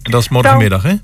En 0.02 0.12
dat 0.12 0.22
is 0.22 0.30
morgenmiddag, 0.30 0.84
hè? 0.84 0.96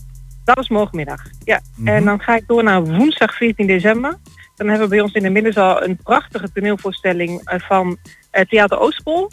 Dat 0.44 0.58
is 0.58 0.70
morgenmiddag. 0.70 1.22
Ja. 1.44 1.62
Mhm. 1.76 1.88
En 1.88 2.06
dan 2.06 2.20
ga 2.20 2.36
ik 2.36 2.44
door 2.48 2.64
naar 2.64 2.84
woensdag 2.84 3.36
14 3.36 3.68
december. 3.68 4.18
Dan 4.56 4.68
hebben 4.68 4.88
we 4.88 4.96
bij 4.96 5.04
ons 5.04 5.14
in 5.14 5.24
de 5.24 5.30
middenzaal 5.30 5.84
een 5.84 5.98
prachtige 6.04 6.52
toneelvoorstelling 6.52 7.42
eh, 7.44 7.60
van 7.60 7.98
eh, 8.32 8.46
Theater 8.46 8.80
Oostpol. 8.80 9.30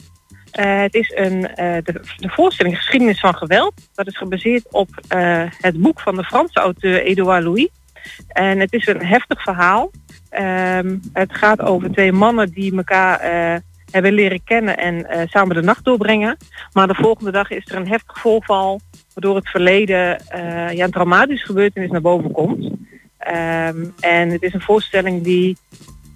Eh, 0.51 0.81
het 0.81 0.95
is 0.95 1.13
een, 1.15 1.41
de, 1.55 2.01
voorstelling 2.19 2.77
Geschiedenis 2.77 3.21
van 3.21 3.35
Geweld. 3.35 3.75
Dat 3.95 4.07
is 4.07 4.17
gebaseerd 4.17 4.67
op 4.71 4.89
het 5.61 5.81
boek 5.81 6.01
van 6.01 6.17
de 6.17 6.25
Franse 6.25 6.61
auteur 6.61 7.03
Edouard 7.03 7.45
Louis. 7.45 7.69
En 8.29 8.59
het 8.59 8.73
is 8.73 8.87
een 8.87 9.05
heftig 9.05 9.43
verhaal. 9.43 9.91
Ehm, 10.29 10.97
het 11.13 11.37
gaat 11.37 11.61
over 11.61 11.93
twee 11.93 12.13
mannen 12.13 12.51
die 12.51 12.77
elkaar 12.77 13.21
hebben 13.91 14.13
leren 14.13 14.45
kennen 14.45 14.79
en 14.79 15.29
samen 15.29 15.55
de 15.55 15.63
nacht 15.63 15.85
doorbrengen. 15.85 16.37
Maar 16.73 16.87
de 16.87 16.95
volgende 16.95 17.31
dag 17.31 17.51
is 17.51 17.71
er 17.71 17.77
een 17.77 17.89
heftig 17.89 18.19
voorval, 18.19 18.81
waardoor 19.15 19.37
het 19.37 19.49
verleden 19.49 20.23
ja, 20.75 20.85
een 20.85 20.91
traumatische 20.91 21.47
gebeurtenis 21.47 21.91
naar 21.91 22.01
boven 22.01 22.33
komt. 22.33 22.71
Ehm, 23.23 23.85
en 24.01 24.31
het 24.31 24.43
is 24.43 24.55
een 24.55 24.61
voorstelling 24.61 25.23
die 25.23 25.57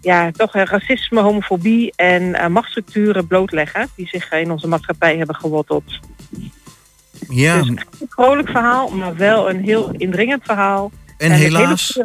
ja, 0.00 0.30
toch 0.30 0.54
eh, 0.54 0.64
racisme, 0.64 1.20
homofobie 1.20 1.92
en 1.96 2.34
eh, 2.34 2.48
machtsstructuren 2.48 3.26
blootleggen 3.26 3.88
die 3.96 4.08
zich 4.08 4.32
in 4.32 4.50
onze 4.50 4.68
maatschappij 4.68 5.16
hebben 5.16 5.36
geworteld. 5.36 6.00
Ja, 7.28 7.58
Dus 7.58 7.68
een 7.68 7.80
vrolijk 8.08 8.48
verhaal, 8.48 8.88
maar 8.88 9.16
wel 9.16 9.50
een 9.50 9.62
heel 9.62 9.90
indringend 9.90 10.44
verhaal. 10.44 10.92
en 11.18 11.30
met 11.30 11.38
helaas, 11.38 12.00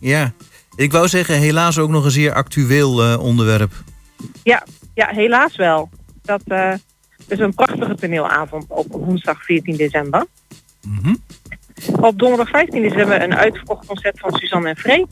ja. 0.00 0.32
Ik 0.76 0.92
wou 0.92 1.08
zeggen, 1.08 1.38
helaas 1.38 1.78
ook 1.78 1.90
nog 1.90 2.04
een 2.04 2.10
zeer 2.10 2.32
actueel 2.32 3.02
eh, 3.02 3.20
onderwerp. 3.20 3.72
Ja, 4.42 4.66
ja, 4.94 5.08
helaas 5.08 5.56
wel. 5.56 5.90
Dat 6.22 6.42
is 7.28 7.38
een 7.38 7.54
prachtige 7.54 7.94
toneelavond 7.94 8.64
op 8.68 8.86
woensdag 8.90 9.44
14 9.44 9.76
december. 9.76 10.26
Mhm. 10.82 11.14
Op 12.00 12.18
donderdag 12.18 12.48
15 12.48 12.82
december 12.82 13.22
een 13.22 13.34
uitverkocht 13.34 13.86
concert 13.86 14.18
van 14.20 14.32
Suzanne 14.32 14.68
en 14.68 14.76
Freek. 14.76 15.06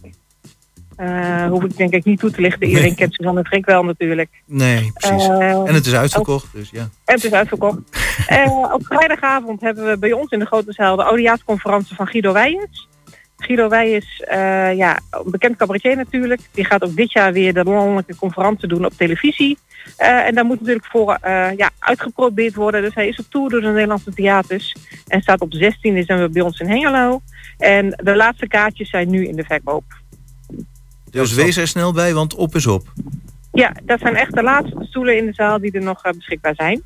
Eh 0.96 1.46
hoef 1.46 1.64
ik 1.64 1.76
denk 1.76 1.92
ik 1.92 2.04
niet 2.04 2.18
toe 2.18 2.30
te 2.30 2.40
lichten. 2.40 2.66
Iedereen 2.66 2.94
kent 2.94 3.14
Suzanne 3.14 3.40
en 3.40 3.46
Freek 3.46 3.66
wel 3.66 3.84
natuurlijk. 3.84 4.30
Nee, 4.46 4.92
precies. 4.94 5.28
Eh, 5.28 5.50
en 5.50 5.74
het 5.74 5.86
is 5.86 5.94
uitverkocht, 5.94 6.46
dus 6.52 6.70
ja. 6.70 6.80
En 6.80 7.14
het 7.14 7.24
is 7.24 7.32
uitverkocht. 7.32 7.78
Eh, 8.26 8.72
op 8.72 8.86
vrijdagavond 8.86 9.60
hebben 9.60 9.86
we 9.86 9.98
bij 9.98 10.12
ons 10.12 10.30
in 10.30 10.38
de 10.38 10.46
grote 10.46 10.72
zaal 10.72 10.96
de 10.96 11.04
oudejaarsconferentie 11.04 11.96
van 11.96 12.06
Guido 12.06 12.32
Weijers. 12.32 12.88
Guido 13.36 13.68
Wij 13.68 13.90
is 13.90 14.22
eh, 14.26 14.76
ja, 14.76 15.00
een 15.10 15.30
bekend 15.30 15.56
cabaretier 15.56 15.96
natuurlijk. 15.96 16.40
Die 16.52 16.64
gaat 16.64 16.84
ook 16.84 16.96
dit 16.96 17.12
jaar 17.12 17.32
weer 17.32 17.54
de 17.54 17.64
landelijke 17.64 18.16
conferentie 18.16 18.68
doen 18.68 18.84
op 18.84 18.92
televisie. 18.96 19.58
Eh, 19.96 20.26
en 20.26 20.34
daar 20.34 20.44
moet 20.44 20.60
natuurlijk 20.60 20.86
voor 20.86 21.18
eh, 21.20 21.56
ja, 21.56 21.70
uitgeprobeerd 21.78 22.54
worden. 22.54 22.82
Dus 22.82 22.94
hij 22.94 23.08
is 23.08 23.18
op 23.18 23.24
tour 23.28 23.50
door 23.50 23.60
de 23.60 23.66
Nederlandse 23.66 24.14
theaters. 24.14 24.74
En 25.06 25.20
staat 25.20 25.40
op 25.40 25.54
16 25.54 25.94
december 25.94 26.30
bij 26.30 26.42
ons 26.42 26.60
in 26.60 26.68
Hengelo. 26.68 27.20
En 27.58 28.00
de 28.02 28.16
laatste 28.16 28.48
kaartjes 28.48 28.90
zijn 28.90 29.10
nu 29.10 29.26
in 29.26 29.36
de 29.36 29.44
verkoop. 29.44 29.84
Dus 31.10 31.34
wees 31.34 31.56
er 31.56 31.68
snel 31.68 31.92
bij, 31.92 32.14
want 32.14 32.34
op 32.34 32.54
is 32.54 32.66
op. 32.66 32.92
Ja, 33.52 33.72
dat 33.84 34.00
zijn 34.00 34.16
echt 34.16 34.34
de 34.34 34.42
laatste 34.42 34.84
stoelen 34.84 35.16
in 35.16 35.26
de 35.26 35.34
zaal 35.34 35.60
die 35.60 35.72
er 35.72 35.82
nog 35.82 36.02
beschikbaar 36.02 36.54
zijn. 36.54 36.82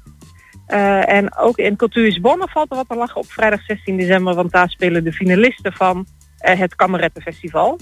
En 1.07 1.37
ook 1.37 1.59
in 1.59 1.77
Cultuur 1.77 2.19
Bonne 2.21 2.49
valt 2.51 2.71
er 2.71 2.77
wat 2.77 2.89
te 2.89 2.95
lachen 2.95 3.21
op 3.21 3.31
vrijdag 3.31 3.63
16 3.63 3.97
december. 3.97 4.35
Want 4.35 4.53
daar 4.53 4.71
spelen 4.71 5.05
de 5.05 5.13
finalisten 5.13 5.73
van 5.73 6.07
het 6.41 6.75
Kamerettenfestival. 6.75 7.79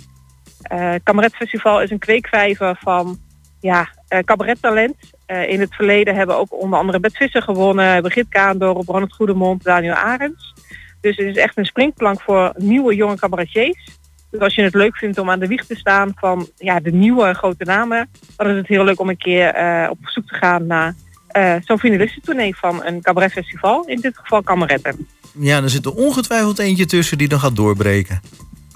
Eh 0.63 0.91
het 0.91 1.03
Kamerettenfestival 1.03 1.83
is 1.83 1.91
een 1.91 1.99
kweekvijver 1.99 2.79
van 2.81 3.19
ja, 3.61 3.89
eh 4.09 4.19
cabarettalent. 4.19 4.97
Eh, 5.27 5.49
in 5.49 5.61
het 5.61 5.75
verleden 5.75 6.15
hebben 6.15 6.37
ook 6.37 6.61
onder 6.63 6.79
andere 6.79 7.01
Bert 7.01 7.17
Visser 7.17 7.43
gewonnen. 7.43 8.03
Brigitte 8.03 8.31
Kaandorp, 8.31 8.89
Ronald 8.89 9.13
Goedemond, 9.13 9.65
Daniel 9.65 9.95
Arends. 9.95 10.55
Dus 11.01 11.17
het 11.17 11.27
is 11.27 11.37
echt 11.37 11.59
een 11.59 11.65
springplank 11.65 12.21
voor 12.21 12.53
nieuwe 12.57 12.95
jonge 12.95 13.17
cabaretiers. 13.17 13.97
Dus 14.31 14.41
als 14.41 14.55
je 14.55 14.63
het 14.63 14.75
leuk 14.75 14.97
vindt 14.97 15.19
om 15.19 15.31
aan 15.31 15.39
de 15.39 15.47
wieg 15.47 15.67
te 15.67 15.77
staan 15.77 16.13
van 16.17 16.49
ja, 16.57 16.81
de 16.81 16.91
nieuwe 16.91 17.35
grote 17.35 17.65
namen, 17.65 18.11
dan 18.37 18.51
is 18.51 18.57
het 18.57 18.67
heel 18.67 18.85
leuk 18.85 19.01
om 19.01 19.09
een 19.09 19.17
keer 19.17 19.49
eh, 19.49 19.91
op 19.91 19.99
zoek 20.03 20.27
te 20.27 20.35
gaan 20.35 20.67
naar 20.67 20.95
eh, 21.29 21.55
zo'n 21.61 21.79
finalistentournee 21.79 22.57
van 22.57 22.85
een 22.85 23.03
cabaretfestival. 23.03 23.85
In 23.85 24.01
dit 24.01 24.19
geval 24.19 24.43
Kameretten. 24.43 25.09
Ja, 25.39 25.63
er 25.63 25.71
zit 25.71 25.85
er 25.85 25.95
ongetwijfeld 25.95 26.59
eentje 26.59 26.87
tussen 26.87 27.19
die 27.19 27.29
dan 27.29 27.41
gaat 27.41 27.57
doorbreken. 27.57 28.21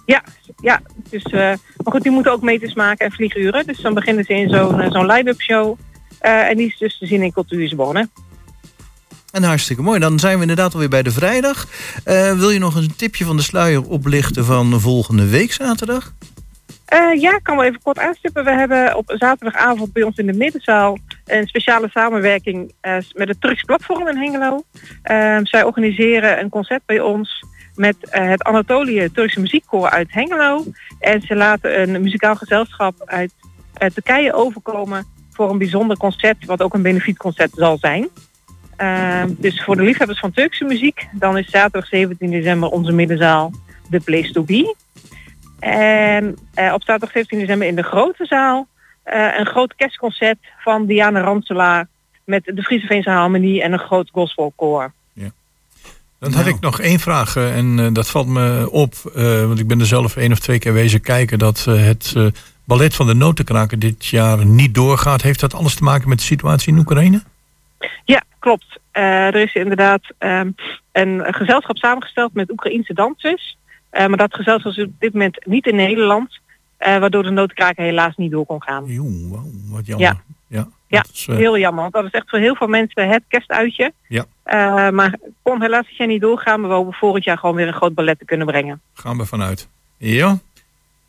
Ja, 0.07 0.22
ja. 0.57 0.82
Dus, 1.11 1.22
eh, 1.22 1.40
maar 1.76 1.92
goed, 1.92 2.03
die 2.03 2.12
moeten 2.12 2.32
ook 2.32 2.42
meters 2.42 2.74
maken 2.74 3.07
en 3.07 3.12
vlieguren. 3.12 3.66
Dus 3.66 3.80
dan 3.80 3.94
beginnen 3.94 4.24
ze 4.24 4.34
in 4.34 4.48
zo'n 4.48 4.80
eh, 4.80 4.90
zo'n 4.90 5.07
line-up 5.07 5.40
show. 5.40 5.78
Eh, 6.18 6.48
en 6.48 6.57
die 6.57 6.66
is 6.66 6.78
dus 6.78 6.98
te 6.98 7.07
zien 7.07 7.22
in 7.22 7.32
Cultuursbonnen. 7.32 8.11
En 9.30 9.42
hartstikke 9.42 9.82
mooi. 9.82 10.00
Dan 10.00 10.18
zijn 10.18 10.34
we 10.34 10.40
inderdaad 10.40 10.72
alweer 10.72 10.88
bij 10.88 11.03
de 11.03 11.11
vrijdag. 11.11 11.66
Wil 12.36 12.50
je 12.50 12.59
nog 12.59 12.74
een 12.74 12.96
tipje 12.96 13.24
van 13.24 13.36
de 13.36 13.42
sluier 13.42 13.88
oplichten 13.88 14.44
van 14.44 14.80
volgende 14.80 15.28
week 15.28 15.53
zaterdag? 15.53 16.14
Ja, 17.16 17.36
ik 17.36 17.40
kan 17.42 17.57
wel 17.57 17.64
even 17.64 17.82
kort 17.82 17.98
aanstippen. 17.98 18.44
We 18.44 18.50
hebben 18.50 18.96
op 18.96 19.14
zaterdagavond 19.16 19.92
bij 19.92 20.03
ons 20.03 20.16
in 20.16 20.26
de 20.26 20.32
middenzaal 20.32 20.98
een 21.24 21.46
speciale 21.46 21.88
samenwerking 21.88 22.74
met 23.12 23.28
het 23.28 23.40
Turks 23.40 23.62
Platform 23.62 24.09
in 24.09 24.16
Hengelo. 24.16 24.62
Eh, 25.03 25.38
zij 25.42 25.64
organiseren 25.64 26.40
een 26.40 26.48
concert 26.48 26.82
bij 26.86 27.00
ons 27.00 27.44
met 27.74 27.96
eh, 28.08 28.28
het 28.28 28.42
Anatolië 28.42 29.10
Turkse 29.12 29.40
muziekkoor 29.40 29.90
uit 29.90 30.12
Hengelo. 30.12 30.64
En 31.00 31.20
ze 31.20 31.36
laten 31.36 31.80
een 31.80 32.02
muzikaal 32.02 32.36
gezelschap 32.36 32.94
uit 33.04 33.32
Turkije 33.94 34.32
overkomen 34.32 35.06
voor 35.30 35.50
een 35.50 35.58
bijzonder 35.58 35.96
concert, 35.96 36.44
wat 36.44 36.62
ook 36.62 36.74
een 36.74 36.82
benefietconcert 36.82 37.50
zal 37.54 37.78
zijn. 37.78 38.08
Eh, 38.76 39.24
dus 39.28 39.62
voor 39.64 39.76
de 39.76 39.82
liefhebbers 39.82 40.18
van 40.18 40.32
Turkse 40.32 40.64
muziek, 40.64 41.08
dan 41.12 41.38
is 41.38 41.50
zaterdag 41.50 41.86
17 41.86 42.30
december 42.30 42.68
onze 42.68 42.92
middenzaal 42.92 43.52
de 43.90 44.00
place 44.00 44.32
to 44.32 44.42
be. 44.42 44.76
En 45.58 46.36
eh, 46.54 46.72
op 46.72 46.82
zaterdag 46.82 47.10
17 47.10 47.38
december 47.38 47.68
in 47.68 47.76
de 47.76 47.82
grote 47.82 48.24
zaal 48.24 48.66
eh, 49.02 49.38
een 49.38 49.46
groot 49.46 49.74
kerstconcert 49.74 50.38
van 50.58 50.86
Diana 50.86 51.20
Ranselaar 51.20 51.88
met 52.24 52.44
de 52.44 52.62
Friese 52.62 52.86
Veense 52.86 53.10
Harmonie 53.10 53.62
en 53.62 53.72
een 53.72 53.78
groot 53.78 54.10
gospelkoor. 54.10 54.92
Dan 56.22 56.32
had 56.32 56.46
ik 56.46 56.60
nog 56.60 56.80
één 56.80 56.98
vraag 56.98 57.36
eh, 57.36 57.56
en 57.56 57.78
eh, 57.78 57.86
dat 57.92 58.10
valt 58.10 58.26
me 58.26 58.70
op, 58.70 58.94
eh, 59.14 59.46
want 59.46 59.58
ik 59.58 59.66
ben 59.66 59.80
er 59.80 59.86
zelf 59.86 60.16
één 60.16 60.32
of 60.32 60.38
twee 60.38 60.58
keer 60.58 60.72
wezen 60.72 61.00
kijken, 61.00 61.38
dat 61.38 61.64
het 61.64 62.14
ballet 62.64 62.94
van 62.94 63.06
de 63.06 63.14
notenkraker 63.14 63.78
dit 63.78 64.06
jaar 64.06 64.46
niet 64.46 64.74
doorgaat. 64.74 65.22
Heeft 65.22 65.40
dat 65.40 65.54
alles 65.54 65.74
te 65.74 65.82
maken 65.82 66.08
met 66.08 66.18
de 66.18 66.24
situatie 66.24 66.72
in 66.72 66.78
Oekraïne? 66.78 67.22
Ja, 68.04 68.22
klopt. 68.38 68.80
Er 68.92 69.34
is 69.34 69.54
inderdaad 69.54 70.02
ehm, 70.18 70.50
een 70.92 71.34
gezelschap 71.34 71.76
samengesteld 71.76 72.34
met 72.34 72.50
Oekraïense 72.50 72.94
dansers. 72.94 73.56
Maar 73.90 74.16
dat 74.16 74.34
gezelschap 74.34 74.72
is 74.72 74.84
op 74.84 74.90
dit 74.98 75.12
moment 75.12 75.46
niet 75.46 75.66
in 75.66 75.76
Nederland. 75.76 76.40
waardoor 76.78 77.22
de 77.22 77.30
notenkraker 77.30 77.84
helaas 77.84 78.16
niet 78.16 78.30
door 78.30 78.46
kon 78.46 78.62
gaan. 78.62 78.84
Joe, 78.86 79.28
wauw, 79.28 79.50
wat 79.70 79.86
jammer. 79.86 80.06
Ja. 80.06 80.22
Ja, 80.93 81.01
dat 81.03 81.11
is, 81.14 81.26
eh, 81.28 81.36
heel 81.36 81.59
jammer. 81.59 81.82
Want 81.82 81.95
dat 81.95 82.05
is 82.05 82.11
echt 82.11 82.30
voor 82.30 82.38
heel 82.38 82.55
veel 82.55 82.66
mensen 82.66 83.09
het 83.09 83.22
kerstuitje. 83.28 83.93
Ja. 84.09 84.24
Eh, 84.43 84.88
maar 84.90 85.18
kon 85.43 85.62
helaas 85.62 85.86
dit 85.86 85.97
jaar 85.97 86.09
niet 86.09 86.20
doorgaan. 86.20 86.61
Maar 86.61 86.68
we 86.68 86.74
hopen 86.76 86.93
volgend 86.93 87.24
jaar 87.24 87.38
gewoon 87.38 87.55
weer 87.55 87.66
een 87.66 87.72
groot 87.72 87.95
ballet 87.95 88.18
te 88.18 88.24
kunnen 88.24 88.47
brengen. 88.47 88.80
gaan 88.95 89.18
we 89.18 89.26
vanuit. 89.26 89.68
Ja, 89.97 90.38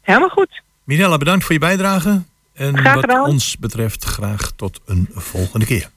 Helemaal 0.02 0.30
goed. 0.30 0.62
Mirella, 0.84 1.18
bedankt 1.18 1.44
voor 1.44 1.54
je 1.54 1.60
bijdrage. 1.60 2.22
En 2.54 2.78
Graag 2.78 2.94
wat 2.94 3.04
gedaan. 3.04 3.26
ons 3.26 3.58
betreft 3.58 4.04
graag 4.06 4.52
tot 4.56 4.80
een 4.86 5.10
volgende 5.14 5.66
keer. 5.66 5.90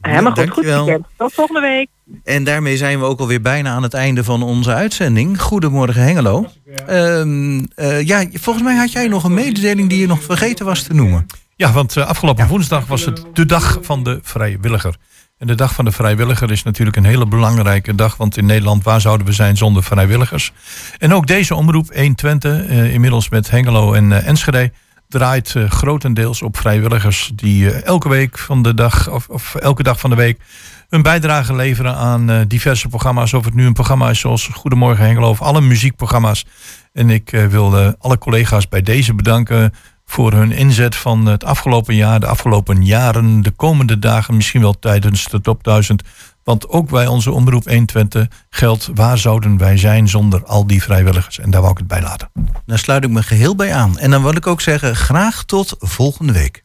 Helemaal 0.00 0.32
goed. 0.32 0.38
Goed 0.40 0.54
dankjewel. 0.54 0.84
weekend. 0.84 1.06
Tot 1.16 1.32
volgende 1.34 1.60
week. 1.60 1.88
En 2.24 2.44
daarmee 2.44 2.76
zijn 2.76 2.98
we 2.98 3.04
ook 3.04 3.20
alweer 3.20 3.40
bijna 3.40 3.70
aan 3.70 3.82
het 3.82 3.94
einde 3.94 4.24
van 4.24 4.42
onze 4.42 4.72
uitzending. 4.74 5.40
Goedemorgen 5.42 6.02
Hengelo. 6.02 6.46
Ehm, 6.86 7.64
eh, 7.74 8.06
ja, 8.06 8.24
volgens 8.32 8.64
mij 8.64 8.76
had 8.76 8.92
jij 8.92 9.08
nog 9.08 9.24
een 9.24 9.34
mededeling 9.34 9.88
die 9.88 9.98
je 10.00 10.06
nog 10.06 10.22
vergeten 10.22 10.64
was 10.66 10.82
te 10.82 10.94
noemen. 10.94 11.26
Ja, 11.58 11.72
want 11.72 11.96
eh, 11.96 12.06
afgelopen 12.06 12.46
woensdag 12.46 12.86
was 12.86 13.04
het 13.04 13.24
de 13.32 13.46
dag 13.46 13.78
van 13.82 14.02
de 14.02 14.18
vrijwilliger. 14.22 14.96
En 15.38 15.46
de 15.46 15.54
dag 15.54 15.74
van 15.74 15.84
de 15.84 15.92
vrijwilliger 15.92 16.50
is 16.50 16.62
natuurlijk 16.62 16.96
een 16.96 17.04
hele 17.04 17.26
belangrijke 17.26 17.94
dag. 17.94 18.16
Want 18.16 18.36
in 18.36 18.46
Nederland, 18.46 18.84
waar 18.84 19.00
zouden 19.00 19.26
we 19.26 19.32
zijn 19.32 19.56
zonder 19.56 19.82
vrijwilligers? 19.82 20.52
En 20.98 21.14
ook 21.14 21.26
deze 21.26 21.54
omroep 21.54 21.94
120, 21.94 22.66
eh, 22.66 22.92
inmiddels 22.92 23.28
met 23.28 23.50
Hengelo 23.50 23.92
en 23.92 24.12
eh, 24.12 24.26
Enschede... 24.26 24.72
draait 25.08 25.54
grotendeels 25.68 26.42
op 26.42 26.56
vrijwilligers 26.56 27.30
die 27.34 27.70
elke 27.70 28.08
week 28.08 28.38
van 28.38 28.62
de 28.62 28.74
dag... 28.74 29.10
Of, 29.10 29.28
of 29.28 29.54
elke 29.54 29.82
dag 29.82 30.00
van 30.00 30.10
de 30.10 30.16
week 30.16 30.40
een 30.88 31.02
bijdrage 31.02 31.54
leveren 31.54 31.96
aan 31.96 32.44
diverse 32.48 32.88
programma's. 32.88 33.32
Of 33.32 33.44
het 33.44 33.54
nu 33.54 33.66
een 33.66 33.72
programma 33.72 34.10
is 34.10 34.20
zoals 34.20 34.46
Goedemorgen 34.52 35.04
Hengelo... 35.04 35.28
of 35.28 35.42
alle 35.42 35.60
muziekprogramma's. 35.60 36.46
En 36.92 37.10
ik 37.10 37.30
wil 37.50 37.94
alle 37.98 38.18
collega's 38.18 38.68
bij 38.68 38.82
deze 38.82 39.14
bedanken 39.14 39.72
voor 40.10 40.32
hun 40.32 40.52
inzet 40.52 40.96
van 40.96 41.26
het 41.26 41.44
afgelopen 41.44 41.94
jaar, 41.94 42.20
de 42.20 42.26
afgelopen 42.26 42.84
jaren, 42.84 43.42
de 43.42 43.50
komende 43.50 43.98
dagen, 43.98 44.36
misschien 44.36 44.60
wel 44.60 44.78
tijdens 44.78 45.28
de 45.28 45.40
top 45.40 45.64
1000. 45.64 46.02
Want 46.44 46.68
ook 46.68 46.90
bij 46.90 47.06
onze 47.06 47.30
omroep 47.30 47.64
120 47.64 48.26
geldt, 48.50 48.90
waar 48.94 49.18
zouden 49.18 49.58
wij 49.58 49.76
zijn 49.76 50.08
zonder 50.08 50.44
al 50.44 50.66
die 50.66 50.82
vrijwilligers? 50.82 51.38
En 51.38 51.50
daar 51.50 51.60
wou 51.60 51.72
ik 51.72 51.78
het 51.78 51.86
bij 51.86 52.02
laten. 52.02 52.30
Daar 52.66 52.78
sluit 52.78 53.04
ik 53.04 53.10
me 53.10 53.22
geheel 53.22 53.54
bij 53.54 53.74
aan. 53.74 53.98
En 53.98 54.10
dan 54.10 54.22
wil 54.22 54.36
ik 54.36 54.46
ook 54.46 54.60
zeggen, 54.60 54.96
graag 54.96 55.44
tot 55.44 55.76
volgende 55.78 56.32
week. 56.32 56.62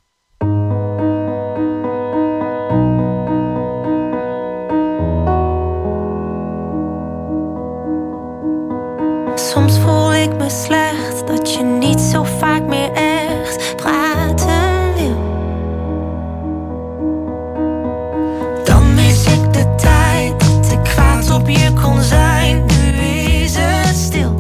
Soms 9.36 9.80
voel 9.80 10.14
ik 10.14 10.36
me 10.38 10.50
slecht 10.50 11.28
dat 11.28 11.54
je 11.54 11.64
niet 11.64 12.00
zo 12.00 12.24
vaak 12.24 12.64
meer 12.64 12.92
praten 13.76 14.94
wil. 14.96 15.32
Dan 18.64 18.94
mis 18.94 19.26
ik 19.26 19.54
de 19.54 19.76
tijd 19.76 20.40
dat 20.40 20.72
ik 20.72 20.84
kwaad 20.84 21.32
op 21.32 21.50
je 21.50 21.74
kon 21.82 22.02
zijn. 22.02 22.66
Nu 22.66 22.98
is 23.42 23.56
het 23.58 23.96
stil. 23.96 24.36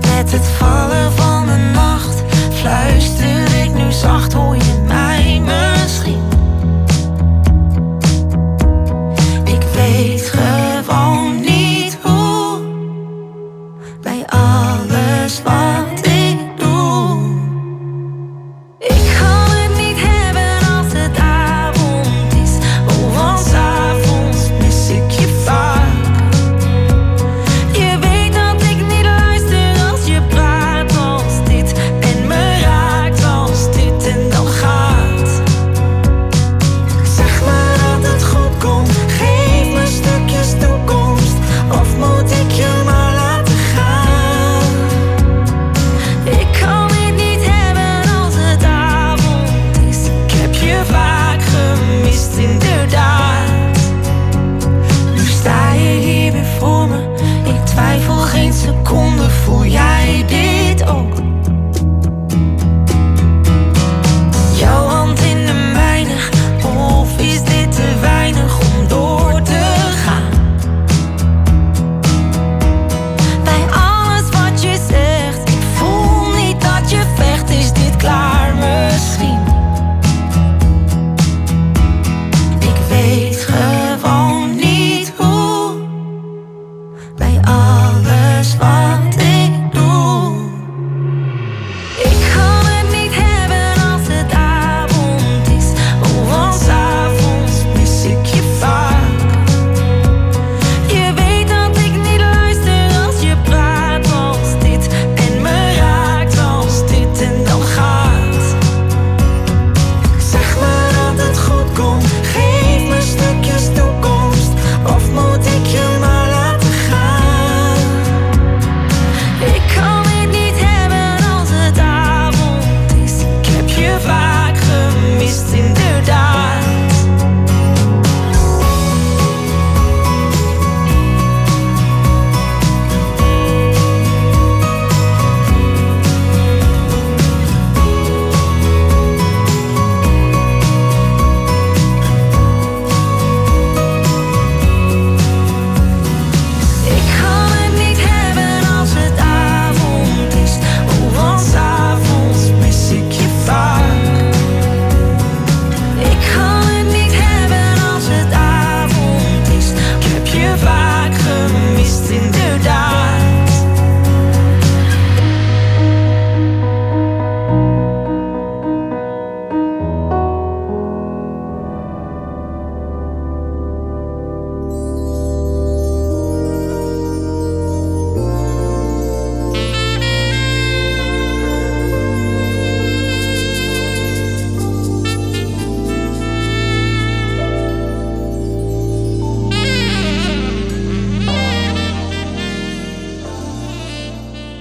Met 0.00 0.32
het 0.32 0.46
vallen 0.46 1.12
van 1.12 1.46
de 1.46 1.70
nacht 1.74 2.22
fluister 2.52 3.62
ik 3.62 3.74
nu 3.74 3.92
zacht, 3.92 4.32
hoor 4.32 4.49